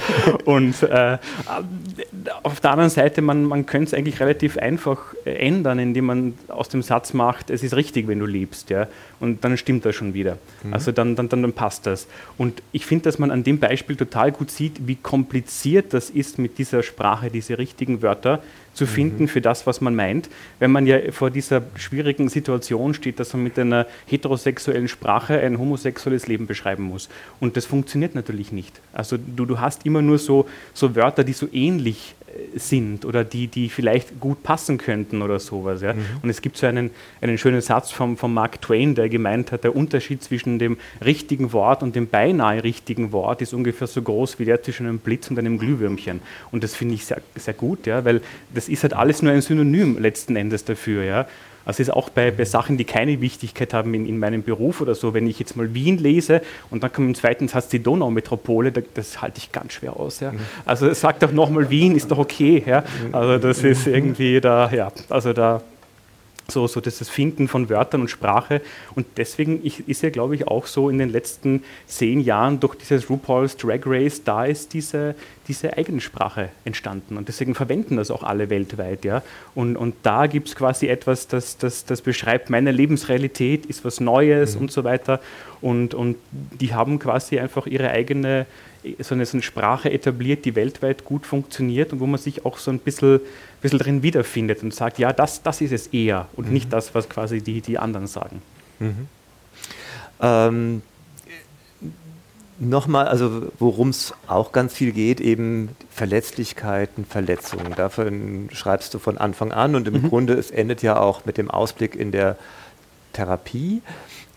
Und 0.45 0.83
äh, 0.83 1.17
auf 2.43 2.59
der 2.59 2.71
anderen 2.71 2.89
Seite, 2.89 3.21
man, 3.21 3.45
man 3.45 3.65
könnte 3.65 3.89
es 3.89 3.93
eigentlich 3.93 4.19
relativ 4.19 4.57
einfach 4.57 5.13
ändern, 5.23 5.79
indem 5.79 6.05
man 6.05 6.33
aus 6.47 6.69
dem 6.69 6.81
Satz 6.81 7.13
macht, 7.13 7.49
es 7.49 7.63
ist 7.63 7.75
richtig, 7.75 8.07
wenn 8.07 8.19
du 8.19 8.25
liebst. 8.25 8.69
Ja? 8.69 8.87
Und 9.21 9.43
dann 9.43 9.55
stimmt 9.55 9.85
das 9.85 9.95
schon 9.95 10.13
wieder. 10.13 10.39
Mhm. 10.63 10.73
Also 10.73 10.91
dann, 10.91 11.15
dann, 11.15 11.29
dann, 11.29 11.43
dann 11.43 11.53
passt 11.53 11.85
das. 11.85 12.07
Und 12.37 12.61
ich 12.71 12.85
finde, 12.85 13.03
dass 13.03 13.19
man 13.19 13.31
an 13.31 13.43
dem 13.43 13.59
Beispiel 13.59 13.95
total 13.95 14.31
gut 14.31 14.51
sieht, 14.51 14.87
wie 14.87 14.95
kompliziert 14.95 15.93
das 15.93 16.09
ist 16.09 16.39
mit 16.39 16.57
dieser 16.57 16.81
Sprache, 16.81 17.29
diese 17.29 17.57
richtigen 17.59 18.01
Wörter 18.01 18.41
zu 18.73 18.85
finden 18.87 19.23
mhm. 19.23 19.27
für 19.27 19.41
das, 19.41 19.67
was 19.67 19.79
man 19.79 19.95
meint. 19.95 20.29
Wenn 20.59 20.71
man 20.71 20.87
ja 20.87 21.11
vor 21.11 21.29
dieser 21.29 21.61
schwierigen 21.75 22.29
Situation 22.29 22.93
steht, 22.93 23.19
dass 23.19 23.33
man 23.33 23.43
mit 23.43 23.59
einer 23.59 23.85
heterosexuellen 24.07 24.87
Sprache 24.87 25.39
ein 25.39 25.59
homosexuelles 25.59 26.27
Leben 26.27 26.47
beschreiben 26.47 26.83
muss. 26.83 27.07
Und 27.39 27.57
das 27.57 27.65
funktioniert 27.65 28.15
natürlich 28.15 28.51
nicht. 28.51 28.81
Also 28.91 29.17
du, 29.17 29.45
du 29.45 29.59
hast 29.59 29.85
immer 29.85 30.01
nur 30.01 30.17
so, 30.17 30.47
so 30.73 30.95
Wörter, 30.95 31.23
die 31.23 31.33
so 31.33 31.47
ähnlich 31.51 32.15
sind 32.55 33.05
oder 33.05 33.23
die, 33.23 33.47
die 33.47 33.69
vielleicht 33.69 34.19
gut 34.19 34.43
passen 34.43 34.77
könnten 34.77 35.21
oder 35.21 35.39
sowas. 35.39 35.81
Ja? 35.81 35.93
Mhm. 35.93 36.05
Und 36.21 36.29
es 36.29 36.41
gibt 36.41 36.57
so 36.57 36.67
einen, 36.67 36.91
einen 37.21 37.37
schönen 37.37 37.61
Satz 37.61 37.91
von, 37.91 38.17
von 38.17 38.33
Mark 38.33 38.61
Twain, 38.61 38.95
der 38.95 39.09
gemeint 39.09 39.51
hat, 39.51 39.63
der 39.63 39.75
Unterschied 39.75 40.23
zwischen 40.23 40.59
dem 40.59 40.77
richtigen 41.03 41.53
Wort 41.53 41.83
und 41.83 41.95
dem 41.95 42.07
beinahe 42.07 42.63
richtigen 42.63 43.11
Wort 43.11 43.41
ist 43.41 43.53
ungefähr 43.53 43.87
so 43.87 44.01
groß 44.01 44.39
wie 44.39 44.45
der 44.45 44.61
zwischen 44.63 44.87
einem 44.87 44.99
Blitz 44.99 45.29
und 45.29 45.39
einem 45.39 45.57
Glühwürmchen. 45.57 46.21
Und 46.51 46.63
das 46.63 46.75
finde 46.75 46.95
ich 46.95 47.05
sehr, 47.05 47.21
sehr 47.35 47.53
gut, 47.53 47.85
ja? 47.85 48.05
weil 48.05 48.21
das 48.53 48.69
ist 48.69 48.83
halt 48.83 48.93
alles 48.93 49.21
nur 49.21 49.31
ein 49.31 49.41
Synonym 49.41 49.97
letzten 49.99 50.35
Endes 50.35 50.65
dafür. 50.65 51.03
Ja? 51.03 51.27
Also 51.65 51.81
es 51.81 51.89
ist 51.89 51.93
auch 51.93 52.09
bei, 52.09 52.31
bei 52.31 52.45
Sachen, 52.45 52.77
die 52.77 52.85
keine 52.85 53.21
Wichtigkeit 53.21 53.73
haben 53.73 53.93
in, 53.93 54.05
in, 54.05 54.19
meinem 54.19 54.43
Beruf 54.43 54.81
oder 54.81 54.95
so, 54.95 55.13
wenn 55.13 55.27
ich 55.27 55.39
jetzt 55.39 55.55
mal 55.55 55.73
Wien 55.73 55.97
lese 55.97 56.41
und 56.69 56.83
dann 56.83 56.91
kommt 56.91 57.07
im 57.07 57.15
zweiten 57.15 57.47
Satz 57.47 57.69
die 57.69 57.81
Donaumetropole, 57.81 58.71
da, 58.71 58.81
das 58.93 59.21
halte 59.21 59.39
ich 59.39 59.51
ganz 59.51 59.73
schwer 59.73 59.97
aus. 59.97 60.19
Ja. 60.19 60.31
Mhm. 60.31 60.39
Also 60.65 60.93
sagt 60.93 61.23
doch 61.23 61.31
nochmal 61.31 61.69
Wien, 61.69 61.95
ist 61.95 62.09
doch 62.11 62.17
okay. 62.17 62.63
Ja. 62.65 62.83
Also 63.11 63.37
das 63.37 63.63
ist 63.63 63.87
irgendwie 63.87 64.41
da, 64.41 64.71
ja, 64.71 64.91
also 65.09 65.33
da 65.33 65.61
so, 66.51 66.67
so 66.67 66.81
das 66.81 67.09
Finden 67.09 67.47
von 67.47 67.69
Wörtern 67.69 68.01
und 68.01 68.09
Sprache. 68.09 68.61
Und 68.95 69.07
deswegen 69.17 69.63
ist 69.63 70.03
ja, 70.03 70.09
glaube 70.09 70.35
ich, 70.35 70.47
auch 70.47 70.67
so 70.67 70.89
in 70.89 70.97
den 70.97 71.09
letzten 71.09 71.63
zehn 71.87 72.21
Jahren 72.21 72.59
durch 72.59 72.75
dieses 72.75 73.09
RuPaul's 73.09 73.57
Drag 73.57 73.81
Race, 73.85 74.23
da 74.23 74.45
ist 74.45 74.73
diese, 74.73 75.15
diese 75.47 75.77
Eigensprache 75.77 76.49
entstanden. 76.65 77.17
Und 77.17 77.27
deswegen 77.27 77.55
verwenden 77.55 77.97
das 77.97 78.11
auch 78.11 78.23
alle 78.23 78.49
weltweit. 78.49 79.03
Ja? 79.05 79.23
Und, 79.55 79.75
und 79.77 79.95
da 80.03 80.27
gibt 80.27 80.49
es 80.49 80.55
quasi 80.55 80.87
etwas, 80.87 81.27
das, 81.27 81.57
das, 81.57 81.85
das 81.85 82.01
beschreibt, 82.01 82.49
meine 82.49 82.71
Lebensrealität 82.71 83.65
ist 83.65 83.83
was 83.83 83.99
Neues 83.99 84.55
mhm. 84.55 84.61
und 84.61 84.71
so 84.71 84.83
weiter. 84.83 85.19
Und, 85.61 85.93
und 85.93 86.17
die 86.31 86.73
haben 86.73 86.99
quasi 86.99 87.39
einfach 87.39 87.67
ihre 87.67 87.89
eigene 87.89 88.45
so 88.99 89.13
eine, 89.13 89.25
so 89.25 89.37
eine 89.37 89.43
Sprache 89.43 89.91
etabliert, 89.91 90.45
die 90.45 90.55
weltweit 90.55 91.05
gut 91.05 91.25
funktioniert 91.25 91.93
und 91.93 91.99
wo 91.99 92.07
man 92.07 92.19
sich 92.19 92.45
auch 92.45 92.57
so 92.57 92.71
ein 92.71 92.79
bisschen, 92.79 93.19
bisschen 93.61 93.79
drin 93.79 94.03
wiederfindet 94.03 94.63
und 94.63 94.73
sagt, 94.73 94.99
ja, 94.99 95.13
das, 95.13 95.43
das 95.43 95.61
ist 95.61 95.71
es 95.71 95.87
eher 95.87 96.27
und 96.33 96.47
mhm. 96.47 96.53
nicht 96.53 96.73
das, 96.73 96.93
was 96.95 97.09
quasi 97.09 97.41
die, 97.41 97.61
die 97.61 97.77
anderen 97.77 98.07
sagen. 98.07 98.41
Mhm. 98.79 99.07
Ähm, 100.21 100.81
Nochmal, 102.63 103.07
also 103.07 103.47
worum 103.57 103.89
es 103.89 104.13
auch 104.27 104.51
ganz 104.51 104.75
viel 104.75 104.91
geht, 104.91 105.19
eben 105.19 105.69
Verletzlichkeiten, 105.89 107.05
Verletzungen. 107.05 107.73
Davon 107.75 108.49
schreibst 108.53 108.93
du 108.93 108.99
von 108.99 109.17
Anfang 109.17 109.51
an 109.51 109.73
und 109.73 109.87
im 109.87 109.95
mhm. 109.95 110.09
Grunde, 110.09 110.33
es 110.35 110.51
endet 110.51 110.83
ja 110.83 110.99
auch 110.99 111.25
mit 111.25 111.39
dem 111.39 111.49
Ausblick 111.49 111.95
in 111.95 112.11
der 112.11 112.37
Therapie. 113.13 113.81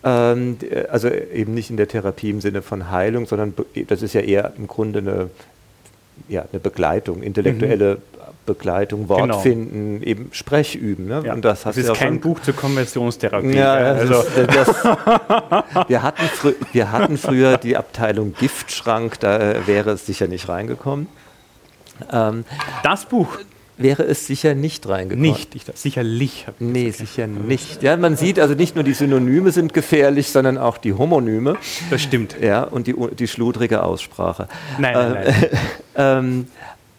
Ähm, 0.03 0.57
also 0.89 1.11
eben 1.11 1.53
nicht 1.53 1.68
in 1.68 1.77
der 1.77 1.87
Therapie 1.87 2.31
im 2.31 2.41
Sinne 2.41 2.62
von 2.62 2.91
Heilung, 2.91 3.27
sondern 3.27 3.53
das 3.89 4.01
ist 4.01 4.14
ja 4.14 4.22
eher 4.22 4.55
im 4.57 4.68
Grunde 4.68 5.01
eine, 5.01 5.31
ja, 6.27 6.47
eine 6.51 6.61
Begleitung, 6.61 7.22
intellektuelle 7.22 7.97
mhm. 7.97 8.14
Begleitung, 8.47 9.09
Wort 9.09 9.22
genau. 9.22 9.39
finden, 9.41 10.03
eben 10.03 10.29
Sprechüben. 10.33 11.07
Ne? 11.07 11.22
Ja. 11.25 11.35
Und 11.35 11.45
das, 11.45 11.62
das 11.62 11.77
ist 11.77 11.95
kein 11.95 12.20
Buch 12.20 12.41
zur 12.41 12.55
Konversionstherapie. 12.55 13.57
Ja, 13.57 13.75
also. 13.75 14.20
Ist, 14.20 14.55
das, 14.55 14.68
wir, 15.89 16.03
hatten 16.03 16.55
wir 16.72 16.93
hatten 16.93 17.18
früher 17.18 17.57
die 17.57 17.77
Abteilung 17.77 18.35
Giftschrank, 18.39 19.18
da 19.20 19.39
äh, 19.39 19.66
wäre 19.66 19.93
es 19.93 20.07
sicher 20.07 20.27
nicht 20.27 20.49
reingekommen. 20.49 21.09
Ähm, 22.12 22.45
das 22.83 23.07
Buch 23.07 23.39
wäre 23.77 24.05
es 24.05 24.27
sicher 24.27 24.55
nicht 24.55 24.89
reingekommen. 24.89 25.31
Nicht, 25.31 25.55
ich, 25.55 25.64
sicherlich. 25.75 26.47
Nee, 26.59 26.91
sicher 26.91 27.27
nicht. 27.27 27.83
Ja, 27.83 27.97
man 27.97 28.16
sieht 28.16 28.39
also 28.39 28.55
nicht 28.55 28.75
nur 28.75 28.85
die 28.85 28.95
Synonyme 28.95 29.51
sind 29.51 29.75
gefährlich, 29.75 30.29
sondern 30.31 30.59
auch 30.59 30.79
die 30.79 30.93
Homonyme. 30.93 31.57
Das 31.91 32.03
stimmt. 32.03 32.37
Ja, 32.41 32.62
und 32.64 32.87
die, 32.87 32.95
die 33.18 33.27
schludrige 33.27 33.83
Aussprache. 33.83 34.49
Nein, 34.79 34.95
nein, 34.95 35.12
nein. 35.12 35.35
ähm, 35.97 36.47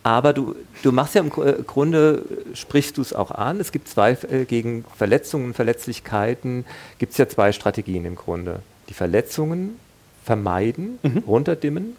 aber 0.06 0.34
du, 0.34 0.56
du 0.84 0.92
machst 0.92 1.16
ja 1.16 1.22
im 1.22 1.32
äh, 1.44 1.64
Grunde, 1.66 2.24
sprichst 2.54 2.98
du 2.98 3.02
es 3.02 3.12
auch 3.12 3.32
an. 3.32 3.60
Es 3.60 3.72
gibt 3.72 3.90
zwei, 3.90 4.12
äh, 4.12 4.46
gegen 4.46 4.86
Verletzungen 4.96 5.48
und 5.48 5.54
Verletzlichkeiten 5.56 6.66
gibt 7.00 7.12
es 7.12 7.18
ja 7.18 7.28
zwei 7.28 7.52
Strategien 7.52 8.06
im 8.06 8.16
Grunde. 8.16 8.60
Die 8.88 8.94
Verletzungen 8.94 9.80
vermeiden, 10.24 11.00
mhm. 11.04 11.24
runterdimmen 11.28 11.96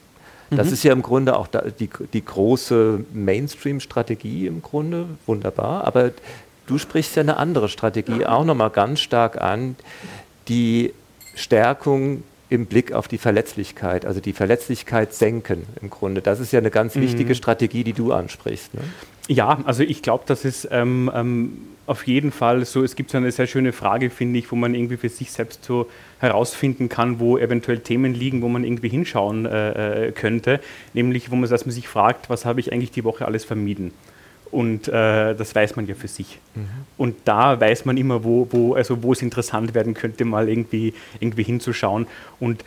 das 0.50 0.68
mhm. 0.68 0.72
ist 0.72 0.82
ja 0.84 0.92
im 0.92 1.02
Grunde 1.02 1.36
auch 1.36 1.48
die, 1.48 1.90
die 2.12 2.24
große 2.24 3.04
Mainstream-Strategie 3.12 4.46
im 4.46 4.62
Grunde, 4.62 5.07
wunderbar. 5.26 5.84
Aber 5.84 6.12
du 6.66 6.78
sprichst 6.78 7.16
ja 7.16 7.22
eine 7.22 7.36
andere 7.36 7.68
Strategie 7.68 8.26
auch 8.26 8.44
nochmal 8.44 8.70
ganz 8.70 9.00
stark 9.00 9.40
an, 9.40 9.76
die 10.48 10.92
Stärkung 11.34 12.22
im 12.49 12.66
Blick 12.66 12.92
auf 12.92 13.09
die 13.09 13.18
Verletzlichkeit, 13.18 14.07
also 14.07 14.20
die 14.20 14.32
Verletzlichkeit 14.32 15.12
senken 15.12 15.64
im 15.80 15.90
Grunde. 15.90 16.22
Das 16.22 16.38
ist 16.38 16.53
ja 16.53 16.61
eine 16.61 16.70
ganz 16.70 16.94
wichtige 16.94 17.30
mhm. 17.30 17.34
Strategie, 17.34 17.82
die 17.82 17.92
du 17.92 18.12
ansprichst. 18.12 18.74
Ne? 18.74 18.82
Ja, 19.28 19.59
also 19.64 19.82
ich 19.82 20.03
glaube, 20.03 20.24
dass 20.26 20.44
es 20.44 20.68
ähm, 20.70 21.11
ähm, 21.12 21.59
auf 21.86 22.07
jeden 22.07 22.30
Fall 22.30 22.64
so, 22.64 22.84
es 22.84 22.94
gibt 22.94 23.11
so 23.11 23.18
eine 23.18 23.32
sehr 23.32 23.49
schöne 23.49 23.72
Frage, 23.72 24.11
finde 24.11 24.38
ich, 24.38 24.51
wo 24.53 24.57
man 24.57 24.74
irgendwie 24.74 24.97
für 24.97 25.09
sich 25.09 25.32
selbst 25.32 25.64
so 25.64 25.88
herausfinden 26.20 26.88
kann, 26.88 27.18
wo 27.18 27.36
eventuell 27.36 27.80
Themen 27.80 28.14
liegen, 28.14 28.42
wo 28.42 28.49
man 28.49 28.62
irgendwie 28.62 28.88
hinschauen 28.88 29.47
äh, 29.47 30.09
äh 30.09 30.12
könnte, 30.12 30.61
nämlich 30.94 31.30
wo 31.30 31.36
man, 31.36 31.51
dass 31.51 31.66
man 31.66 31.72
sich 31.72 31.88
fragt, 31.88 32.30
was 32.30 32.44
habe 32.44 32.61
ich 32.61 32.72
eigentlich 32.72 32.92
die 32.92 33.05
Woche 33.05 33.24
alles 33.24 33.44
vermieden? 33.44 33.92
Und 34.51 34.88
äh, 34.88 35.34
das 35.34 35.55
weiß 35.55 35.76
man 35.76 35.86
ja 35.86 35.94
für 35.94 36.09
sich. 36.09 36.38
Mhm. 36.55 36.68
Und 36.97 37.16
da 37.24 37.61
weiß 37.61 37.84
man 37.84 37.97
immer, 37.97 38.24
wo, 38.24 38.47
wo, 38.51 38.74
also 38.74 39.03
wo 39.03 39.12
es 39.12 39.22
interessant 39.22 39.74
werden 39.74 39.94
könnte, 39.94 40.24
mal 40.24 40.49
irgendwie, 40.49 40.94
irgendwie 41.20 41.42
hinzuschauen. 41.42 42.07
Und 42.38 42.64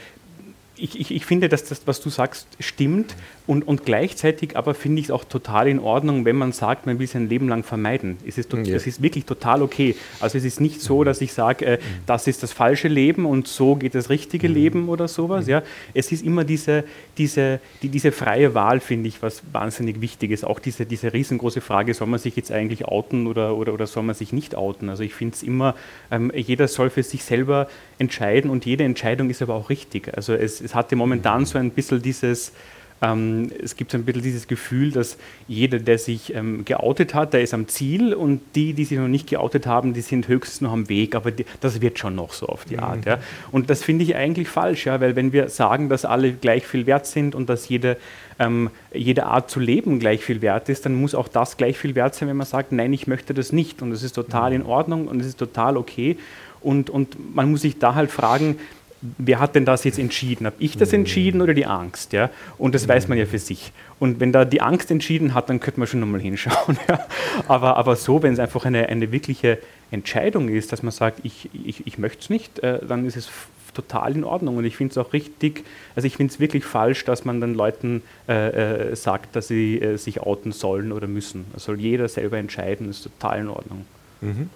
ich, 0.76 1.00
ich, 1.00 1.12
ich, 1.12 1.26
finde, 1.26 1.50
dass 1.50 1.66
das, 1.66 1.82
was 1.86 2.02
du 2.02 2.10
sagst, 2.10 2.48
stimmt 2.60 3.16
und, 3.50 3.68
und 3.68 3.84
gleichzeitig 3.84 4.56
aber 4.56 4.76
finde 4.76 5.00
ich 5.00 5.08
es 5.08 5.12
auch 5.12 5.24
total 5.24 5.68
in 5.68 5.80
Ordnung, 5.80 6.24
wenn 6.24 6.36
man 6.36 6.52
sagt, 6.52 6.86
man 6.86 7.00
will 7.00 7.08
sein 7.08 7.30
Leben 7.30 7.50
lang 7.50 7.64
vermeiden. 7.64 8.18
Es 8.24 8.38
ist, 8.38 8.54
ja. 8.54 8.62
Das 8.62 8.86
ist 8.86 9.02
wirklich 9.02 9.26
total 9.26 9.64
okay. 9.64 9.96
Also 10.20 10.38
es 10.38 10.46
ist 10.46 10.62
nicht 10.62 10.82
so, 10.82 11.04
dass 11.04 11.20
ich 11.20 11.34
sage, 11.34 11.66
äh, 11.66 11.78
das 12.06 12.28
ist 12.28 12.44
das 12.44 12.54
falsche 12.54 12.90
Leben 12.90 13.26
und 13.26 13.48
so 13.48 13.76
geht 13.76 13.96
das 13.96 14.12
richtige 14.12 14.48
mhm. 14.48 14.54
Leben 14.54 14.88
oder 14.88 15.08
sowas. 15.08 15.48
Ja. 15.48 15.64
Es 15.96 16.12
ist 16.12 16.24
immer 16.24 16.44
diese, 16.44 16.84
diese, 17.18 17.60
die, 17.82 17.90
diese 17.90 18.12
freie 18.12 18.54
Wahl, 18.54 18.82
finde 18.82 19.08
ich, 19.08 19.24
was 19.24 19.42
wahnsinnig 19.52 20.00
wichtig 20.00 20.30
ist. 20.30 20.46
Auch 20.46 20.60
diese, 20.60 20.86
diese 20.86 21.12
riesengroße 21.12 21.62
Frage, 21.62 21.96
soll 21.96 22.06
man 22.06 22.20
sich 22.20 22.36
jetzt 22.36 22.52
eigentlich 22.52 22.86
outen 22.86 23.26
oder, 23.26 23.58
oder, 23.58 23.74
oder 23.74 23.88
soll 23.88 24.04
man 24.04 24.14
sich 24.14 24.32
nicht 24.32 24.54
outen? 24.54 24.90
Also 24.90 25.02
ich 25.02 25.16
finde 25.16 25.34
es 25.34 25.42
immer, 25.42 25.74
ähm, 26.12 26.32
jeder 26.36 26.68
soll 26.68 26.92
für 26.92 27.02
sich 27.02 27.24
selber 27.24 27.68
entscheiden 27.98 28.52
und 28.52 28.68
jede 28.68 28.84
Entscheidung 28.84 29.32
ist 29.32 29.42
aber 29.42 29.56
auch 29.56 29.72
richtig. 29.72 30.16
Also 30.16 30.34
es, 30.36 30.62
es 30.62 30.76
hatte 30.76 30.96
momentan 30.96 31.46
so 31.46 31.58
ein 31.58 31.72
bisschen 31.72 32.00
dieses, 32.00 32.54
ähm, 33.02 33.52
es 33.64 33.76
gibt 33.76 33.92
so 33.92 33.98
ein 33.98 34.04
bisschen 34.04 34.22
dieses 34.22 34.48
Gefühl, 34.48 34.92
dass 34.92 35.18
jeder, 35.48 35.80
der 35.80 35.98
sich 35.98 36.34
ähm, 36.36 36.66
geoutet 36.66 37.14
hat, 37.14 37.34
der 37.34 37.42
ist 37.42 37.54
am 37.54 37.68
Ziel 37.68 38.14
und 38.14 38.42
die, 38.56 38.74
die 38.74 38.86
sich 38.86 38.98
noch 38.98 39.08
nicht 39.08 39.30
geoutet 39.30 39.68
haben, 39.68 39.94
die 39.94 40.02
sind 40.02 40.28
höchstens 40.28 40.62
noch 40.62 40.74
am 40.74 40.90
Weg, 40.90 41.16
aber 41.16 41.32
die, 41.32 41.46
das 41.62 41.82
wird 41.82 41.98
schon 41.98 42.16
noch 42.16 42.34
so 42.34 42.48
auf 42.48 42.66
die 42.66 42.76
mhm. 42.76 42.84
Art. 42.84 43.06
Ja. 43.06 43.20
Und 43.52 43.70
das 43.70 43.84
finde 43.84 44.04
ich 44.04 44.16
eigentlich 44.16 44.50
falsch, 44.50 44.86
ja, 44.86 45.00
weil 45.00 45.16
wenn 45.16 45.32
wir 45.32 45.50
sagen, 45.50 45.88
dass 45.88 46.04
alle 46.04 46.34
gleich 46.34 46.66
viel 46.66 46.86
wert 46.86 47.06
sind 47.06 47.36
und 47.36 47.50
dass 47.50 47.70
jede, 47.70 47.98
ähm, 48.38 48.70
jede 48.94 49.26
Art 49.26 49.50
zu 49.50 49.60
leben 49.60 50.00
gleich 50.00 50.24
viel 50.24 50.42
wert 50.42 50.68
ist, 50.68 50.86
dann 50.86 50.96
muss 50.96 51.16
auch 51.16 51.30
das 51.30 51.56
gleich 51.56 51.78
viel 51.78 51.96
wert 51.96 52.16
sein, 52.16 52.28
wenn 52.28 52.38
man 52.38 52.48
sagt, 52.48 52.74
nein, 52.74 52.92
ich 52.92 53.08
möchte 53.08 53.34
das 53.34 53.54
nicht 53.54 53.82
und 53.82 53.92
das 53.92 54.04
ist 54.04 54.14
total 54.14 54.50
mhm. 54.50 54.56
in 54.58 54.64
Ordnung 54.64 55.08
und 55.08 55.22
es 55.22 55.28
ist 55.28 55.40
total 55.40 55.78
okay. 55.78 56.18
Und, 56.62 56.90
und 56.90 57.34
man 57.34 57.50
muss 57.52 57.62
sich 57.62 57.80
da 57.80 57.96
halt 57.96 58.12
fragen, 58.12 58.58
wer 59.02 59.40
hat 59.40 59.56
denn 59.56 59.66
das 59.66 59.84
jetzt 59.84 60.00
entschieden? 60.00 60.46
Habe 60.46 60.56
ich 60.60 60.78
das 60.78 60.94
entschieden 60.94 61.42
oder 61.42 61.54
die 61.54 61.66
Angst? 61.66 62.14
Ja? 62.14 62.30
Und 62.58 62.76
das 62.76 62.88
weiß 62.88 63.08
man 63.08 63.18
ja 63.18 63.26
für 63.26 63.40
sich. 63.40 63.72
Und 64.00 64.20
wenn 64.20 64.32
da 64.32 64.46
die 64.46 64.62
Angst 64.62 64.92
entschieden 64.92 65.34
hat, 65.34 65.50
dann 65.50 65.60
könnte 65.60 65.80
man 65.80 65.88
schon 65.88 66.00
nochmal 66.00 66.22
hinschauen. 66.22 66.78
Ja? 66.88 67.00
Aber, 67.48 67.78
aber 67.78 67.96
so, 67.96 68.22
wenn 68.24 68.34
es 68.34 68.40
einfach 68.40 68.66
eine, 68.66 68.90
eine 68.90 69.12
wirkliche 69.12 69.60
Entscheidung 69.92 70.50
ist, 70.50 70.72
dass 70.72 70.84
man 70.84 70.92
sagt, 70.92 71.22
ich, 71.24 71.50
ich, 71.54 71.88
ich 71.88 71.98
möchte 71.98 72.22
es 72.22 72.30
nicht, 72.30 72.60
äh, 72.60 72.86
dann 72.86 73.06
ist 73.06 73.16
es 73.16 73.30
total 73.74 74.16
in 74.16 74.24
Ordnung. 74.24 74.58
Und 74.58 74.66
ich 74.66 74.76
finde 74.76 74.92
es 74.92 74.98
auch 74.98 75.14
richtig, 75.14 75.64
also 75.96 76.06
ich 76.06 76.18
finde 76.18 76.34
es 76.34 76.40
wirklich 76.40 76.66
falsch, 76.66 77.06
dass 77.06 77.26
man 77.26 77.40
dann 77.42 77.54
Leuten 77.54 78.02
äh, 78.28 78.90
äh, 78.92 78.96
sagt, 78.96 79.36
dass 79.36 79.48
sie 79.48 79.80
äh, 79.80 79.98
sich 79.98 80.22
outen 80.22 80.52
sollen 80.52 80.92
oder 80.92 81.08
müssen. 81.08 81.46
Das 81.54 81.64
soll 81.66 81.80
jeder 81.80 82.08
selber 82.08 82.38
entscheiden, 82.38 82.88
das 82.88 82.98
ist 82.98 83.04
total 83.04 83.40
in 83.40 83.48
Ordnung. 83.48 83.86
Mhm. 84.22 84.50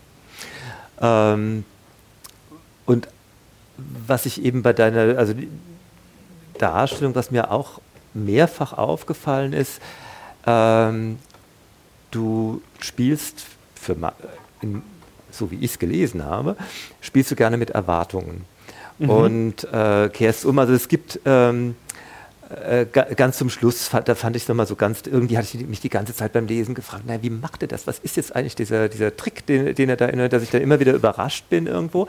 Ähm, 1.01 1.65
und 2.85 3.07
was 3.77 4.25
ich 4.25 4.43
eben 4.43 4.61
bei 4.61 4.73
deiner 4.73 5.17
also 5.17 5.33
Darstellung, 6.57 7.15
was 7.15 7.31
mir 7.31 7.51
auch 7.51 7.81
mehrfach 8.13 8.73
aufgefallen 8.73 9.53
ist, 9.53 9.81
ähm, 10.45 11.17
du 12.11 12.61
spielst, 12.79 13.45
für, 13.75 13.95
so 15.31 15.51
wie 15.51 15.55
ich 15.57 15.71
es 15.71 15.79
gelesen 15.79 16.23
habe, 16.23 16.55
spielst 17.01 17.31
du 17.31 17.35
gerne 17.35 17.57
mit 17.57 17.71
Erwartungen 17.71 18.45
mhm. 18.99 19.09
und 19.09 19.63
äh, 19.73 20.09
kehrst 20.09 20.45
um. 20.45 20.59
Also 20.59 20.73
es 20.73 20.87
gibt 20.87 21.19
ähm, 21.25 21.75
äh, 22.53 22.85
ganz 22.91 23.37
zum 23.37 23.49
Schluss, 23.49 23.91
da 24.05 24.15
fand 24.15 24.35
ich 24.35 24.43
es 24.43 24.49
nochmal 24.49 24.65
so 24.65 24.75
ganz, 24.75 25.03
irgendwie 25.05 25.37
hatte 25.37 25.57
ich 25.57 25.67
mich 25.67 25.81
die 25.81 25.89
ganze 25.89 26.15
Zeit 26.15 26.33
beim 26.33 26.47
Lesen 26.47 26.73
gefragt, 26.73 27.05
naja, 27.05 27.21
wie 27.21 27.29
macht 27.29 27.61
er 27.61 27.67
das? 27.67 27.85
Was 27.87 27.99
ist 27.99 28.17
jetzt 28.17 28.35
eigentlich 28.35 28.55
dieser, 28.55 28.89
dieser 28.89 29.15
Trick, 29.15 29.45
den, 29.45 29.75
den 29.75 29.89
er 29.89 29.97
da 29.97 30.05
erinnert, 30.05 30.33
dass 30.33 30.43
ich 30.43 30.49
da 30.49 30.57
immer 30.57 30.79
wieder 30.79 30.93
überrascht 30.93 31.49
bin 31.49 31.67
irgendwo? 31.67 32.07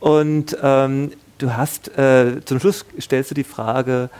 Und 0.00 0.56
ähm, 0.62 1.12
du 1.38 1.56
hast, 1.56 1.96
äh, 1.96 2.44
zum 2.44 2.60
Schluss 2.60 2.84
stellst 3.00 3.30
du 3.30 3.34
die 3.34 3.44
Frage, 3.44 4.10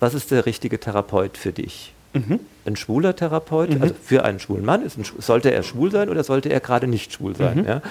was 0.00 0.14
ist 0.14 0.30
der 0.30 0.44
richtige 0.44 0.78
Therapeut 0.78 1.38
für 1.38 1.52
dich? 1.52 1.93
Mhm. 2.14 2.40
Ein 2.64 2.76
schwuler 2.76 3.14
Therapeut, 3.14 3.74
mhm. 3.74 3.82
also 3.82 3.94
für 4.00 4.24
einen 4.24 4.38
schwulen 4.38 4.64
Mann, 4.64 4.82
ein, 4.82 5.04
sollte 5.18 5.52
er 5.52 5.62
schwul 5.62 5.90
sein 5.90 6.08
oder 6.08 6.24
sollte 6.24 6.48
er 6.48 6.60
gerade 6.60 6.86
nicht 6.86 7.12
schwul 7.12 7.36
sein? 7.36 7.58
Mhm. 7.58 7.64
Ja? 7.66 7.82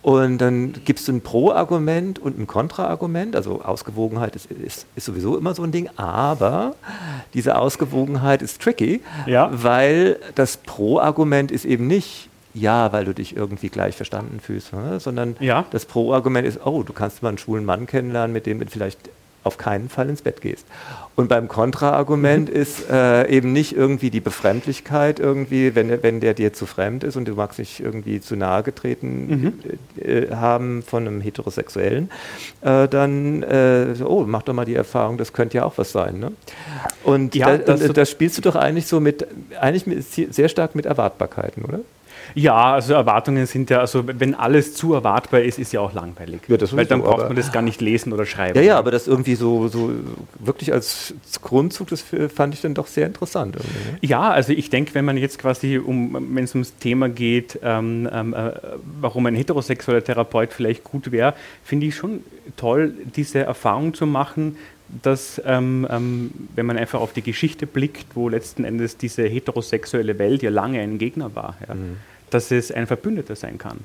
Und 0.00 0.38
dann 0.38 0.72
gibst 0.84 1.08
du 1.08 1.12
ein 1.12 1.20
Pro-Argument 1.20 2.18
und 2.18 2.38
ein 2.38 2.46
Kontra-Argument. 2.46 3.36
Also 3.36 3.60
Ausgewogenheit 3.62 4.36
ist, 4.36 4.50
ist, 4.50 4.86
ist, 4.94 5.04
sowieso 5.04 5.36
immer 5.36 5.54
so 5.54 5.64
ein 5.64 5.72
Ding, 5.72 5.90
aber 5.96 6.76
diese 7.34 7.58
Ausgewogenheit 7.58 8.40
ist 8.40 8.62
tricky, 8.62 9.02
ja. 9.26 9.50
weil 9.52 10.18
das 10.34 10.56
Pro-Argument 10.56 11.50
ist 11.50 11.64
eben 11.64 11.86
nicht, 11.86 12.28
ja, 12.54 12.92
weil 12.92 13.04
du 13.04 13.14
dich 13.14 13.36
irgendwie 13.36 13.68
gleich 13.68 13.96
verstanden 13.96 14.40
fühlst, 14.40 14.72
ne? 14.72 15.00
sondern 15.00 15.36
ja. 15.40 15.64
das 15.70 15.86
Pro-Argument 15.86 16.46
ist, 16.46 16.60
oh, 16.64 16.82
du 16.82 16.92
kannst 16.92 17.22
mal 17.22 17.30
einen 17.30 17.38
schwulen 17.38 17.64
Mann 17.64 17.86
kennenlernen, 17.86 18.32
mit 18.32 18.46
dem 18.46 18.60
du 18.60 18.66
vielleicht 18.66 19.10
auf 19.44 19.58
keinen 19.58 19.88
Fall 19.88 20.08
ins 20.08 20.22
Bett 20.22 20.40
gehst. 20.40 20.66
Und 21.14 21.28
beim 21.28 21.46
Kontraargument 21.46 22.48
mhm. 22.48 22.56
ist 22.56 22.88
äh, 22.90 23.28
eben 23.28 23.52
nicht 23.52 23.76
irgendwie 23.76 24.10
die 24.10 24.20
Befremdlichkeit 24.20 25.20
irgendwie, 25.20 25.74
wenn, 25.74 26.02
wenn 26.02 26.20
der 26.20 26.32
dir 26.32 26.52
zu 26.52 26.64
fremd 26.64 27.04
ist 27.04 27.16
und 27.16 27.28
du 27.28 27.34
magst 27.34 27.58
nicht 27.58 27.80
irgendwie 27.80 28.20
zu 28.20 28.34
nahe 28.34 28.62
getreten 28.62 29.26
mhm. 29.26 29.52
äh, 30.02 30.34
haben 30.34 30.82
von 30.82 31.06
einem 31.06 31.20
Heterosexuellen, 31.20 32.10
äh, 32.62 32.88
dann, 32.88 33.42
äh, 33.42 33.94
oh, 34.04 34.24
mach 34.26 34.42
doch 34.42 34.54
mal 34.54 34.64
die 34.64 34.74
Erfahrung, 34.74 35.18
das 35.18 35.32
könnte 35.32 35.58
ja 35.58 35.64
auch 35.64 35.76
was 35.76 35.92
sein. 35.92 36.18
Ne? 36.18 36.32
Und 37.04 37.34
ja, 37.34 37.58
da, 37.58 37.74
das, 37.74 37.92
das 37.92 38.10
spielst 38.10 38.38
du 38.38 38.42
doch 38.42 38.56
eigentlich 38.56 38.86
so 38.86 38.98
mit, 38.98 39.26
eigentlich 39.60 39.84
sehr 40.06 40.48
stark 40.48 40.74
mit 40.74 40.86
Erwartbarkeiten, 40.86 41.64
oder? 41.64 41.80
Ja, 42.34 42.74
also 42.74 42.94
Erwartungen 42.94 43.46
sind 43.46 43.70
ja, 43.70 43.80
also 43.80 44.04
wenn 44.06 44.34
alles 44.34 44.74
zu 44.74 44.94
erwartbar 44.94 45.42
ist, 45.42 45.58
ist 45.58 45.72
ja 45.72 45.80
auch 45.80 45.92
langweilig. 45.92 46.42
Ja, 46.48 46.56
Weil 46.72 46.86
dann 46.86 47.00
so, 47.00 47.06
braucht 47.06 47.24
man 47.24 47.36
das 47.36 47.52
gar 47.52 47.62
nicht 47.62 47.80
lesen 47.80 48.12
oder 48.12 48.26
schreiben. 48.26 48.58
Ja, 48.58 48.64
ja, 48.64 48.78
aber 48.78 48.90
das 48.90 49.06
irgendwie 49.06 49.34
so, 49.34 49.68
so 49.68 49.90
wirklich 50.38 50.72
als 50.72 51.14
Grundzug, 51.42 51.88
das 51.88 52.04
fand 52.34 52.54
ich 52.54 52.60
dann 52.60 52.74
doch 52.74 52.86
sehr 52.86 53.06
interessant. 53.06 53.56
Ne? 53.56 53.62
Ja, 54.00 54.30
also 54.30 54.52
ich 54.52 54.70
denke, 54.70 54.94
wenn 54.94 55.04
man 55.04 55.16
jetzt 55.16 55.38
quasi, 55.38 55.78
um, 55.78 56.34
wenn 56.34 56.44
es 56.44 56.54
ums 56.54 56.76
Thema 56.76 57.08
geht, 57.08 57.58
ähm, 57.62 58.08
ähm, 58.12 58.34
äh, 58.34 58.52
warum 59.00 59.26
ein 59.26 59.34
heterosexueller 59.34 60.02
Therapeut 60.02 60.52
vielleicht 60.52 60.84
gut 60.84 61.12
wäre, 61.12 61.34
finde 61.64 61.86
ich 61.86 61.96
schon 61.96 62.22
toll, 62.56 62.94
diese 63.16 63.40
Erfahrung 63.40 63.94
zu 63.94 64.06
machen, 64.06 64.56
dass, 65.02 65.40
ähm, 65.46 65.86
ähm, 65.90 66.30
wenn 66.54 66.66
man 66.66 66.76
einfach 66.76 67.00
auf 67.00 67.12
die 67.12 67.22
Geschichte 67.22 67.66
blickt, 67.66 68.14
wo 68.14 68.28
letzten 68.28 68.64
Endes 68.64 68.98
diese 68.98 69.22
heterosexuelle 69.22 70.18
Welt 70.18 70.42
ja 70.42 70.50
lange 70.50 70.80
ein 70.80 70.98
Gegner 70.98 71.34
war. 71.34 71.56
Ja. 71.66 71.74
Mhm 71.74 71.96
dass 72.34 72.50
es 72.50 72.72
ein 72.72 72.86
Verbündeter 72.86 73.36
sein 73.36 73.58
kann. 73.58 73.80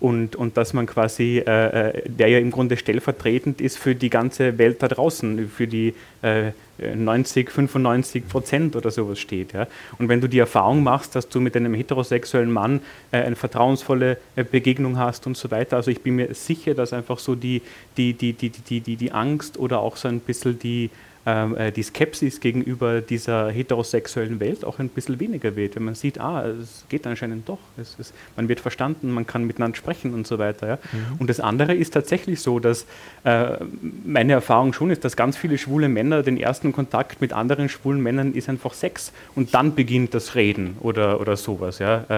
und, 0.00 0.34
und 0.34 0.56
dass 0.56 0.72
man 0.72 0.86
quasi, 0.86 1.42
äh, 1.46 1.90
äh 1.90 2.08
der 2.08 2.28
ja 2.28 2.38
im 2.38 2.50
Grunde 2.50 2.76
stellvertretend 2.76 3.60
ist 3.60 3.78
für 3.78 3.94
die 3.94 4.10
ganze 4.10 4.56
Welt 4.58 4.82
da 4.82 4.88
draußen, 4.88 5.48
für 5.48 5.66
die 5.66 5.94
äh, 6.22 6.52
90, 6.78 7.50
95 7.50 8.26
Prozent 8.26 8.76
oder 8.76 8.90
sowas 8.90 9.18
steht. 9.18 9.52
Ja? 9.52 9.66
Und 9.98 10.08
wenn 10.08 10.20
du 10.22 10.28
die 10.28 10.38
Erfahrung 10.38 10.82
machst, 10.82 11.14
dass 11.14 11.28
du 11.28 11.40
mit 11.40 11.54
einem 11.54 11.74
heterosexuellen 11.74 12.50
Mann 12.50 12.80
äh, 13.12 13.18
eine 13.18 13.36
vertrauensvolle 13.36 14.16
äh, 14.36 14.44
Begegnung 14.44 14.98
hast 14.98 15.26
und 15.26 15.36
so 15.36 15.50
weiter, 15.50 15.76
also 15.76 15.90
ich 15.90 16.00
bin 16.00 16.16
mir 16.16 16.34
sicher, 16.34 16.74
dass 16.74 16.94
einfach 16.94 17.18
so 17.18 17.34
die, 17.34 17.60
die, 17.98 18.14
die, 18.14 18.32
die, 18.32 18.48
die, 18.48 18.80
die, 18.80 18.96
die 18.96 19.12
Angst 19.12 19.58
oder 19.58 19.80
auch 19.80 19.96
so 19.96 20.08
ein 20.08 20.20
bisschen 20.20 20.58
die, 20.58 20.86
äh, 20.86 20.88
die 21.26 21.82
Skepsis 21.82 22.40
gegenüber 22.40 23.02
dieser 23.02 23.50
heterosexuellen 23.50 24.40
Welt 24.40 24.64
auch 24.64 24.78
ein 24.78 24.88
bisschen 24.88 25.20
weniger 25.20 25.54
wird, 25.54 25.76
wenn 25.76 25.84
man 25.84 25.94
sieht, 25.94 26.18
ah, 26.18 26.46
es 26.46 26.86
geht 26.88 27.06
anscheinend 27.06 27.46
doch, 27.46 27.58
es 27.76 27.94
ist, 27.98 28.14
man 28.36 28.48
wird 28.48 28.58
verstanden, 28.60 29.10
man 29.10 29.26
kann 29.26 29.44
miteinander 29.44 29.76
sprechen 29.76 30.14
und 30.14 30.26
so 30.26 30.38
weiter. 30.38 30.66
Ja. 30.66 30.78
Mhm. 30.92 31.16
Und 31.18 31.28
das 31.28 31.38
andere 31.38 31.74
ist 31.74 31.92
tatsächlich 31.92 32.40
so, 32.40 32.58
dass 32.58 32.86
äh, 33.24 33.58
meine 34.04 34.32
Erfahrung 34.32 34.72
schon 34.72 34.90
ist, 34.90 35.04
dass 35.04 35.14
ganz 35.14 35.36
viele 35.36 35.58
schwule 35.58 35.90
Männer 35.90 36.22
den 36.22 36.38
ersten 36.38 36.72
Kontakt 36.72 37.20
mit 37.20 37.34
anderen 37.34 37.68
schwulen 37.68 38.02
Männern 38.02 38.32
ist 38.32 38.48
einfach 38.48 38.72
Sex 38.72 39.12
und 39.34 39.54
dann 39.54 39.74
beginnt 39.74 40.14
das 40.14 40.34
Reden 40.34 40.76
oder, 40.80 41.20
oder 41.20 41.36
sowas. 41.36 41.80
Ja. 41.80 42.04
Äh, 42.08 42.14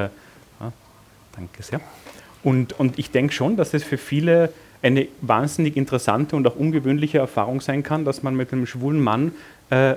ja 0.60 0.72
danke 1.34 1.62
sehr. 1.62 1.80
Und, 2.44 2.78
und 2.78 2.98
ich 2.98 3.10
denke 3.10 3.32
schon, 3.32 3.56
dass 3.56 3.74
es 3.74 3.84
für 3.84 3.98
viele 3.98 4.52
eine 4.82 5.06
wahnsinnig 5.20 5.76
interessante 5.76 6.36
und 6.36 6.46
auch 6.46 6.56
ungewöhnliche 6.56 7.18
Erfahrung 7.18 7.60
sein 7.60 7.82
kann, 7.82 8.04
dass 8.04 8.22
man 8.22 8.34
mit 8.34 8.52
einem 8.52 8.66
schwulen 8.66 9.00
Mann 9.00 9.32
äh, 9.70 9.94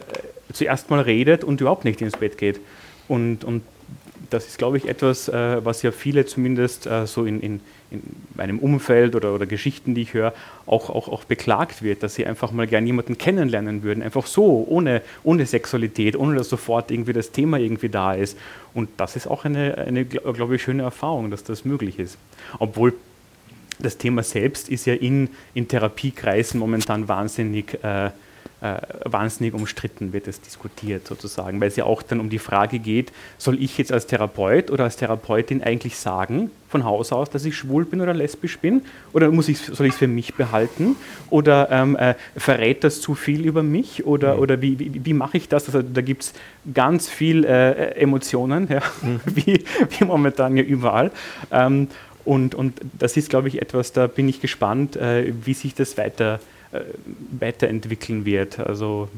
zuerst 0.54 0.90
mal 0.90 1.02
redet 1.02 1.44
und 1.44 1.60
überhaupt 1.62 1.86
nicht 1.86 2.02
ins 2.02 2.18
Bett 2.18 2.38
geht. 2.38 2.60
Und, 3.08 3.44
und 3.44 3.64
das 4.30 4.48
ist, 4.48 4.58
glaube 4.58 4.78
ich, 4.78 4.88
etwas, 4.88 5.28
äh, 5.28 5.64
was 5.64 5.82
ja 5.82 5.92
viele 5.92 6.26
zumindest 6.26 6.88
äh, 6.88 7.06
so 7.08 7.26
in, 7.26 7.40
in, 7.42 7.60
in, 7.92 8.02
meinem 8.36 8.60
Umfeld 8.60 9.16
oder, 9.16 9.34
oder 9.34 9.46
Geschichten, 9.46 9.96
die 9.96 10.02
ich 10.02 10.14
höre, 10.14 10.34
auch, 10.66 10.90
auch, 10.90 11.08
auch 11.08 11.24
beklagt 11.24 11.82
wird, 11.82 12.04
dass 12.04 12.16
sie 12.16 12.26
einfach 12.26 12.52
mal 12.52 12.68
gerne 12.68 12.88
jemanden 12.88 13.18
kennenlernen 13.18 13.84
würden, 13.84 14.04
einfach 14.04 14.26
so, 14.28 14.66
ohne, 14.68 15.02
ohne 15.24 15.46
Sexualität, 15.46 16.16
ohne 16.16 16.36
dass 16.38 16.50
sofort 16.50 16.92
irgendwie 16.92 17.14
das 17.14 17.32
Thema 17.32 17.58
irgendwie 17.58 17.90
da 17.90 18.14
ist. 18.14 18.38
Und 18.74 18.90
das 18.98 19.16
ist 19.16 19.28
auch 19.28 19.46
eine, 19.46 19.78
eine 19.78 20.06
glaube 20.06 20.56
ich, 20.56 20.64
schöne 20.64 20.84
Erfahrung, 20.84 21.32
dass 21.32 21.44
das 21.44 21.66
möglich 21.66 22.00
ist. 22.00 22.18
Obwohl 22.60 22.94
das 23.80 23.98
Thema 23.98 24.24
selbst 24.24 24.70
ist 24.70 24.86
ja 24.86 24.94
in, 24.94 25.30
in 25.54 25.68
Therapiekreisen 25.68 26.60
momentan 26.60 27.08
wahnsinnig, 27.08 27.84
äh, 27.84 28.08
äh, 28.08 28.12
wahnsinnig 29.04 29.54
umstritten, 29.54 30.14
wird 30.14 30.28
es 30.28 30.42
diskutiert 30.42 31.08
sozusagen, 31.08 31.60
weil 31.60 31.68
es 31.68 31.76
ja 31.76 31.86
auch 31.86 32.02
dann 32.02 32.20
um 32.20 32.30
die 32.30 32.40
Frage 32.40 32.80
geht, 32.80 33.12
soll 33.38 33.62
ich 33.62 33.78
jetzt 33.78 33.92
als 33.92 34.08
Therapeut 34.08 34.72
oder 34.72 34.86
als 34.86 34.96
Therapeutin 34.96 35.62
eigentlich 35.62 35.98
sagen, 35.98 36.52
von 36.76 36.84
Haus 36.84 37.14
aus, 37.14 37.30
dass 37.30 37.46
ich 37.46 37.56
schwul 37.56 37.86
bin 37.86 38.02
oder 38.02 38.14
lesbisch 38.14 38.60
bin? 38.60 38.82
Oder 39.14 39.32
muss 39.32 39.48
ich, 39.48 39.60
soll 39.60 39.86
ich 39.88 39.94
es 39.94 40.00
für 40.00 40.08
mich 40.08 40.34
behalten? 40.34 40.98
Oder 41.30 41.70
ähm, 41.72 41.96
äh, 41.96 42.16
verrät 42.36 42.84
das 42.84 43.00
zu 43.00 43.16
viel 43.16 43.46
über 43.46 43.64
mich? 43.64 44.06
Oder, 44.06 44.36
mhm. 44.36 44.40
oder 44.42 44.62
wie, 44.62 44.80
wie, 44.80 45.06
wie 45.06 45.14
mache 45.14 45.38
ich 45.38 45.48
das? 45.48 45.68
Also 45.68 45.82
da 45.82 46.02
gibt 46.02 46.24
es 46.24 46.34
ganz 46.74 47.08
viel 47.08 47.46
äh, 47.46 47.92
Emotionen, 47.96 48.68
ja, 48.70 48.82
mhm. 49.02 49.22
wie, 49.36 49.64
wie 49.98 50.04
momentan 50.04 50.58
ja 50.58 50.64
überall. 50.64 51.12
Ähm, 51.50 51.88
und, 52.26 52.56
und 52.56 52.82
das 52.98 53.18
ist, 53.18 53.30
glaube 53.30 53.48
ich, 53.48 53.62
etwas, 53.62 53.94
da 53.94 54.08
bin 54.08 54.28
ich 54.28 54.42
gespannt, 54.42 54.96
äh, 54.96 55.32
wie 55.46 55.54
sich 55.54 55.76
das 55.76 55.98
weiter, 55.98 56.40
äh, 56.72 56.82
weiterentwickeln 57.40 58.26
wird. 58.26 58.60
Also 58.60 59.10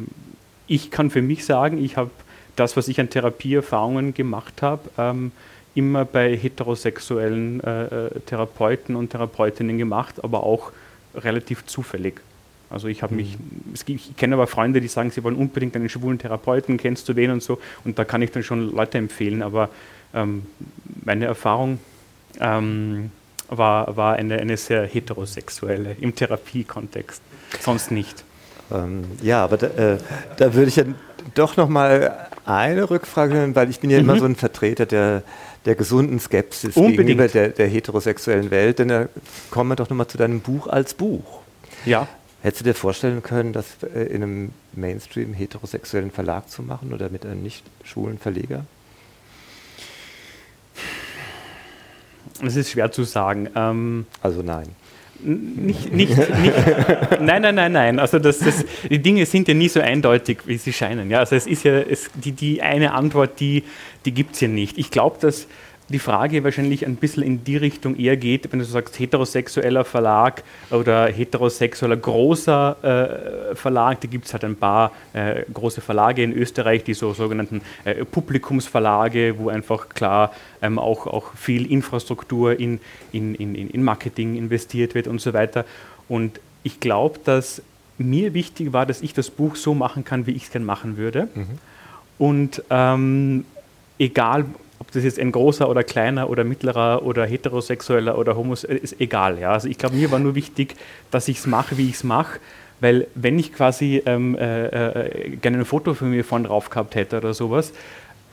ich 0.67 0.91
kann 0.91 1.09
für 1.09 1.21
mich 1.21 1.45
sagen, 1.45 1.83
ich 1.83 1.97
habe 1.97 2.11
das, 2.57 2.75
was 2.75 2.87
ich 2.87 2.99
an 2.99 3.09
Therapieerfahrungen 3.09 4.13
gemacht 4.13 4.61
habe, 4.61 4.89
ähm, 4.97 5.31
immer 5.73 6.05
bei 6.05 6.35
heterosexuellen 6.35 7.63
äh, 7.63 7.85
äh 7.85 8.19
Therapeuten 8.25 8.95
und 8.95 9.11
Therapeutinnen 9.11 9.77
gemacht, 9.77 10.23
aber 10.23 10.43
auch 10.43 10.71
relativ 11.15 11.65
zufällig. 11.65 12.19
Also 12.69 12.87
ich 12.89 13.03
habe 13.03 13.13
mhm. 13.13 13.21
mich, 13.21 13.37
ich 13.87 14.17
kenne 14.17 14.35
aber 14.35 14.47
Freunde, 14.47 14.81
die 14.81 14.87
sagen, 14.87 15.11
sie 15.11 15.23
wollen 15.23 15.35
unbedingt 15.35 15.75
einen 15.75 15.87
schwulen 15.87 16.19
Therapeuten, 16.19 16.77
kennst 16.77 17.07
du 17.07 17.13
den 17.13 17.31
und 17.31 17.43
so, 17.43 17.59
und 17.85 17.97
da 17.97 18.03
kann 18.03 18.21
ich 18.21 18.31
dann 18.31 18.43
schon 18.43 18.75
Leute 18.75 18.97
empfehlen, 18.97 19.41
aber 19.41 19.69
ähm, 20.13 20.43
meine 21.05 21.25
Erfahrung 21.25 21.79
ähm, 22.39 23.11
war, 23.49 23.95
war 23.95 24.15
eine, 24.15 24.39
eine 24.39 24.57
sehr 24.57 24.85
heterosexuelle 24.85 25.95
im 25.99 26.15
Therapiekontext, 26.15 27.21
sonst 27.59 27.91
nicht. 27.91 28.23
Ähm, 28.71 29.05
ja, 29.21 29.43
aber 29.43 29.57
da, 29.57 29.67
äh, 29.67 29.97
da 30.37 30.53
würde 30.53 30.67
ich 30.67 30.75
ja 30.75 30.83
doch 31.33 31.57
noch 31.57 31.69
mal 31.69 32.27
eine 32.45 32.89
Rückfrage 32.89 33.31
stellen, 33.33 33.55
weil 33.55 33.69
ich 33.69 33.79
bin 33.79 33.89
ja 33.89 33.97
mhm. 33.97 34.09
immer 34.09 34.19
so 34.19 34.25
ein 34.25 34.35
Vertreter 34.35 34.85
der, 34.85 35.23
der 35.65 35.75
gesunden 35.75 36.19
Skepsis 36.19 36.75
Unbedingt. 36.75 36.97
gegenüber 36.97 37.27
der, 37.27 37.49
der 37.49 37.67
heterosexuellen 37.67 38.51
Welt. 38.51 38.79
Denn 38.79 38.87
da 38.87 39.07
kommen 39.51 39.69
wir 39.69 39.75
doch 39.75 39.89
noch 39.89 39.97
mal 39.97 40.07
zu 40.07 40.17
deinem 40.17 40.41
Buch 40.41 40.67
als 40.67 40.93
Buch. 40.93 41.41
Ja. 41.85 42.07
Hättest 42.41 42.61
du 42.61 42.65
dir 42.65 42.73
vorstellen 42.73 43.23
können, 43.23 43.53
das 43.53 43.65
äh, 43.83 44.03
in 44.03 44.23
einem 44.23 44.51
Mainstream 44.73 45.33
heterosexuellen 45.33 46.11
Verlag 46.11 46.49
zu 46.49 46.61
machen 46.61 46.93
oder 46.93 47.09
mit 47.09 47.25
einem 47.25 47.41
nicht 47.41 47.65
schwulen 47.83 48.17
Verleger? 48.17 48.65
Das 52.41 52.55
ist 52.55 52.71
schwer 52.71 52.91
zu 52.91 53.03
sagen. 53.03 53.49
Ähm, 53.55 54.05
also 54.21 54.41
nein. 54.41 54.67
Nicht, 55.19 55.91
nicht, 55.91 56.15
nicht, 56.15 56.53
nein, 57.19 57.41
nein, 57.41 57.55
nein, 57.55 57.71
nein. 57.71 57.99
Also 57.99 58.19
das, 58.19 58.37
das, 58.37 58.63
die 58.87 58.99
Dinge 58.99 59.25
sind 59.25 59.47
ja 59.47 59.55
nie 59.55 59.67
so 59.67 59.79
eindeutig, 59.79 60.39
wie 60.45 60.57
sie 60.57 60.71
scheinen. 60.71 61.09
Ja, 61.09 61.19
also 61.19 61.35
es 61.35 61.47
ist 61.47 61.63
ja 61.63 61.73
es, 61.79 62.11
die, 62.13 62.33
die 62.33 62.61
eine 62.61 62.93
Antwort, 62.93 63.39
die, 63.39 63.63
die 64.05 64.11
gibt 64.11 64.35
es 64.35 64.41
ja 64.41 64.47
nicht. 64.47 64.77
Ich 64.77 64.91
glaube, 64.91 65.17
dass 65.19 65.47
die 65.89 65.99
Frage 65.99 66.43
wahrscheinlich 66.43 66.85
ein 66.85 66.97
bisschen 66.97 67.23
in 67.23 67.43
die 67.45 67.55
Richtung 67.55 67.95
eher 67.95 68.17
geht, 68.17 68.51
wenn 68.51 68.59
du 68.59 68.65
sagst 68.65 68.99
heterosexueller 68.99 69.85
Verlag 69.85 70.43
oder 70.69 71.07
heterosexueller 71.07 71.95
großer 71.95 73.51
äh, 73.51 73.55
Verlag, 73.55 74.01
da 74.01 74.07
gibt 74.07 74.25
es 74.25 74.33
halt 74.33 74.43
ein 74.43 74.57
paar 74.57 74.91
äh, 75.13 75.43
große 75.53 75.79
Verlage 75.79 76.23
in 76.23 76.33
Österreich, 76.33 76.83
die 76.83 76.93
so 76.93 77.13
sogenannten 77.13 77.61
äh, 77.85 78.03
Publikumsverlage, 78.03 79.35
wo 79.37 79.47
einfach 79.47 79.87
klar 79.87 80.33
ähm, 80.61 80.77
auch, 80.77 81.07
auch 81.07 81.33
viel 81.35 81.71
Infrastruktur 81.71 82.59
in, 82.59 82.81
in, 83.13 83.35
in, 83.35 83.55
in 83.55 83.83
Marketing 83.83 84.35
investiert 84.35 84.93
wird 84.93 85.07
und 85.07 85.21
so 85.21 85.33
weiter. 85.33 85.63
Und 86.09 86.41
ich 86.63 86.81
glaube, 86.81 87.19
dass 87.23 87.61
mir 87.97 88.33
wichtig 88.33 88.73
war, 88.73 88.85
dass 88.85 89.01
ich 89.01 89.13
das 89.13 89.29
Buch 89.29 89.55
so 89.55 89.73
machen 89.73 90.03
kann, 90.03 90.27
wie 90.27 90.31
ich 90.31 90.43
es 90.43 90.51
gerne 90.51 90.65
machen 90.65 90.97
würde. 90.97 91.29
Mhm. 91.33 91.47
Und 92.17 92.63
ähm, 92.69 93.45
egal, 93.99 94.45
ob 94.79 94.91
das 94.91 95.03
jetzt 95.03 95.19
ein 95.19 95.31
großer 95.31 95.69
oder 95.69 95.83
kleiner 95.83 96.29
oder 96.29 96.43
mittlerer 96.43 97.03
oder 97.03 97.25
heterosexueller 97.25 98.17
oder 98.17 98.35
homosexueller 98.35 98.83
ist 98.83 98.99
egal. 99.01 99.39
Ja? 99.39 99.51
Also 99.51 99.67
ich 99.67 99.77
glaube, 99.77 99.95
mir 99.95 100.11
war 100.11 100.19
nur 100.19 100.35
wichtig, 100.35 100.75
dass 101.11 101.27
ich 101.27 101.39
es 101.39 101.47
mache, 101.47 101.77
wie 101.77 101.89
ich 101.89 101.95
es 101.95 102.03
mache. 102.03 102.39
Weil 102.79 103.07
wenn 103.15 103.39
ich 103.39 103.53
quasi 103.53 104.03
ähm, 104.05 104.35
äh, 104.35 104.67
äh, 104.67 105.35
gerne 105.37 105.59
ein 105.59 105.65
Foto 105.65 105.95
von 105.95 106.11
mir 106.11 106.23
vorne 106.23 106.47
drauf 106.47 106.69
gehabt 106.69 106.93
hätte 106.93 107.17
oder 107.17 107.33
sowas, 107.33 107.73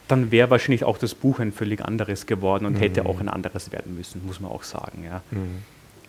dann 0.07 0.30
wäre 0.30 0.51
wahrscheinlich 0.51 0.84
auch 0.84 0.99
das 0.99 1.14
Buch 1.14 1.38
ein 1.38 1.51
völlig 1.51 1.82
anderes 1.82 2.26
geworden 2.26 2.66
und 2.66 2.74
mhm. 2.74 2.78
hätte 2.78 3.07
auch 3.07 3.20
ein 3.20 3.30
anderes 3.30 3.72
werden 3.72 3.97
müssen, 3.97 4.20
muss 4.26 4.40
man 4.40 4.51
auch 4.51 4.62
sagen. 4.62 5.05
Ja. 5.05 5.22
Mhm. 5.30 5.62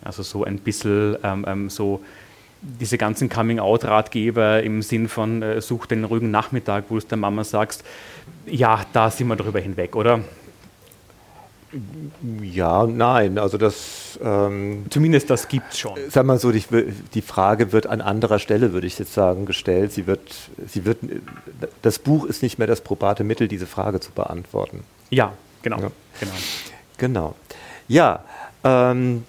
Also 0.04 0.22
so 0.22 0.44
ein 0.44 0.58
bisschen 0.58 1.16
ähm, 1.22 1.46
ähm, 1.48 1.70
so 1.70 2.02
diese 2.80 2.98
ganzen 2.98 3.28
Coming-out-Ratgeber 3.28 4.62
im 4.62 4.82
Sinn 4.82 5.08
von 5.08 5.42
äh, 5.42 5.60
such 5.60 5.86
den 5.86 6.04
ruhigen 6.04 6.30
Nachmittag, 6.30 6.84
wo 6.88 6.94
du 6.94 6.98
es 6.98 7.06
der 7.06 7.18
Mama 7.18 7.44
sagst, 7.44 7.84
ja, 8.46 8.84
da 8.92 9.10
sind 9.10 9.28
wir 9.28 9.36
drüber 9.36 9.60
hinweg, 9.60 9.96
oder? 9.96 10.20
Ja, 12.42 12.86
nein, 12.86 13.38
also 13.38 13.58
das. 13.58 14.18
Ähm, 14.22 14.86
Zumindest 14.88 15.28
das 15.30 15.48
gibt 15.48 15.72
es 15.72 15.78
schon. 15.78 15.98
Sag 16.08 16.24
mal 16.24 16.38
so, 16.38 16.52
die, 16.52 16.62
die, 17.12 17.22
Frage 17.22 17.72
wird 17.72 17.86
an 17.86 18.00
anderer 18.00 18.38
Stelle, 18.38 18.72
würde 18.72 18.86
ich 18.86 18.98
jetzt 18.98 19.12
sagen, 19.12 19.46
gestellt. 19.46 19.92
Sie 19.92 20.06
wird, 20.06 20.20
sie 20.66 20.84
wird, 20.84 20.98
das 21.82 21.98
Buch 21.98 22.24
ist 22.24 22.42
nicht 22.42 22.58
mehr 22.58 22.68
das 22.68 22.80
probate 22.80 23.24
Mittel, 23.24 23.48
diese 23.48 23.66
Frage 23.66 24.00
zu 24.00 24.12
beantworten. 24.12 24.84
Ja, 25.10 25.32
genau. 25.62 25.80
Ja. 25.80 25.90
Genau. 26.20 26.32
genau. 26.96 27.34
Ja, 27.88 28.24
ähm, 28.64 29.24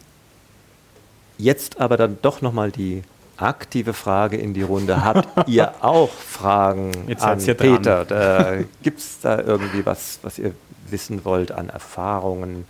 jetzt 1.37 1.81
aber 1.81 1.97
dann 1.97 2.17
doch 2.21 2.41
nochmal 2.41 2.71
die 2.71 3.03
aktive 3.37 3.93
Frage 3.93 4.37
in 4.37 4.53
die 4.53 4.61
Runde. 4.61 5.03
Habt 5.03 5.27
ihr 5.49 5.73
auch 5.83 6.09
Fragen 6.09 6.91
Jetzt 7.07 7.23
an 7.23 7.39
Peter? 7.39 8.63
Gibt 8.83 8.99
es 8.99 9.19
da 9.21 9.39
irgendwie 9.41 9.85
was, 9.85 10.19
was 10.23 10.39
ihr 10.39 10.53
wissen 10.89 11.23
wollt 11.25 11.51
an 11.51 11.69
Erfahrungen? 11.69 12.65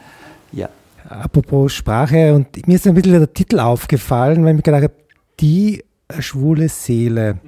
Ja. 0.51 0.69
Apropos 1.09 1.73
Sprache, 1.73 2.33
und 2.33 2.67
mir 2.67 2.75
ist 2.75 2.87
ein 2.87 2.93
bisschen 2.93 3.13
der 3.13 3.33
Titel 3.33 3.59
aufgefallen, 3.59 4.43
weil 4.43 4.51
ich 4.51 4.57
mir 4.57 4.61
gedacht 4.61 4.83
habe, 4.83 4.93
die 5.39 5.83
schwule 6.19 6.67
Seele. 6.67 7.39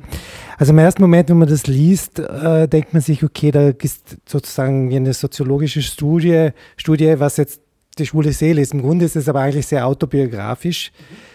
Also 0.58 0.72
im 0.72 0.80
ersten 0.80 1.02
Moment, 1.02 1.30
wenn 1.30 1.38
man 1.38 1.48
das 1.48 1.68
liest, 1.68 2.20
äh, 2.20 2.68
denkt 2.68 2.94
man 2.94 3.02
sich, 3.02 3.24
okay, 3.24 3.52
da 3.52 3.70
ist 3.70 4.18
sozusagen 4.26 4.94
eine 4.94 5.14
soziologische 5.14 5.82
Studie, 5.82 6.50
Studie, 6.78 7.16
was 7.18 7.38
jetzt 7.38 7.62
die 7.98 8.06
schwule 8.06 8.32
Seele 8.32 8.62
ist. 8.62 8.74
Im 8.74 8.82
Grunde 8.82 9.06
ist 9.06 9.16
es 9.16 9.28
aber 9.28 9.42
eigentlich 9.42 9.68
sehr 9.68 9.86
autobiografisch. 9.86 10.92
Mhm 10.92 11.29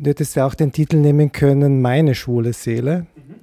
Du 0.00 0.10
hättest 0.10 0.36
ja 0.36 0.46
auch 0.46 0.54
den 0.54 0.72
Titel 0.72 0.96
nehmen 0.96 1.32
können, 1.32 1.80
Meine 1.80 2.14
schwule 2.14 2.52
Seele. 2.52 3.06
Mhm. 3.14 3.34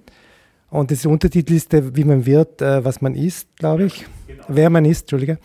Und 0.69 0.91
das 0.91 1.05
Untertitel 1.05 1.53
ist, 1.53 1.71
wie 1.73 2.03
man 2.03 2.25
wird, 2.25 2.61
äh, 2.61 2.83
was 2.83 3.01
man 3.01 3.15
ist, 3.15 3.47
glaube 3.57 3.85
ich. 3.85 4.05
Genau. 4.27 4.43
Wer 4.47 4.69
man 4.69 4.85
ist, 4.85 5.01
Entschuldige. 5.01 5.39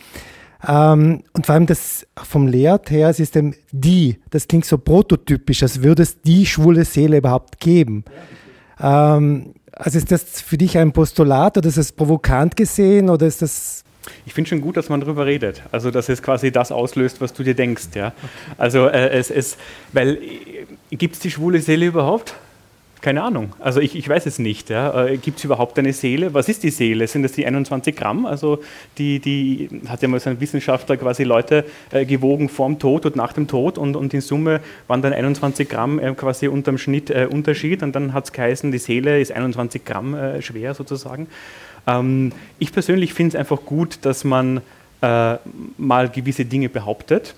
Ähm, 0.67 1.23
und 1.33 1.47
vor 1.47 1.55
allem 1.55 1.67
das 1.67 2.07
vom 2.17 2.47
Lehrt 2.47 2.91
her, 2.91 3.09
es 3.09 3.21
ist 3.21 3.35
dem 3.35 3.55
die, 3.71 4.19
das 4.31 4.49
klingt 4.49 4.65
so 4.65 4.79
prototypisch, 4.79 5.63
als 5.63 5.83
würde 5.83 6.03
es 6.03 6.21
die 6.21 6.47
schwule 6.47 6.85
Seele 6.85 7.19
überhaupt 7.19 7.61
geben. 7.61 8.05
Ähm, 8.81 9.55
also 9.73 9.99
ist 9.99 10.11
das 10.11 10.41
für 10.41 10.57
dich 10.57 10.79
ein 10.79 10.93
Postulat 10.93 11.59
oder 11.59 11.69
ist 11.69 11.79
das 11.79 11.93
provokant 11.93 12.57
gesehen 12.57 13.11
oder 13.11 13.27
ist 13.27 13.43
das 13.43 13.85
ich 14.27 14.35
finde 14.35 14.51
schon 14.51 14.61
gut, 14.61 14.77
dass 14.77 14.89
man 14.89 15.01
darüber 15.01 15.27
redet. 15.27 15.63
Also, 15.73 15.91
dass 15.91 16.09
es 16.09 16.23
quasi 16.23 16.51
das 16.51 16.73
auslöst, 16.73 17.21
was 17.21 17.33
du 17.33 17.43
dir 17.43 17.55
denkst. 17.55 17.89
Ja? 17.95 18.13
Also, 18.59 18.87
äh, 18.87 19.11
es, 19.11 19.31
es, 19.31 19.57
weil 19.93 20.17
äh, 20.17 20.97
gibt 20.97 21.15
es 21.15 21.21
die 21.21 21.31
schwule 21.31 21.61
Seele 21.61 21.87
überhaupt? 21.87 22.35
Keine 23.05 23.23
Ahnung. 23.23 23.53
Also 23.61 23.81
ich, 23.81 23.97
ich 23.97 24.09
weiß 24.09 24.25
es 24.25 24.39
nicht. 24.39 24.71
Ja. 24.71 25.05
Äh, 25.05 25.19
Gibt 25.19 25.37
es 25.37 25.45
überhaupt 25.45 25.79
eine 25.79 25.93
Seele? 25.93 26.33
Was 26.33 26.49
ist 26.49 26.63
die 26.63 26.71
Seele? 26.71 27.07
Sind 27.07 27.23
das 27.23 27.33
die 27.33 27.45
21 27.45 27.95
Gramm? 27.95 28.25
Also 28.25 28.63
die, 28.97 29.19
die 29.19 29.69
hat 29.89 30.01
ja 30.01 30.09
mal 30.09 30.21
so 30.21 30.31
ein 30.31 30.41
Wissenschaftler 30.41 30.97
quasi 30.97 31.23
Leute 31.23 31.67
äh, 31.91 32.07
gewogen 32.07 32.49
vorm 32.49 32.79
Tod 32.79 33.05
und 33.05 33.15
nach 33.15 33.35
dem 33.35 33.47
Tod 33.47 33.77
und, 33.77 33.95
und 33.95 34.15
in 34.15 34.23
Summe 34.23 34.63
waren 34.87 35.03
dann 35.03 35.13
21 35.13 35.69
Gramm 35.69 35.99
äh, 35.99 36.15
quasi 36.15 36.49
unterm 36.49 36.79
Schnitt 36.79 37.11
äh, 37.11 37.29
Unterschied 37.31 37.83
und 37.83 37.95
dann 37.95 38.15
hat 38.15 38.25
es 38.25 38.33
geheißen, 38.33 38.73
die 38.73 38.79
Seele 38.79 39.21
ist 39.21 39.33
21 39.33 39.85
Gramm 39.85 40.17
schwer 40.41 40.73
sozusagen. 40.73 41.27
Ähm, 41.87 42.33
ich 42.59 42.73
persönlich 42.73 43.15
finde 43.15 43.37
es 43.37 43.41
einfach 43.41 43.65
gut, 43.65 43.99
dass 44.03 44.25
man 44.25 44.61
äh, 45.01 45.37
mal 45.79 46.09
gewisse 46.09 46.45
Dinge 46.45 46.69
behauptet 46.69 47.35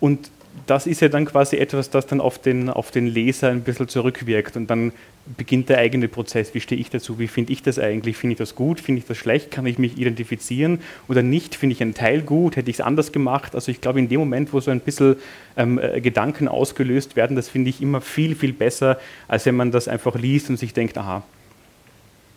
und 0.00 0.30
das 0.66 0.86
ist 0.86 1.00
ja 1.00 1.08
dann 1.08 1.24
quasi 1.24 1.56
etwas, 1.56 1.90
das 1.90 2.06
dann 2.06 2.20
auf 2.20 2.38
den, 2.38 2.70
auf 2.70 2.90
den 2.90 3.06
Leser 3.06 3.50
ein 3.50 3.62
bisschen 3.62 3.88
zurückwirkt 3.88 4.56
und 4.56 4.68
dann 4.68 4.92
beginnt 5.36 5.68
der 5.68 5.78
eigene 5.78 6.08
Prozess. 6.08 6.54
Wie 6.54 6.60
stehe 6.60 6.80
ich 6.80 6.90
dazu? 6.90 7.18
Wie 7.18 7.28
finde 7.28 7.52
ich 7.52 7.62
das 7.62 7.78
eigentlich? 7.78 8.16
Finde 8.16 8.32
ich 8.34 8.38
das 8.38 8.54
gut? 8.54 8.80
Finde 8.80 9.00
ich 9.00 9.06
das 9.06 9.16
schlecht? 9.16 9.50
Kann 9.50 9.66
ich 9.66 9.78
mich 9.78 9.98
identifizieren 9.98 10.80
oder 11.08 11.22
nicht? 11.22 11.54
Finde 11.54 11.74
ich 11.74 11.82
einen 11.82 11.94
Teil 11.94 12.22
gut? 12.22 12.56
Hätte 12.56 12.70
ich 12.70 12.76
es 12.76 12.80
anders 12.80 13.10
gemacht? 13.10 13.54
Also 13.54 13.70
ich 13.70 13.80
glaube, 13.80 13.98
in 13.98 14.08
dem 14.08 14.20
Moment, 14.20 14.52
wo 14.52 14.60
so 14.60 14.70
ein 14.70 14.80
bisschen 14.80 15.16
ähm, 15.56 15.78
äh, 15.78 16.00
Gedanken 16.00 16.46
ausgelöst 16.48 17.16
werden, 17.16 17.36
das 17.36 17.48
finde 17.48 17.70
ich 17.70 17.80
immer 17.80 18.00
viel, 18.00 18.34
viel 18.34 18.52
besser, 18.52 18.98
als 19.28 19.46
wenn 19.46 19.56
man 19.56 19.70
das 19.70 19.88
einfach 19.88 20.14
liest 20.14 20.50
und 20.50 20.56
sich 20.56 20.72
denkt, 20.72 20.96
aha, 20.98 21.22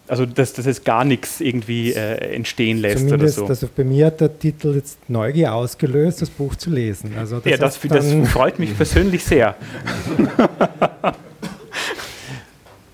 also 0.08 0.26
dass, 0.26 0.54
dass 0.54 0.66
es 0.66 0.84
gar 0.84 1.04
nichts 1.04 1.42
irgendwie 1.42 1.92
äh, 1.94 2.34
entstehen 2.34 2.78
lässt 2.78 3.00
Zumindest, 3.00 3.38
oder 3.40 3.48
so. 3.48 3.52
Also 3.52 3.70
bei 3.76 3.84
mir 3.84 4.08
hat 4.08 4.22
der 4.22 4.40
Titel 4.40 4.76
jetzt 4.76 5.10
Neugier 5.10 5.54
ausgelöst, 5.54 6.22
das 6.22 6.30
Buch 6.30 6.56
zu 6.56 6.70
lesen. 6.70 7.14
Also 7.18 7.40
das 7.40 7.52
ja, 7.52 7.58
das, 7.58 7.80
das 7.80 8.30
freut 8.30 8.60
mich 8.60 8.76
persönlich 8.76 9.24
sehr. 9.24 9.56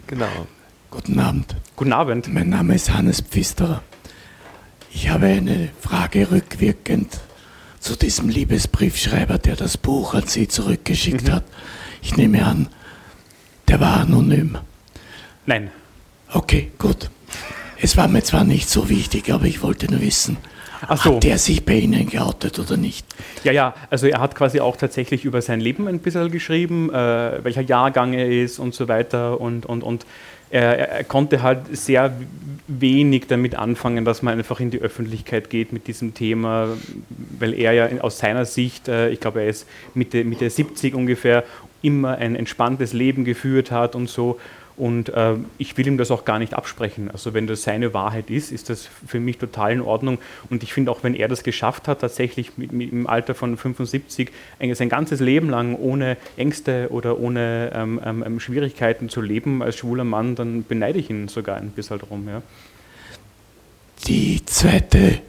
genau. 0.08 0.48
Guten 0.90 1.20
Abend. 1.20 1.56
Guten 1.76 1.94
Abend. 1.94 2.34
Mein 2.34 2.50
Name 2.50 2.76
ist 2.76 2.94
Hannes 2.94 3.22
Pfisterer. 3.22 3.82
Ich 4.92 5.10
habe 5.10 5.28
eine 5.28 5.70
Frage 5.80 6.32
rückwirkend 6.32 7.20
zu 7.80 7.96
diesem 7.96 8.30
Liebesbriefschreiber, 8.30 9.38
der 9.40 9.56
das 9.56 9.78
Buch 9.78 10.14
an 10.14 10.28
Sie 10.28 10.48
zurückgeschickt 10.48 11.28
mhm. 11.28 11.32
hat. 11.34 11.44
Ich 12.02 12.16
nehme 12.16 12.46
an, 12.46 12.70
der 13.68 13.80
war 13.80 14.02
anonym. 14.02 14.58
Nein. 15.46 15.72
Okay, 16.34 16.72
gut. 16.80 17.10
Es 17.80 17.96
war 17.98 18.08
mir 18.08 18.24
zwar 18.24 18.44
nicht 18.44 18.70
so 18.70 18.90
wichtig, 18.90 19.32
aber 19.32 19.46
ich 19.46 19.62
wollte 19.62 19.92
nur 19.92 20.02
wissen, 20.02 20.38
so. 20.82 21.16
hat 21.16 21.24
der 21.24 21.38
sich 21.38 21.64
bei 21.64 21.76
Ihnen 21.76 22.10
geoutet 22.10 22.58
oder 22.60 22.78
nicht? 22.78 23.06
Ja, 23.44 23.52
ja, 23.52 23.76
also 23.90 24.08
er 24.08 24.20
hat 24.20 24.36
quasi 24.36 24.60
auch 24.60 24.76
tatsächlich 24.78 25.26
über 25.26 25.42
sein 25.42 25.60
Leben 25.60 25.88
ein 25.88 26.00
bisschen 26.00 26.32
geschrieben, 26.32 26.90
äh, 26.90 27.44
welcher 27.44 27.62
Jahrgang 27.62 28.14
er 28.14 28.30
ist 28.30 28.60
und 28.60 28.74
so 28.74 28.88
weiter 28.88 29.40
und, 29.40 29.66
und, 29.66 29.84
und 29.84 30.06
er, 30.50 30.90
er, 30.90 31.04
konnte 31.04 31.42
halt 31.42 31.76
sehr 31.76 32.16
wenig 32.68 33.28
damit 33.28 33.56
anfangen, 33.56 34.06
dass 34.06 34.22
man 34.22 34.38
einfach 34.38 34.60
in 34.60 34.72
die 34.72 34.80
Öffentlichkeit 34.80 35.50
geht 35.50 35.74
mit 35.74 35.88
diesem 35.88 36.14
Thema, 36.14 36.70
weil 37.40 37.54
er 37.54 37.74
ja 37.74 38.02
aus 38.02 38.20
seiner 38.20 38.46
Sicht, 38.46 38.88
äh, 38.88 39.10
ich 39.10 39.20
glaube, 39.20 39.42
er 39.42 39.50
ist 39.50 39.68
Mitte, 39.94 40.24
Mitte 40.24 40.50
70 40.50 40.96
ungefähr, 40.96 41.44
immer 41.82 42.18
ein 42.18 42.36
entspanntes 42.36 42.94
Leben 42.94 43.26
geführt 43.26 43.72
hat 43.72 43.96
und 43.96 44.10
so. 44.10 44.40
Und 44.76 45.10
äh, 45.10 45.36
ich 45.60 45.78
will 45.78 45.86
ihm 45.86 45.98
das 45.98 46.10
auch 46.10 46.26
gar 46.26 46.40
nicht 46.40 46.56
absprechen. 46.56 47.12
Also 47.12 47.34
wenn 47.36 47.46
das 47.46 47.62
seine 47.62 47.94
Wahrheit 47.94 48.32
ist, 48.32 48.52
ist 48.52 48.70
das 48.70 48.90
für 49.06 49.20
mich 49.20 49.38
total 49.38 49.72
in 49.72 49.82
Ordnung. 49.82 50.18
Und 50.50 50.64
ich 50.64 50.74
finde 50.74 50.92
auch, 50.92 51.04
wenn 51.04 51.14
er 51.14 51.28
das 51.28 51.44
geschafft 51.44 51.88
hat, 51.88 52.02
tatsächlich 52.02 52.58
mit, 52.58 52.72
mit 52.72 52.92
im 52.92 53.06
Alter 53.06 53.36
von 53.36 53.56
75 53.56 54.32
sein 54.74 54.90
ganzes 54.90 55.20
Leben 55.20 55.50
lang 55.50 55.76
ohne 55.76 56.18
Ängste 56.38 56.88
oder 56.90 57.20
ohne 57.20 57.72
ähm, 57.74 58.02
ähm, 58.04 58.24
ähm, 58.26 58.40
Schwierigkeiten 58.40 59.10
zu 59.10 59.22
leben 59.22 59.62
als 59.62 59.78
schwuler 59.78 60.06
Mann, 60.06 60.36
dann 60.36 60.66
beneide 60.68 60.98
ich 60.98 61.10
ihn 61.10 61.28
sogar 61.28 61.58
ein 61.58 61.70
bisschen 61.70 62.00
drum. 62.00 62.28
Ja. 62.28 62.42
Die 64.08 64.44
zweite 64.46 65.22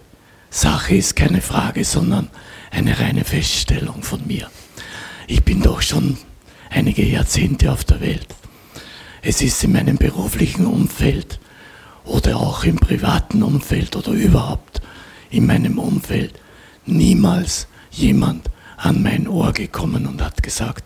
Sache 0.48 0.94
ist 0.96 1.16
keine 1.16 1.42
Frage, 1.42 1.84
sondern 1.84 2.30
eine 2.70 2.98
reine 2.98 3.24
Feststellung 3.24 4.02
von 4.02 4.26
mir. 4.26 4.50
Ich 5.26 5.42
bin 5.42 5.62
doch 5.62 5.82
schon 5.82 6.16
einige 6.70 7.04
Jahrzehnte 7.04 7.70
auf 7.70 7.84
der 7.84 8.00
Welt 8.00 8.26
es 9.24 9.40
ist 9.40 9.64
in 9.64 9.72
meinem 9.72 9.96
beruflichen 9.96 10.66
Umfeld 10.66 11.40
oder 12.04 12.36
auch 12.36 12.64
im 12.64 12.76
privaten 12.76 13.42
Umfeld 13.42 13.96
oder 13.96 14.12
überhaupt 14.12 14.82
in 15.30 15.46
meinem 15.46 15.78
Umfeld 15.78 16.34
niemals 16.84 17.66
jemand 17.90 18.50
an 18.76 19.02
mein 19.02 19.26
Ohr 19.26 19.52
gekommen 19.52 20.06
und 20.06 20.22
hat 20.22 20.42
gesagt, 20.42 20.84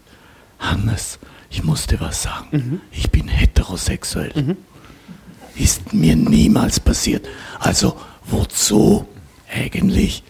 Hannes, 0.61 1.19
ich 1.51 1.65
musste 1.65 1.99
was 2.01 2.23
sagen. 2.23 2.49
Mhm. 2.53 2.81
Ich 2.93 3.11
bin 3.11 3.27
heterosexuell. 3.27 4.33
Mhm. 4.35 4.57
Ist 5.57 5.93
mir 5.93 6.15
niemals 6.15 6.79
passiert. 6.79 7.27
Also 7.59 7.97
wozu 8.25 9.09
eigentlich, 9.53 10.23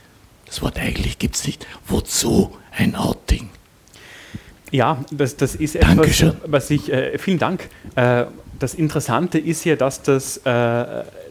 das 0.46 0.62
Wort 0.62 0.78
eigentlich 0.78 1.18
gibt 1.18 1.36
es 1.36 1.46
nicht, 1.46 1.66
wozu 1.86 2.56
ein 2.70 2.94
Outing? 2.94 3.50
Ja, 4.70 5.04
das, 5.10 5.36
das 5.36 5.54
ist 5.54 5.76
etwas, 5.76 5.96
Dankeschön. 5.96 6.32
was 6.46 6.70
ich, 6.70 6.92
äh, 6.92 7.18
vielen 7.18 7.38
Dank. 7.38 7.68
Äh, 7.96 8.24
das 8.58 8.74
Interessante 8.74 9.38
ist 9.38 9.64
ja, 9.64 9.76
dass 9.76 10.02
das, 10.02 10.38
äh, 10.38 10.42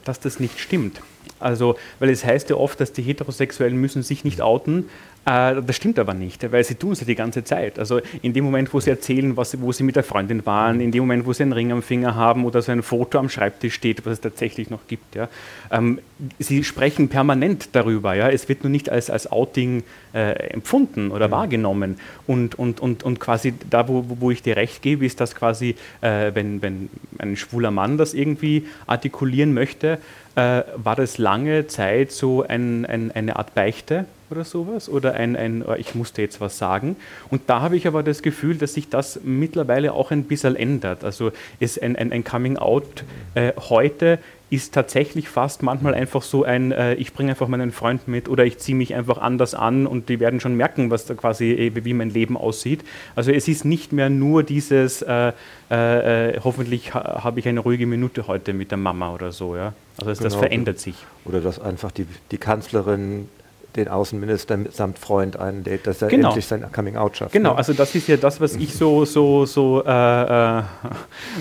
dass 0.03 0.19
das 0.21 0.39
nicht 0.39 0.59
stimmt. 0.59 1.01
Also, 1.39 1.77
weil 1.99 2.09
es 2.09 2.25
heißt 2.25 2.49
ja 2.49 2.55
oft, 2.55 2.79
dass 2.79 2.93
die 2.93 3.03
Heterosexuellen 3.03 3.77
müssen 3.77 4.01
sich 4.01 4.23
nicht 4.23 4.41
outen, 4.41 4.89
das 5.27 5.75
stimmt 5.75 5.99
aber 5.99 6.13
nicht, 6.13 6.49
weil 6.53 6.63
sie 6.63 6.75
tun 6.75 6.93
es 6.93 7.01
ja 7.01 7.05
die 7.05 7.15
ganze 7.15 7.43
Zeit. 7.43 7.79
Also 7.79 7.99
in 8.21 8.31
dem 8.31 8.45
Moment, 8.45 8.73
wo 8.73 8.79
sie 8.79 8.91
erzählen, 8.91 9.35
was, 9.35 9.59
wo 9.59 9.73
sie 9.73 9.83
mit 9.83 9.97
der 9.97 10.05
Freundin 10.05 10.45
waren, 10.45 10.79
in 10.79 10.93
dem 10.93 11.01
Moment, 11.01 11.25
wo 11.25 11.33
sie 11.33 11.43
einen 11.43 11.51
Ring 11.51 11.73
am 11.73 11.81
Finger 11.81 12.15
haben 12.15 12.45
oder 12.45 12.61
so 12.61 12.71
ein 12.71 12.81
Foto 12.81 13.19
am 13.19 13.27
Schreibtisch 13.27 13.73
steht, 13.73 14.05
was 14.05 14.13
es 14.13 14.21
tatsächlich 14.21 14.69
noch 14.69 14.87
gibt. 14.87 15.15
Ja. 15.15 15.27
Ähm, 15.69 15.99
sie 16.39 16.63
sprechen 16.63 17.09
permanent 17.09 17.69
darüber. 17.73 18.13
Ja. 18.13 18.29
Es 18.29 18.47
wird 18.47 18.63
nur 18.63 18.71
nicht 18.71 18.89
als, 18.89 19.09
als 19.09 19.29
Outing 19.29 19.83
äh, 20.13 20.31
empfunden 20.53 21.11
oder 21.11 21.27
mhm. 21.27 21.31
wahrgenommen. 21.31 21.99
Und, 22.25 22.55
und, 22.55 22.79
und, 22.79 23.03
und 23.03 23.19
quasi 23.19 23.53
da, 23.69 23.89
wo, 23.89 24.05
wo 24.07 24.31
ich 24.31 24.43
dir 24.43 24.55
recht 24.55 24.81
gebe, 24.81 25.05
ist, 25.05 25.19
dass 25.19 25.35
quasi, 25.35 25.75
äh, 25.99 26.31
wenn, 26.35 26.61
wenn 26.61 26.89
ein 27.17 27.35
schwuler 27.35 27.71
Mann 27.71 27.97
das 27.97 28.13
irgendwie 28.13 28.65
artikulieren 28.85 29.53
möchte, 29.53 29.99
äh, 30.35 30.61
war 30.77 30.95
das 30.95 31.17
lange 31.17 31.67
Zeit 31.67 32.13
so 32.13 32.43
ein, 32.43 32.85
ein, 32.85 33.11
eine 33.11 33.35
Art 33.35 33.53
Beichte 33.55 34.05
oder 34.29 34.43
sowas 34.43 34.89
oder 34.89 35.13
ein, 35.13 35.35
ein, 35.35 35.63
oh, 35.65 35.73
ich 35.77 35.95
musste 35.95 36.21
jetzt 36.21 36.41
was 36.41 36.57
sagen. 36.57 36.95
Und 37.29 37.43
da 37.47 37.61
habe 37.61 37.77
ich 37.77 37.87
aber 37.87 38.03
das 38.03 38.21
Gefühl, 38.21 38.57
dass 38.57 38.73
sich 38.73 38.89
das 38.89 39.21
mittlerweile 39.23 39.93
auch 39.93 40.11
ein 40.11 40.23
bisschen 40.23 40.55
ändert. 40.55 41.03
Also 41.03 41.31
ist 41.59 41.81
ein, 41.81 41.95
ein, 41.95 42.11
ein 42.11 42.23
Coming 42.23 42.57
Out 42.57 43.03
äh, 43.35 43.53
heute 43.69 44.19
ist 44.49 44.73
tatsächlich 44.73 45.27
fast 45.27 45.61
manchmal 45.61 45.93
einfach 45.93 46.21
so 46.21 46.43
ein, 46.43 46.71
äh, 46.71 46.93
ich 46.95 47.13
bringe 47.13 47.31
einfach 47.31 47.49
meinen 47.49 47.71
Freund 47.73 48.07
mit 48.07 48.29
oder 48.29 48.45
ich 48.45 48.59
ziehe 48.59 48.77
mich 48.77 48.95
einfach 48.95 49.17
anders 49.17 49.53
an 49.53 49.85
und 49.85 50.07
die 50.07 50.21
werden 50.21 50.39
schon 50.39 50.55
merken, 50.55 50.89
was 50.89 51.05
da 51.05 51.15
quasi, 51.15 51.51
äh, 51.51 51.83
wie 51.83 51.93
mein 51.93 52.09
Leben 52.09 52.37
aussieht. 52.37 52.83
Also 53.15 53.31
es 53.31 53.49
ist 53.49 53.65
nicht 53.65 53.91
mehr 53.91 54.09
nur 54.09 54.43
dieses, 54.43 55.01
äh, 55.01 55.33
äh, 55.69 56.29
äh 56.35 56.39
hoffentlich 56.41 56.93
ha 56.93 57.23
habe 57.23 57.39
ich 57.39 57.47
eine 57.47 57.59
ruhige 57.59 57.87
Minute 57.87 58.27
heute 58.27 58.53
mit 58.53 58.71
der 58.71 58.77
Mama 58.77 59.13
oder 59.13 59.33
so. 59.33 59.57
Ja? 59.57 59.73
Also 59.97 60.11
das, 60.11 60.19
genau. 60.19 60.29
das 60.29 60.39
verändert 60.39 60.79
sich. 60.79 60.95
Oder 61.25 61.41
dass 61.41 61.59
einfach 61.59 61.91
die, 61.91 62.05
die 62.31 62.37
Kanzlerin 62.37 63.27
den 63.77 63.87
Außenminister 63.87 64.57
samt 64.71 64.99
Freund 64.99 65.37
einlädt, 65.37 65.87
dass 65.87 66.01
er 66.01 66.09
genau. 66.09 66.29
endlich 66.29 66.45
sein 66.45 66.65
Coming-out 66.71 67.17
schafft. 67.17 67.31
Genau, 67.31 67.51
ne? 67.51 67.57
also 67.57 67.73
das 67.73 67.95
ist 67.95 68.07
ja 68.07 68.17
das, 68.17 68.41
was 68.41 68.55
ich 68.55 68.73
so, 68.73 69.05
so, 69.05 69.45
so, 69.45 69.83
äh, 69.85 69.89
äh, 69.89 70.63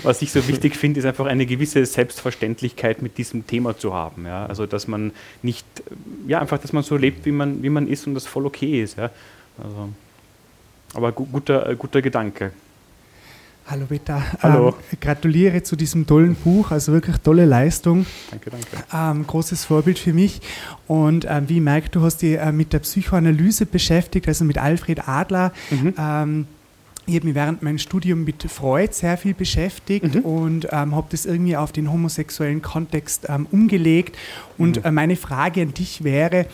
was 0.02 0.22
ich 0.22 0.30
so 0.30 0.46
wichtig 0.46 0.76
finde, 0.76 1.00
ist 1.00 1.06
einfach 1.06 1.26
eine 1.26 1.46
gewisse 1.46 1.84
Selbstverständlichkeit 1.84 3.02
mit 3.02 3.18
diesem 3.18 3.46
Thema 3.46 3.76
zu 3.76 3.94
haben. 3.94 4.26
Ja? 4.26 4.46
Also 4.46 4.66
dass 4.66 4.86
man 4.86 5.12
nicht, 5.42 5.66
ja 6.26 6.40
einfach, 6.40 6.58
dass 6.58 6.72
man 6.72 6.82
so 6.82 6.96
lebt, 6.96 7.26
wie 7.26 7.32
man, 7.32 7.62
wie 7.62 7.70
man 7.70 7.88
ist 7.88 8.06
und 8.06 8.14
das 8.14 8.26
voll 8.26 8.46
okay 8.46 8.82
ist. 8.82 8.98
Ja? 8.98 9.10
Also, 9.62 9.88
aber 10.94 11.12
gu 11.12 11.26
guter, 11.26 11.74
guter 11.74 12.02
Gedanke. 12.02 12.52
Hallo 13.68 13.86
Beta. 13.86 14.22
Hallo. 14.42 14.68
Ähm, 14.68 14.98
gratuliere 15.00 15.60
zu 15.62 15.74
diesem 15.74 16.06
tollen 16.06 16.36
Buch, 16.36 16.70
also 16.70 16.92
wirklich 16.92 17.16
tolle 17.18 17.44
Leistung. 17.46 18.06
Danke, 18.30 18.50
danke. 18.50 18.66
Ähm, 18.94 19.26
großes 19.26 19.64
Vorbild 19.64 19.98
für 19.98 20.12
mich. 20.12 20.40
Und 20.86 21.26
ähm, 21.28 21.48
wie 21.48 21.58
merkt, 21.60 21.96
du 21.96 22.02
hast 22.02 22.18
dich 22.22 22.38
äh, 22.38 22.52
mit 22.52 22.72
der 22.72 22.78
Psychoanalyse 22.78 23.66
beschäftigt, 23.66 24.28
also 24.28 24.44
mit 24.44 24.58
Alfred 24.58 25.08
Adler. 25.08 25.52
Mhm. 25.70 25.94
Ähm, 25.98 26.46
ich 27.08 27.16
habe 27.16 27.26
mich 27.26 27.34
während 27.34 27.62
meinem 27.62 27.78
Studium 27.78 28.22
mit 28.24 28.42
Freud 28.50 28.92
sehr 28.92 29.16
viel 29.16 29.34
beschäftigt 29.34 30.14
Mhm. 30.14 30.20
und 30.20 30.68
ähm, 30.70 30.94
habe 30.94 31.06
das 31.10 31.26
irgendwie 31.26 31.56
auf 31.56 31.72
den 31.72 31.90
homosexuellen 31.90 32.62
Kontext 32.62 33.26
ähm, 33.28 33.46
umgelegt. 33.50 34.16
Und 34.58 34.76
Mhm. 34.78 34.84
äh, 34.84 34.90
meine 34.92 35.16
Frage 35.16 35.62
an 35.62 35.74
dich 35.74 36.04
wäre, 36.04 36.46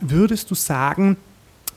würdest 0.00 0.50
du 0.50 0.54
sagen, 0.56 1.16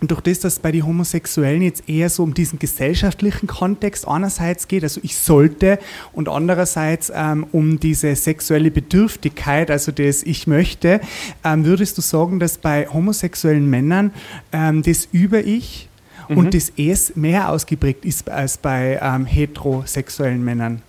durch 0.01 0.21
das, 0.21 0.39
dass 0.39 0.53
es 0.53 0.59
bei 0.59 0.71
den 0.71 0.85
Homosexuellen 0.85 1.61
jetzt 1.61 1.89
eher 1.89 2.09
so 2.09 2.23
um 2.23 2.33
diesen 2.33 2.59
gesellschaftlichen 2.59 3.47
Kontext 3.47 4.07
einerseits 4.07 4.67
geht, 4.67 4.83
also 4.83 5.01
ich 5.03 5.17
sollte, 5.17 5.79
und 6.13 6.29
andererseits 6.29 7.11
ähm, 7.13 7.45
um 7.51 7.79
diese 7.79 8.15
sexuelle 8.15 8.71
Bedürftigkeit, 8.71 9.69
also 9.69 9.91
das 9.91 10.23
ich 10.23 10.47
möchte, 10.47 11.01
ähm, 11.43 11.65
würdest 11.65 11.97
du 11.97 12.01
sagen, 12.01 12.39
dass 12.39 12.57
bei 12.57 12.87
homosexuellen 12.87 13.69
Männern 13.69 14.13
ähm, 14.53 14.83
das 14.83 15.07
Über-Ich 15.11 15.89
Mhm. 16.29 16.37
und 16.37 16.53
das 16.53 16.71
Es 16.77 17.15
mehr 17.15 17.49
ausgeprägt 17.49 18.05
ist 18.05 18.29
als 18.29 18.57
bei 18.57 18.99
ähm, 19.01 19.25
heterosexuellen 19.25 20.43
Männern? 20.43 20.81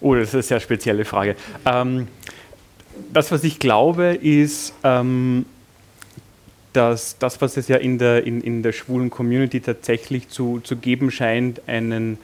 Oh, 0.00 0.14
das 0.14 0.28
ist 0.28 0.34
eine 0.34 0.42
sehr 0.42 0.60
spezielle 0.60 1.04
Frage. 1.04 1.36
Ähm, 1.66 2.08
das, 3.12 3.30
was 3.30 3.44
ich 3.44 3.58
glaube, 3.58 4.14
ist, 4.14 4.72
ähm, 4.82 5.44
dass 6.78 7.18
das, 7.18 7.40
was 7.40 7.56
es 7.56 7.66
ja 7.66 7.76
in 7.76 7.98
der, 7.98 8.24
in, 8.24 8.40
in 8.40 8.62
der 8.62 8.70
schwulen 8.70 9.10
Community 9.10 9.60
tatsächlich 9.60 10.28
zu, 10.28 10.60
zu 10.60 10.76
geben 10.76 11.10
scheint, 11.10 11.60
einen 11.66 12.18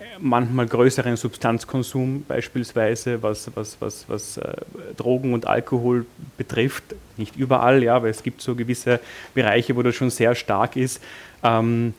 äh, 0.00 0.04
manchmal 0.18 0.66
größeren 0.66 1.16
Substanzkonsum 1.16 2.26
beispielsweise, 2.28 3.22
was, 3.22 3.50
was, 3.54 3.80
was, 3.80 4.04
was 4.06 4.36
äh, 4.36 4.52
Drogen 4.98 5.32
und 5.32 5.46
Alkohol 5.46 6.04
betrifft. 6.36 6.84
Nicht 7.16 7.36
überall, 7.36 7.82
ja, 7.82 7.96
aber 7.96 8.10
es 8.10 8.22
gibt 8.22 8.42
so 8.42 8.54
gewisse 8.54 9.00
Bereiche, 9.32 9.74
wo 9.74 9.82
das 9.82 9.94
schon 9.94 10.10
sehr 10.10 10.34
stark 10.34 10.76
ist. 10.76 11.00
Ähm, 11.42 11.94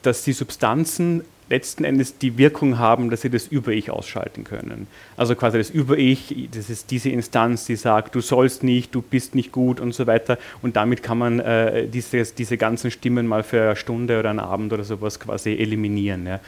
dass 0.00 0.22
die 0.22 0.32
Substanzen 0.32 1.24
letzten 1.48 1.84
Endes 1.84 2.18
die 2.18 2.38
Wirkung 2.38 2.78
haben, 2.78 3.10
dass 3.10 3.20
sie 3.20 3.30
das 3.30 3.46
Über-Ich 3.46 3.90
ausschalten 3.90 4.44
können. 4.44 4.86
Also 5.16 5.34
quasi 5.34 5.58
das 5.58 5.70
Über-Ich, 5.70 6.48
das 6.52 6.70
ist 6.70 6.90
diese 6.90 7.10
Instanz, 7.10 7.66
die 7.66 7.76
sagt, 7.76 8.14
du 8.14 8.20
sollst 8.20 8.62
nicht, 8.62 8.94
du 8.94 9.02
bist 9.02 9.34
nicht 9.34 9.52
gut 9.52 9.80
und 9.80 9.92
so 9.92 10.06
weiter. 10.06 10.38
Und 10.62 10.76
damit 10.76 11.02
kann 11.02 11.18
man 11.18 11.40
äh, 11.40 11.86
dieses, 11.86 12.34
diese 12.34 12.56
ganzen 12.56 12.90
Stimmen 12.90 13.26
mal 13.26 13.42
für 13.42 13.62
eine 13.62 13.76
Stunde 13.76 14.18
oder 14.18 14.30
einen 14.30 14.40
Abend 14.40 14.72
oder 14.72 14.84
sowas 14.84 15.20
quasi 15.20 15.54
eliminieren. 15.54 16.26
Ja. 16.26 16.40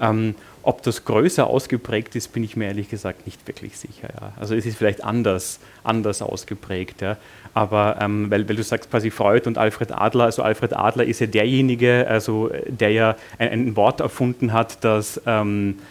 Ähm, 0.00 0.34
ob 0.64 0.82
das 0.82 1.04
größer 1.04 1.46
ausgeprägt 1.46 2.16
ist, 2.16 2.32
bin 2.32 2.42
ich 2.42 2.56
mir 2.56 2.66
ehrlich 2.66 2.88
gesagt 2.88 3.26
nicht 3.26 3.46
wirklich 3.46 3.78
sicher. 3.78 4.08
Ja. 4.20 4.32
Also 4.38 4.54
es 4.54 4.66
ist 4.66 4.76
vielleicht 4.76 5.04
anders, 5.04 5.60
anders 5.82 6.22
ausgeprägt. 6.22 7.02
Ja. 7.02 7.16
Aber 7.52 7.98
ähm, 8.00 8.30
weil, 8.30 8.48
weil 8.48 8.56
du 8.56 8.62
sagst 8.62 8.90
quasi 8.90 9.10
Freud 9.10 9.46
und 9.46 9.58
Alfred 9.58 9.92
Adler, 9.92 10.24
also 10.24 10.42
Alfred 10.42 10.72
Adler 10.72 11.04
ist 11.04 11.20
ja 11.20 11.26
derjenige, 11.26 12.06
also 12.08 12.50
der 12.66 12.90
ja 12.90 13.16
ein, 13.38 13.50
ein 13.50 13.76
Wort 13.76 14.00
erfunden 14.00 14.52
hat, 14.52 14.82
das 14.82 15.20
ähm, 15.26 15.76
äh, 15.78 15.82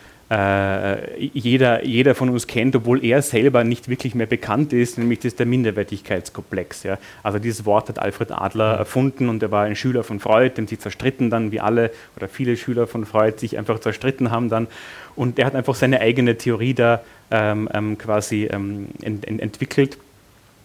jeder, 1.33 1.85
jeder 1.85 2.15
von 2.15 2.29
uns 2.29 2.47
kennt, 2.47 2.75
obwohl 2.75 3.03
er 3.03 3.21
selber 3.21 3.63
nicht 3.63 3.89
wirklich 3.89 4.15
mehr 4.15 4.25
bekannt 4.25 4.71
ist, 4.71 4.97
nämlich 4.97 5.19
das 5.19 5.35
der 5.35 5.45
Minderwertigkeitskomplex. 5.45 6.83
Ja. 6.83 6.97
Also 7.23 7.39
dieses 7.39 7.65
Wort 7.65 7.89
hat 7.89 7.99
Alfred 7.99 8.31
Adler 8.31 8.75
erfunden 8.75 9.29
und 9.29 9.43
er 9.43 9.51
war 9.51 9.65
ein 9.65 9.75
Schüler 9.75 10.03
von 10.03 10.19
Freud, 10.19 10.55
dem 10.57 10.67
sie 10.67 10.79
zerstritten 10.79 11.29
dann, 11.29 11.51
wie 11.51 11.59
alle 11.59 11.91
oder 12.15 12.27
viele 12.27 12.55
Schüler 12.57 12.87
von 12.87 13.05
Freud 13.05 13.37
sich 13.37 13.57
einfach 13.57 13.79
zerstritten 13.79 14.31
haben 14.31 14.49
dann. 14.49 14.67
Und 15.15 15.39
er 15.39 15.45
hat 15.45 15.55
einfach 15.55 15.75
seine 15.75 15.99
eigene 15.99 16.37
Theorie 16.37 16.73
da 16.73 17.01
ähm, 17.29 17.69
ähm, 17.73 17.97
quasi 17.97 18.45
ähm, 18.45 18.87
ent, 19.01 19.27
ent, 19.27 19.41
entwickelt. 19.41 19.97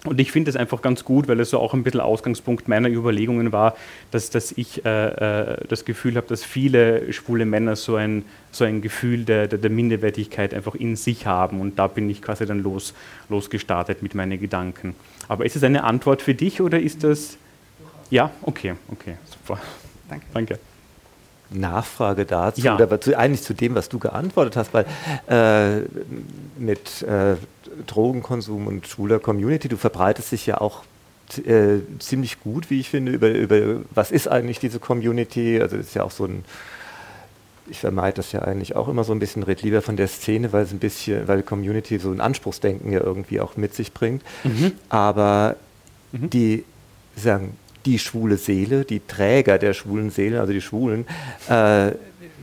Und 0.05 0.21
ich 0.21 0.31
finde 0.31 0.49
es 0.51 0.57
einfach 0.57 0.81
ganz 0.81 1.05
gut, 1.05 1.27
weil 1.27 1.41
es 1.41 1.51
so 1.51 1.59
auch 1.59 1.75
ein 1.75 1.83
bisschen 1.83 2.01
Ausgangspunkt 2.01 2.69
meiner 2.69 2.89
Überlegungen 2.89 3.51
war, 3.51 3.75
dass, 4.13 4.31
dass 4.31 4.53
ich 4.53 4.85
äh, 4.85 5.09
äh, 5.09 5.67
das 5.69 5.85
Gefühl 5.85 6.15
habe, 6.17 6.27
dass 6.29 6.45
viele 6.45 7.13
schwule 7.13 7.45
Männer 7.45 7.75
so 7.75 7.97
ein, 7.97 8.25
so 8.53 8.65
ein 8.65 8.81
Gefühl 8.81 9.25
der, 9.25 9.49
der, 9.49 9.59
der 9.59 9.71
Minderwertigkeit 9.71 10.55
einfach 10.55 10.77
in 10.77 10.95
sich 10.95 11.27
haben. 11.27 11.61
Und 11.61 11.81
da 11.81 11.89
bin 11.89 12.09
ich 12.09 12.23
quasi 12.23 12.47
dann 12.47 12.63
los, 12.63 12.95
losgestartet 13.29 14.03
mit 14.03 14.15
meinen 14.15 14.41
Gedanken. 14.41 14.95
Aber 15.27 15.45
ist 15.45 15.57
es 15.57 15.65
eine 15.65 15.83
Antwort 15.83 16.23
für 16.23 16.35
dich 16.35 16.61
oder 16.61 16.79
ist 16.79 17.03
das. 17.03 17.37
Ja, 18.11 18.31
okay, 18.43 18.75
okay, 18.93 19.17
super. 19.27 19.61
Danke. 20.09 20.27
Danke. 20.33 20.59
Nachfrage 21.51 22.25
dazu, 22.27 22.61
Ja. 22.61 22.75
oder 22.77 23.01
zu, 23.01 23.17
eigentlich 23.19 23.43
zu 23.43 23.55
dem, 23.55 23.75
was 23.75 23.89
du 23.89 23.99
geantwortet 23.99 24.57
hast, 24.57 24.75
weil 24.75 24.85
äh, 25.29 25.83
mit 26.59 27.03
äh, 27.03 27.37
Drogenkonsum 27.87 28.67
und 28.67 28.87
schwuler 28.87 29.19
Community, 29.19 29.69
du 29.69 29.77
verbreitest 29.77 30.33
dich 30.33 30.47
ja 30.47 30.61
auch 30.61 30.85
äh, 31.47 31.79
ziemlich 31.99 32.41
gut, 32.41 32.71
wie 32.71 32.81
ich 32.81 32.91
finde, 32.91 33.13
über, 33.13 33.31
über 33.31 33.81
was 33.91 34.11
ist 34.11 34.29
eigentlich 34.29 34.59
diese 34.61 34.79
Community, 34.79 35.61
also 35.61 35.77
das 35.77 35.87
ist 35.87 35.95
ja 35.95 36.03
auch 36.03 36.11
so 36.11 36.25
ein 36.25 36.45
ich 37.71 37.81
vermeide 37.81 38.17
das 38.17 38.33
ja 38.33 38.41
eigentlich 38.41 38.77
auch 38.77 38.89
immer 38.89 39.05
so 39.05 39.13
ein 39.13 39.19
bisschen, 39.19 39.43
red 39.43 39.61
lieber 39.61 39.83
von 39.83 39.97
der 39.97 40.09
Szene, 40.09 40.55
weil 40.55 40.63
es 40.65 40.73
ein 40.73 40.79
bisschen, 40.79 41.29
weil 41.29 41.43
Community 41.43 41.99
so 41.99 42.11
ein 42.11 42.23
Anspruchsdenken 42.23 42.91
ja 42.93 43.01
irgendwie 43.03 43.41
auch 43.41 43.59
mit 43.59 43.75
sich 43.75 43.93
bringt. 43.93 44.23
Aber 44.89 45.57
die 46.13 46.65
sagen, 47.15 47.59
die 47.87 47.99
schwule 47.99 48.37
Seele, 48.37 48.85
die 48.85 49.01
Träger 49.07 49.59
der 49.59 49.73
schwulen 49.75 50.11
Seele, 50.11 50.41
also 50.41 50.53
die 50.53 50.61
Schwulen, 50.61 51.07
äh, 51.49 51.93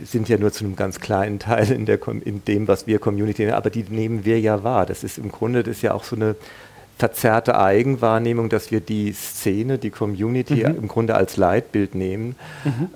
sind 0.04 0.28
ja 0.28 0.38
nur 0.38 0.52
zu 0.52 0.66
einem 0.66 0.76
ganz 0.76 1.00
kleinen 1.00 1.40
Teil 1.40 1.72
in, 1.72 1.86
der, 1.86 2.00
in 2.26 2.44
dem, 2.46 2.68
was 2.68 2.86
wir 2.88 3.00
Community 3.00 3.44
nennen, 3.44 3.54
aber 3.56 3.70
die 3.70 3.84
nehmen 3.88 4.26
wir 4.26 4.40
ja 4.40 4.64
wahr. 4.64 4.86
Das 4.86 5.04
ist 5.04 5.18
im 5.18 5.32
Grunde 5.32 5.64
das 5.64 5.78
ist 5.78 5.82
ja 5.84 5.94
auch 5.94 6.04
so 6.04 6.16
eine 6.18 6.36
verzerrte 6.98 7.60
Eigenwahrnehmung, 7.60 8.48
dass 8.48 8.72
wir 8.72 8.80
die 8.80 9.12
Szene, 9.12 9.78
die 9.78 9.90
Community 9.90 10.62
im 10.70 10.88
Grunde 10.88 11.16
als 11.16 11.36
Leitbild 11.36 11.94
nehmen. 11.94 12.36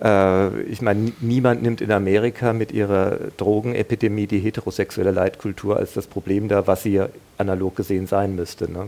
Äh, 0.02 0.62
ich 0.64 0.82
meine, 0.82 1.02
nie- 1.02 1.14
niemand 1.20 1.62
nimmt 1.64 1.82
in 1.82 1.92
Amerika 1.92 2.54
mit 2.54 2.72
ihrer 2.72 3.18
Drogenepidemie 3.36 4.26
die 4.28 4.40
heterosexuelle 4.40 5.12
Leitkultur 5.12 5.76
als 5.78 5.94
das 5.94 6.08
Problem 6.08 6.48
da, 6.48 6.66
was 6.66 6.84
sie 6.84 6.94
ja 6.94 7.10
analog 7.38 7.76
gesehen 7.76 8.08
sein 8.08 8.36
müsste. 8.36 8.72
Ne? 8.72 8.88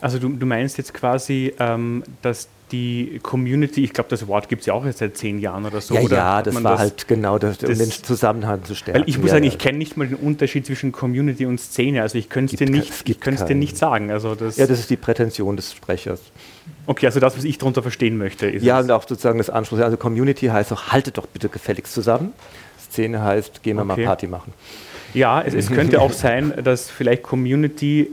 Also 0.00 0.18
du, 0.18 0.28
du 0.28 0.46
meinst 0.46 0.78
jetzt 0.78 0.94
quasi, 0.94 1.52
ähm, 1.58 2.04
dass 2.22 2.48
die 2.70 3.18
Community, 3.22 3.82
ich 3.82 3.94
glaube, 3.94 4.10
das 4.10 4.26
Wort 4.28 4.48
gibt 4.50 4.60
es 4.60 4.66
ja 4.66 4.74
auch 4.74 4.84
erst 4.84 4.98
seit 4.98 5.16
zehn 5.16 5.38
Jahren 5.38 5.64
oder 5.64 5.80
so. 5.80 5.94
ja, 5.94 6.00
oder 6.02 6.16
ja, 6.16 6.42
das 6.42 6.52
man 6.52 6.64
war 6.64 6.78
halt 6.78 7.08
genau 7.08 7.38
das, 7.38 7.58
um 7.62 7.68
das- 7.70 7.78
den 7.78 7.90
Zusammenhang 7.90 8.62
zu 8.64 8.74
stärken. 8.74 9.00
Weil 9.00 9.08
ich 9.08 9.16
muss 9.16 9.28
ja, 9.28 9.34
sagen, 9.36 9.44
ja. 9.44 9.50
ich 9.50 9.58
kenne 9.58 9.78
nicht 9.78 9.96
mal 9.96 10.06
den 10.06 10.18
Unterschied 10.18 10.66
zwischen 10.66 10.92
Community 10.92 11.46
und 11.46 11.58
Szene. 11.58 12.02
Also 12.02 12.18
ich 12.18 12.28
könnte 12.28 12.54
es 12.54 12.58
dir 12.58 12.70
nicht, 12.70 12.92
ich 13.08 13.18
dir 13.18 13.76
sagen. 13.76 14.10
Also 14.10 14.34
das, 14.34 14.56
Ja, 14.58 14.66
das 14.66 14.78
ist 14.80 14.90
die 14.90 14.96
Prätension 14.98 15.56
des 15.56 15.72
Sprechers. 15.72 16.20
okay, 16.86 17.06
also 17.06 17.20
das, 17.20 17.36
was 17.38 17.44
ich 17.44 17.56
darunter 17.56 17.82
verstehen 17.82 18.18
möchte, 18.18 18.46
ist 18.46 18.62
Ja, 18.62 18.80
und 18.80 18.90
auch 18.90 19.08
sozusagen 19.08 19.38
das 19.38 19.48
Anspruch. 19.48 19.78
Also 19.78 19.96
Community 19.96 20.46
heißt 20.48 20.70
auch, 20.72 20.88
haltet 20.88 21.16
doch 21.16 21.26
bitte 21.26 21.48
gefälligst 21.48 21.94
zusammen. 21.94 22.34
Szene 22.78 23.22
heißt, 23.22 23.62
gehen 23.62 23.76
wir 23.76 23.82
Okay. 23.84 24.00
mal 24.02 24.04
Party 24.06 24.26
machen. 24.26 24.52
Ja, 25.14 25.40
es, 25.40 25.54
es 25.54 25.70
könnte 25.70 26.02
auch 26.02 26.12
sein, 26.12 26.52
dass 26.62 26.90
vielleicht 26.90 27.22
Community 27.22 28.08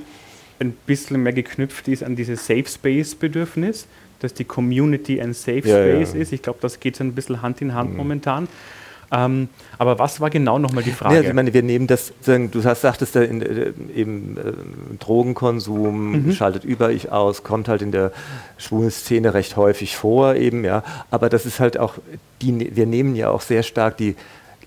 ein 0.59 0.71
bisschen 0.85 1.21
mehr 1.23 1.33
geknüpft 1.33 1.87
ist 1.87 2.03
an 2.03 2.15
dieses 2.15 2.45
Safe 2.47 2.65
Space-Bedürfnis, 2.65 3.87
dass 4.19 4.33
die 4.33 4.45
Community 4.45 5.21
ein 5.21 5.33
Safe 5.33 5.59
Ja, 5.67 5.85
ja. 5.85 5.95
Space 6.05 6.13
ist. 6.15 6.33
Ich 6.33 6.41
glaube, 6.41 6.59
das 6.61 6.79
geht 6.79 6.95
so 6.95 7.03
ein 7.03 7.13
bisschen 7.13 7.41
Hand 7.41 7.61
in 7.61 7.73
Hand 7.73 7.95
momentan. 7.95 8.47
Ähm, 9.11 9.49
aber 9.77 9.99
was 9.99 10.19
war 10.19 10.31
genau 10.31 10.57
nochmal 10.57 10.83
die 10.83 10.91
Frage? 10.91 11.13
Ja, 11.13 11.19
also 11.19 11.29
ich 11.29 11.35
meine, 11.35 11.53
wir 11.53 11.61
nehmen 11.61 11.85
das, 11.85 12.11
du 12.25 12.63
hast, 12.63 12.81
sagtest 12.81 13.15
da 13.15 13.21
in, 13.21 13.41
äh, 13.41 13.71
eben 13.95 14.35
äh, 14.37 14.97
Drogenkonsum, 14.99 16.11
Mhm. 16.27 16.31
schaltet 16.31 16.63
über 16.63 16.91
ich 16.91 17.11
aus, 17.11 17.43
kommt 17.43 17.67
halt 17.67 17.81
in 17.83 17.91
der 17.91 18.11
schwulen 18.57 18.89
Szene 18.91 19.33
recht 19.33 19.57
häufig 19.57 19.95
vor 19.95 20.35
eben, 20.35 20.63
ja. 20.65 20.83
Aber 21.11 21.29
das 21.29 21.45
ist 21.45 21.59
halt 21.59 21.77
auch, 21.77 21.95
die, 22.41 22.75
wir 22.75 22.85
nehmen 22.87 23.15
ja 23.15 23.29
auch 23.29 23.41
sehr 23.41 23.61
stark 23.63 23.97
die, 23.97 24.15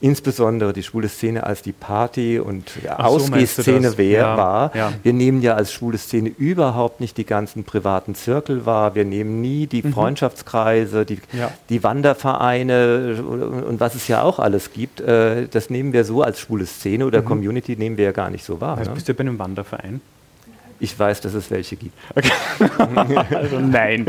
insbesondere 0.01 0.73
die 0.73 0.83
schwule 0.83 1.09
Szene 1.09 1.45
als 1.45 1.63
die 1.63 1.73
Party- 1.73 2.39
und 2.39 2.71
Ach 2.89 2.99
so, 3.09 3.17
Ausgehszene 3.17 3.95
wer 3.97 4.21
Ja, 4.21 4.37
war. 4.37 4.77
ja. 4.77 4.93
Wir 5.03 5.13
nehmen 5.13 5.43
ja 5.43 5.55
als 5.55 5.73
schwule 5.73 5.99
Szene 5.99 6.29
überhaupt 6.29 7.01
nicht 7.01 7.17
die 7.17 7.25
ganzen 7.27 7.65
privaten 7.65 8.15
Zirkel 8.15 8.65
wahr. 8.67 8.95
Wir 8.95 9.05
nehmen 9.05 9.41
nie 9.41 9.67
die 9.67 9.83
Freundschaftskreise, 9.83 11.05
die, 11.05 11.15
Mhm. 11.17 11.39
Ja. 11.39 11.51
die 11.69 11.83
Wandervereine 11.83 13.17
und, 13.29 13.43
und 13.43 13.81
was 13.81 13.95
es 13.95 14.09
ja 14.09 14.23
auch 14.23 14.39
alles 14.39 14.73
gibt. 14.73 15.01
Äh, 15.01 15.49
das 15.49 15.71
nehmen 15.71 15.93
wir 15.93 16.05
so 16.05 16.23
als 16.23 16.41
schwule 16.41 16.67
Szene 16.67 17.05
oder 17.07 17.23
Community 17.23 17.77
nehmen 17.77 17.97
wir 17.97 18.05
ja 18.07 18.13
gar 18.13 18.31
nicht 18.31 18.45
so 18.45 18.61
wahr. 18.61 18.75
Mhm. 18.75 18.79
also 18.79 18.91
Ne? 18.91 18.95
bist 18.95 19.09
du 19.09 19.15
bei 19.15 19.21
einem 19.21 19.39
Wanderverein? 19.39 20.01
Ich 20.81 20.97
weiß, 20.97 21.21
dass 21.23 21.35
es 21.35 21.51
welche 21.51 21.75
gibt. 21.77 21.93
Also 23.35 23.59
nein. 23.59 24.07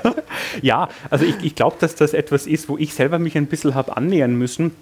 ja, 0.62 0.88
also 1.10 1.24
ich, 1.24 1.36
ich 1.42 1.54
glaube, 1.54 1.76
dass 1.80 1.94
das 1.94 2.12
etwas 2.12 2.46
ist, 2.46 2.68
wo 2.68 2.76
ich 2.76 2.92
selber 2.94 3.18
mich 3.18 3.36
ein 3.36 3.46
bisschen 3.46 3.74
habe 3.74 3.96
annähern 3.96 4.34
müssen. 4.36 4.72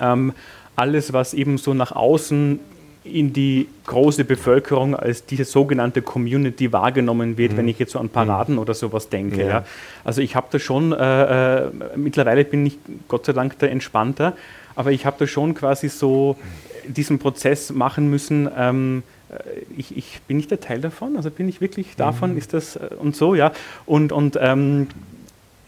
Ähm, 0.00 0.32
alles, 0.76 1.12
was 1.12 1.34
eben 1.34 1.58
so 1.58 1.74
nach 1.74 1.92
außen 1.92 2.60
in 3.02 3.32
die 3.32 3.66
große 3.86 4.24
Bevölkerung 4.24 4.94
als 4.94 5.24
diese 5.24 5.44
sogenannte 5.44 6.02
Community 6.02 6.72
wahrgenommen 6.72 7.38
wird, 7.38 7.56
wenn 7.56 7.66
ich 7.66 7.78
jetzt 7.78 7.92
so 7.92 7.98
an 7.98 8.10
Paraden 8.10 8.58
oder 8.58 8.74
sowas 8.74 9.08
denke. 9.08 9.40
Ja. 9.40 9.48
Ja. 9.48 9.64
Also 10.04 10.20
ich 10.20 10.36
habe 10.36 10.48
da 10.50 10.58
schon, 10.58 10.92
äh, 10.92 11.64
äh, 11.64 11.70
mittlerweile 11.96 12.44
bin 12.44 12.66
ich 12.66 12.78
Gott 13.08 13.24
sei 13.24 13.32
Dank 13.32 13.58
da 13.58 13.66
entspannter, 13.66 14.34
aber 14.76 14.92
ich 14.92 15.06
habe 15.06 15.16
da 15.18 15.26
schon 15.26 15.54
quasi 15.54 15.88
so 15.88 16.36
diesen 16.86 17.18
Prozess 17.18 17.72
machen 17.72 18.10
müssen, 18.10 18.48
ähm, 18.56 19.02
äh, 19.30 19.34
ich, 19.76 19.96
ich 19.96 20.20
bin 20.26 20.36
nicht 20.36 20.50
der 20.50 20.60
Teil 20.60 20.80
davon, 20.80 21.16
also 21.16 21.30
bin 21.30 21.48
ich 21.48 21.60
wirklich 21.60 21.96
davon, 21.96 22.36
ist 22.36 22.52
das 22.52 22.76
äh, 22.76 22.90
und 22.98 23.16
so, 23.16 23.34
ja. 23.34 23.52
Und, 23.86 24.12
und 24.12 24.38
ähm, 24.40 24.88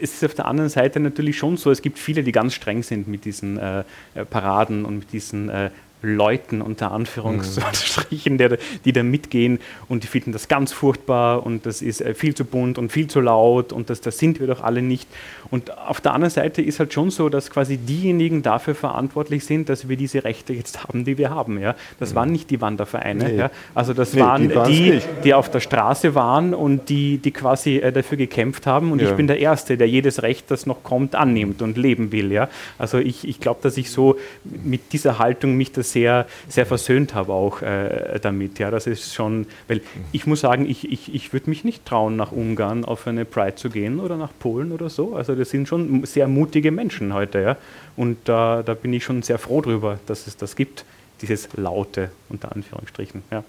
es 0.03 0.15
ist 0.15 0.23
auf 0.25 0.33
der 0.33 0.45
anderen 0.45 0.69
Seite 0.69 0.99
natürlich 0.99 1.37
schon 1.37 1.55
so, 1.57 1.71
es 1.71 1.81
gibt 1.81 1.97
viele, 1.97 2.23
die 2.23 2.33
ganz 2.33 2.53
streng 2.53 2.83
sind 2.83 3.07
mit 3.07 3.23
diesen 3.25 3.57
äh, 3.57 3.83
Paraden 4.29 4.83
und 4.85 4.99
mit 4.99 5.13
diesen 5.13 5.49
äh, 5.49 5.69
Leuten 6.03 6.61
unter 6.61 6.91
Anführungsstrichen, 6.91 8.35
mhm. 8.35 8.57
die 8.85 8.91
da 8.91 9.03
mitgehen 9.03 9.59
und 9.87 10.03
die 10.03 10.07
finden 10.07 10.33
das 10.33 10.49
ganz 10.49 10.73
furchtbar 10.73 11.45
und 11.45 11.65
das 11.65 11.81
ist 11.81 12.01
äh, 12.01 12.13
viel 12.13 12.35
zu 12.35 12.43
bunt 12.45 12.77
und 12.77 12.91
viel 12.91 13.07
zu 13.07 13.21
laut 13.21 13.71
und 13.71 13.89
das, 13.89 14.01
das 14.01 14.17
sind 14.17 14.39
wir 14.39 14.47
doch 14.47 14.61
alle 14.61 14.81
nicht. 14.81 15.07
Und 15.49 15.77
auf 15.77 16.01
der 16.01 16.13
anderen 16.13 16.31
Seite 16.31 16.61
ist 16.61 16.79
halt 16.79 16.93
schon 16.93 17.09
so, 17.09 17.29
dass 17.29 17.49
quasi 17.49 17.77
diejenigen 17.77 18.41
dafür 18.41 18.75
verantwortlich 18.75 19.45
sind, 19.45 19.69
dass 19.69 19.87
wir 19.87 19.95
diese 19.95 20.23
Rechte 20.23 20.51
jetzt 20.51 20.83
haben, 20.83 21.05
die 21.05 21.17
wir 21.17 21.29
haben. 21.29 21.59
Ja? 21.59 21.75
Das 21.99 22.11
mhm. 22.11 22.15
waren 22.15 22.31
nicht 22.31 22.49
die 22.49 22.59
Wandervereine. 22.59 23.23
Nee. 23.23 23.37
Ja? 23.37 23.51
Also 23.75 23.93
das 23.93 24.13
nee, 24.13 24.21
waren 24.21 24.49
die, 24.49 24.55
die, 24.67 25.01
die, 25.23 25.33
auf 25.33 25.51
der 25.51 25.59
Straße 25.59 26.15
waren 26.15 26.53
und 26.53 26.89
die, 26.89 27.17
die 27.19 27.31
quasi 27.31 27.77
äh, 27.77 27.91
dafür 27.91 28.17
gekämpft 28.17 28.65
haben. 28.65 28.91
Und 28.91 29.01
ja. 29.01 29.09
ich 29.09 29.15
bin 29.15 29.27
der 29.27 29.39
Erste, 29.39 29.77
der 29.77 29.87
jedes 29.87 30.23
Recht, 30.23 30.49
das 30.51 30.65
noch 30.65 30.83
kommt, 30.83 31.15
annimmt 31.15 31.61
und 31.61 31.77
leben 31.77 32.11
will. 32.11 32.31
Ja? 32.31 32.49
Also 32.77 32.97
ich, 32.97 33.27
ich 33.27 33.39
glaube, 33.39 33.59
dass 33.61 33.77
ich 33.77 33.91
so 33.91 34.17
mit 34.43 34.91
dieser 34.91 35.19
Haltung 35.19 35.55
mich 35.55 35.71
das 35.71 35.92
sehr, 35.93 36.27
sehr 36.47 36.65
versöhnt 36.65 37.13
habe 37.13 37.31
auch 37.33 37.61
äh, 37.61 38.19
damit. 38.21 38.59
Ja, 38.59 38.71
das 38.71 38.87
ist 38.87 39.13
schon, 39.13 39.47
weil 39.67 39.81
ich 40.11 40.27
muss 40.27 40.41
sagen, 40.41 40.69
ich, 40.69 40.91
ich, 40.91 41.13
ich 41.13 41.33
würde 41.33 41.49
mich 41.49 41.63
nicht 41.63 41.85
trauen, 41.85 42.15
nach 42.15 42.31
Ungarn 42.31 42.83
auf 42.83 43.07
eine 43.07 43.25
Pride 43.25 43.55
zu 43.55 43.69
gehen 43.69 43.99
oder 43.99 44.17
nach 44.17 44.31
Polen 44.39 44.71
oder 44.71 44.89
so. 44.89 45.15
Also 45.15 45.35
das 45.35 45.49
sind 45.49 45.67
schon 45.67 46.05
sehr 46.05 46.27
mutige 46.27 46.71
Menschen 46.71 47.13
heute. 47.13 47.41
Ja. 47.41 47.57
Und 47.95 48.17
da, 48.25 48.63
da 48.63 48.73
bin 48.73 48.91
ich 48.93 49.03
schon 49.03 49.21
sehr 49.21 49.37
froh 49.37 49.61
drüber, 49.61 49.99
dass 50.07 50.27
es 50.27 50.35
das 50.35 50.55
gibt, 50.55 50.85
dieses 51.21 51.49
Laute 51.55 52.09
unter 52.29 52.51
Anführungsstrichen. 52.51 53.23
Ja. 53.31 53.43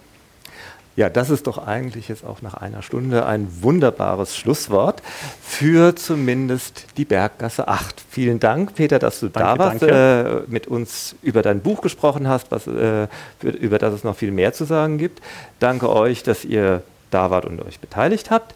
Ja, 0.97 1.11
das 1.11 1.31
ist 1.31 1.49
doch 1.49 1.59
eigentlich 1.59 2.09
jetzt 2.09 2.25
auch 2.25 2.41
nach 2.41 2.55
einer 2.55 2.83
Stunde 2.83 3.27
ein 3.27 3.49
wunderbares 3.63 4.37
Schlusswort 4.37 5.03
für 5.43 5.97
zumindest 5.97 6.87
die 6.97 7.05
Berggasse 7.05 7.67
8. 7.67 8.01
Vielen 8.09 8.39
Dank, 8.39 8.77
Peter, 8.77 9.01
dass 9.01 9.19
du 9.19 9.29
danke, 9.29 9.59
da 9.59 9.59
warst, 9.59 9.83
äh, 9.83 10.43
mit 10.47 10.69
uns 10.69 11.17
über 11.23 11.43
dein 11.43 11.61
Buch 11.61 11.81
gesprochen 11.81 12.29
hast, 12.29 12.53
was, 12.53 12.69
äh, 12.69 13.09
für, 13.41 13.49
über 13.49 13.79
das 13.79 13.95
es 13.95 14.05
noch 14.05 14.17
viel 14.17 14.31
mehr 14.31 14.53
zu 14.53 14.65
sagen 14.65 14.99
gibt. 14.99 15.21
Danke 15.59 15.91
euch, 15.91 16.23
dass 16.23 16.45
ihr 16.45 16.83
da 17.11 17.31
wart 17.31 17.45
und 17.45 17.61
euch 17.63 17.81
beteiligt 17.81 18.31
habt. 18.31 18.55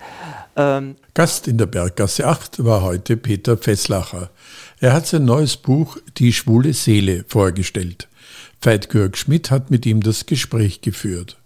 Ähm 0.57 0.95
Gast 1.14 1.49
in 1.49 1.59
der 1.59 1.66
Berggasse 1.66 2.26
8 2.26 2.64
war 2.64 2.82
heute 2.82 3.16
Peter 3.16 3.57
Fesslacher. 3.57 4.30
Er 4.78 4.93
hat 4.93 5.09
sein 5.09 5.24
neues 5.24 5.57
Buch 5.57 5.97
Die 6.18 6.32
schwule 6.32 6.72
Seele 6.72 7.24
vorgestellt. 7.26 8.07
Veit 8.61 8.91
Georg 8.91 9.16
Schmidt 9.16 9.51
hat 9.51 9.70
mit 9.70 9.86
ihm 9.86 10.03
das 10.03 10.26
Gespräch 10.26 10.80
geführt. 10.80 11.36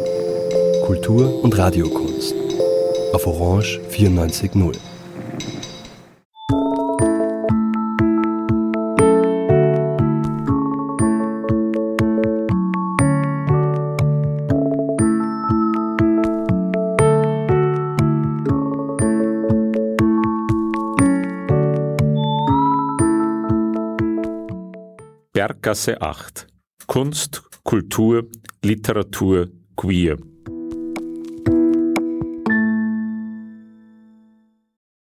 Kultur 0.85 1.43
und 1.43 1.57
Radiokunst. 1.57 2.35
Auf 3.15 3.27
Orange 3.27 3.81
94.0. 3.89 4.77
Berggasse 25.33 26.03
8. 26.03 26.47
Kunst, 26.87 27.43
Kultur, 27.63 28.27
Literatur, 28.63 29.49
Queer. 29.77 30.19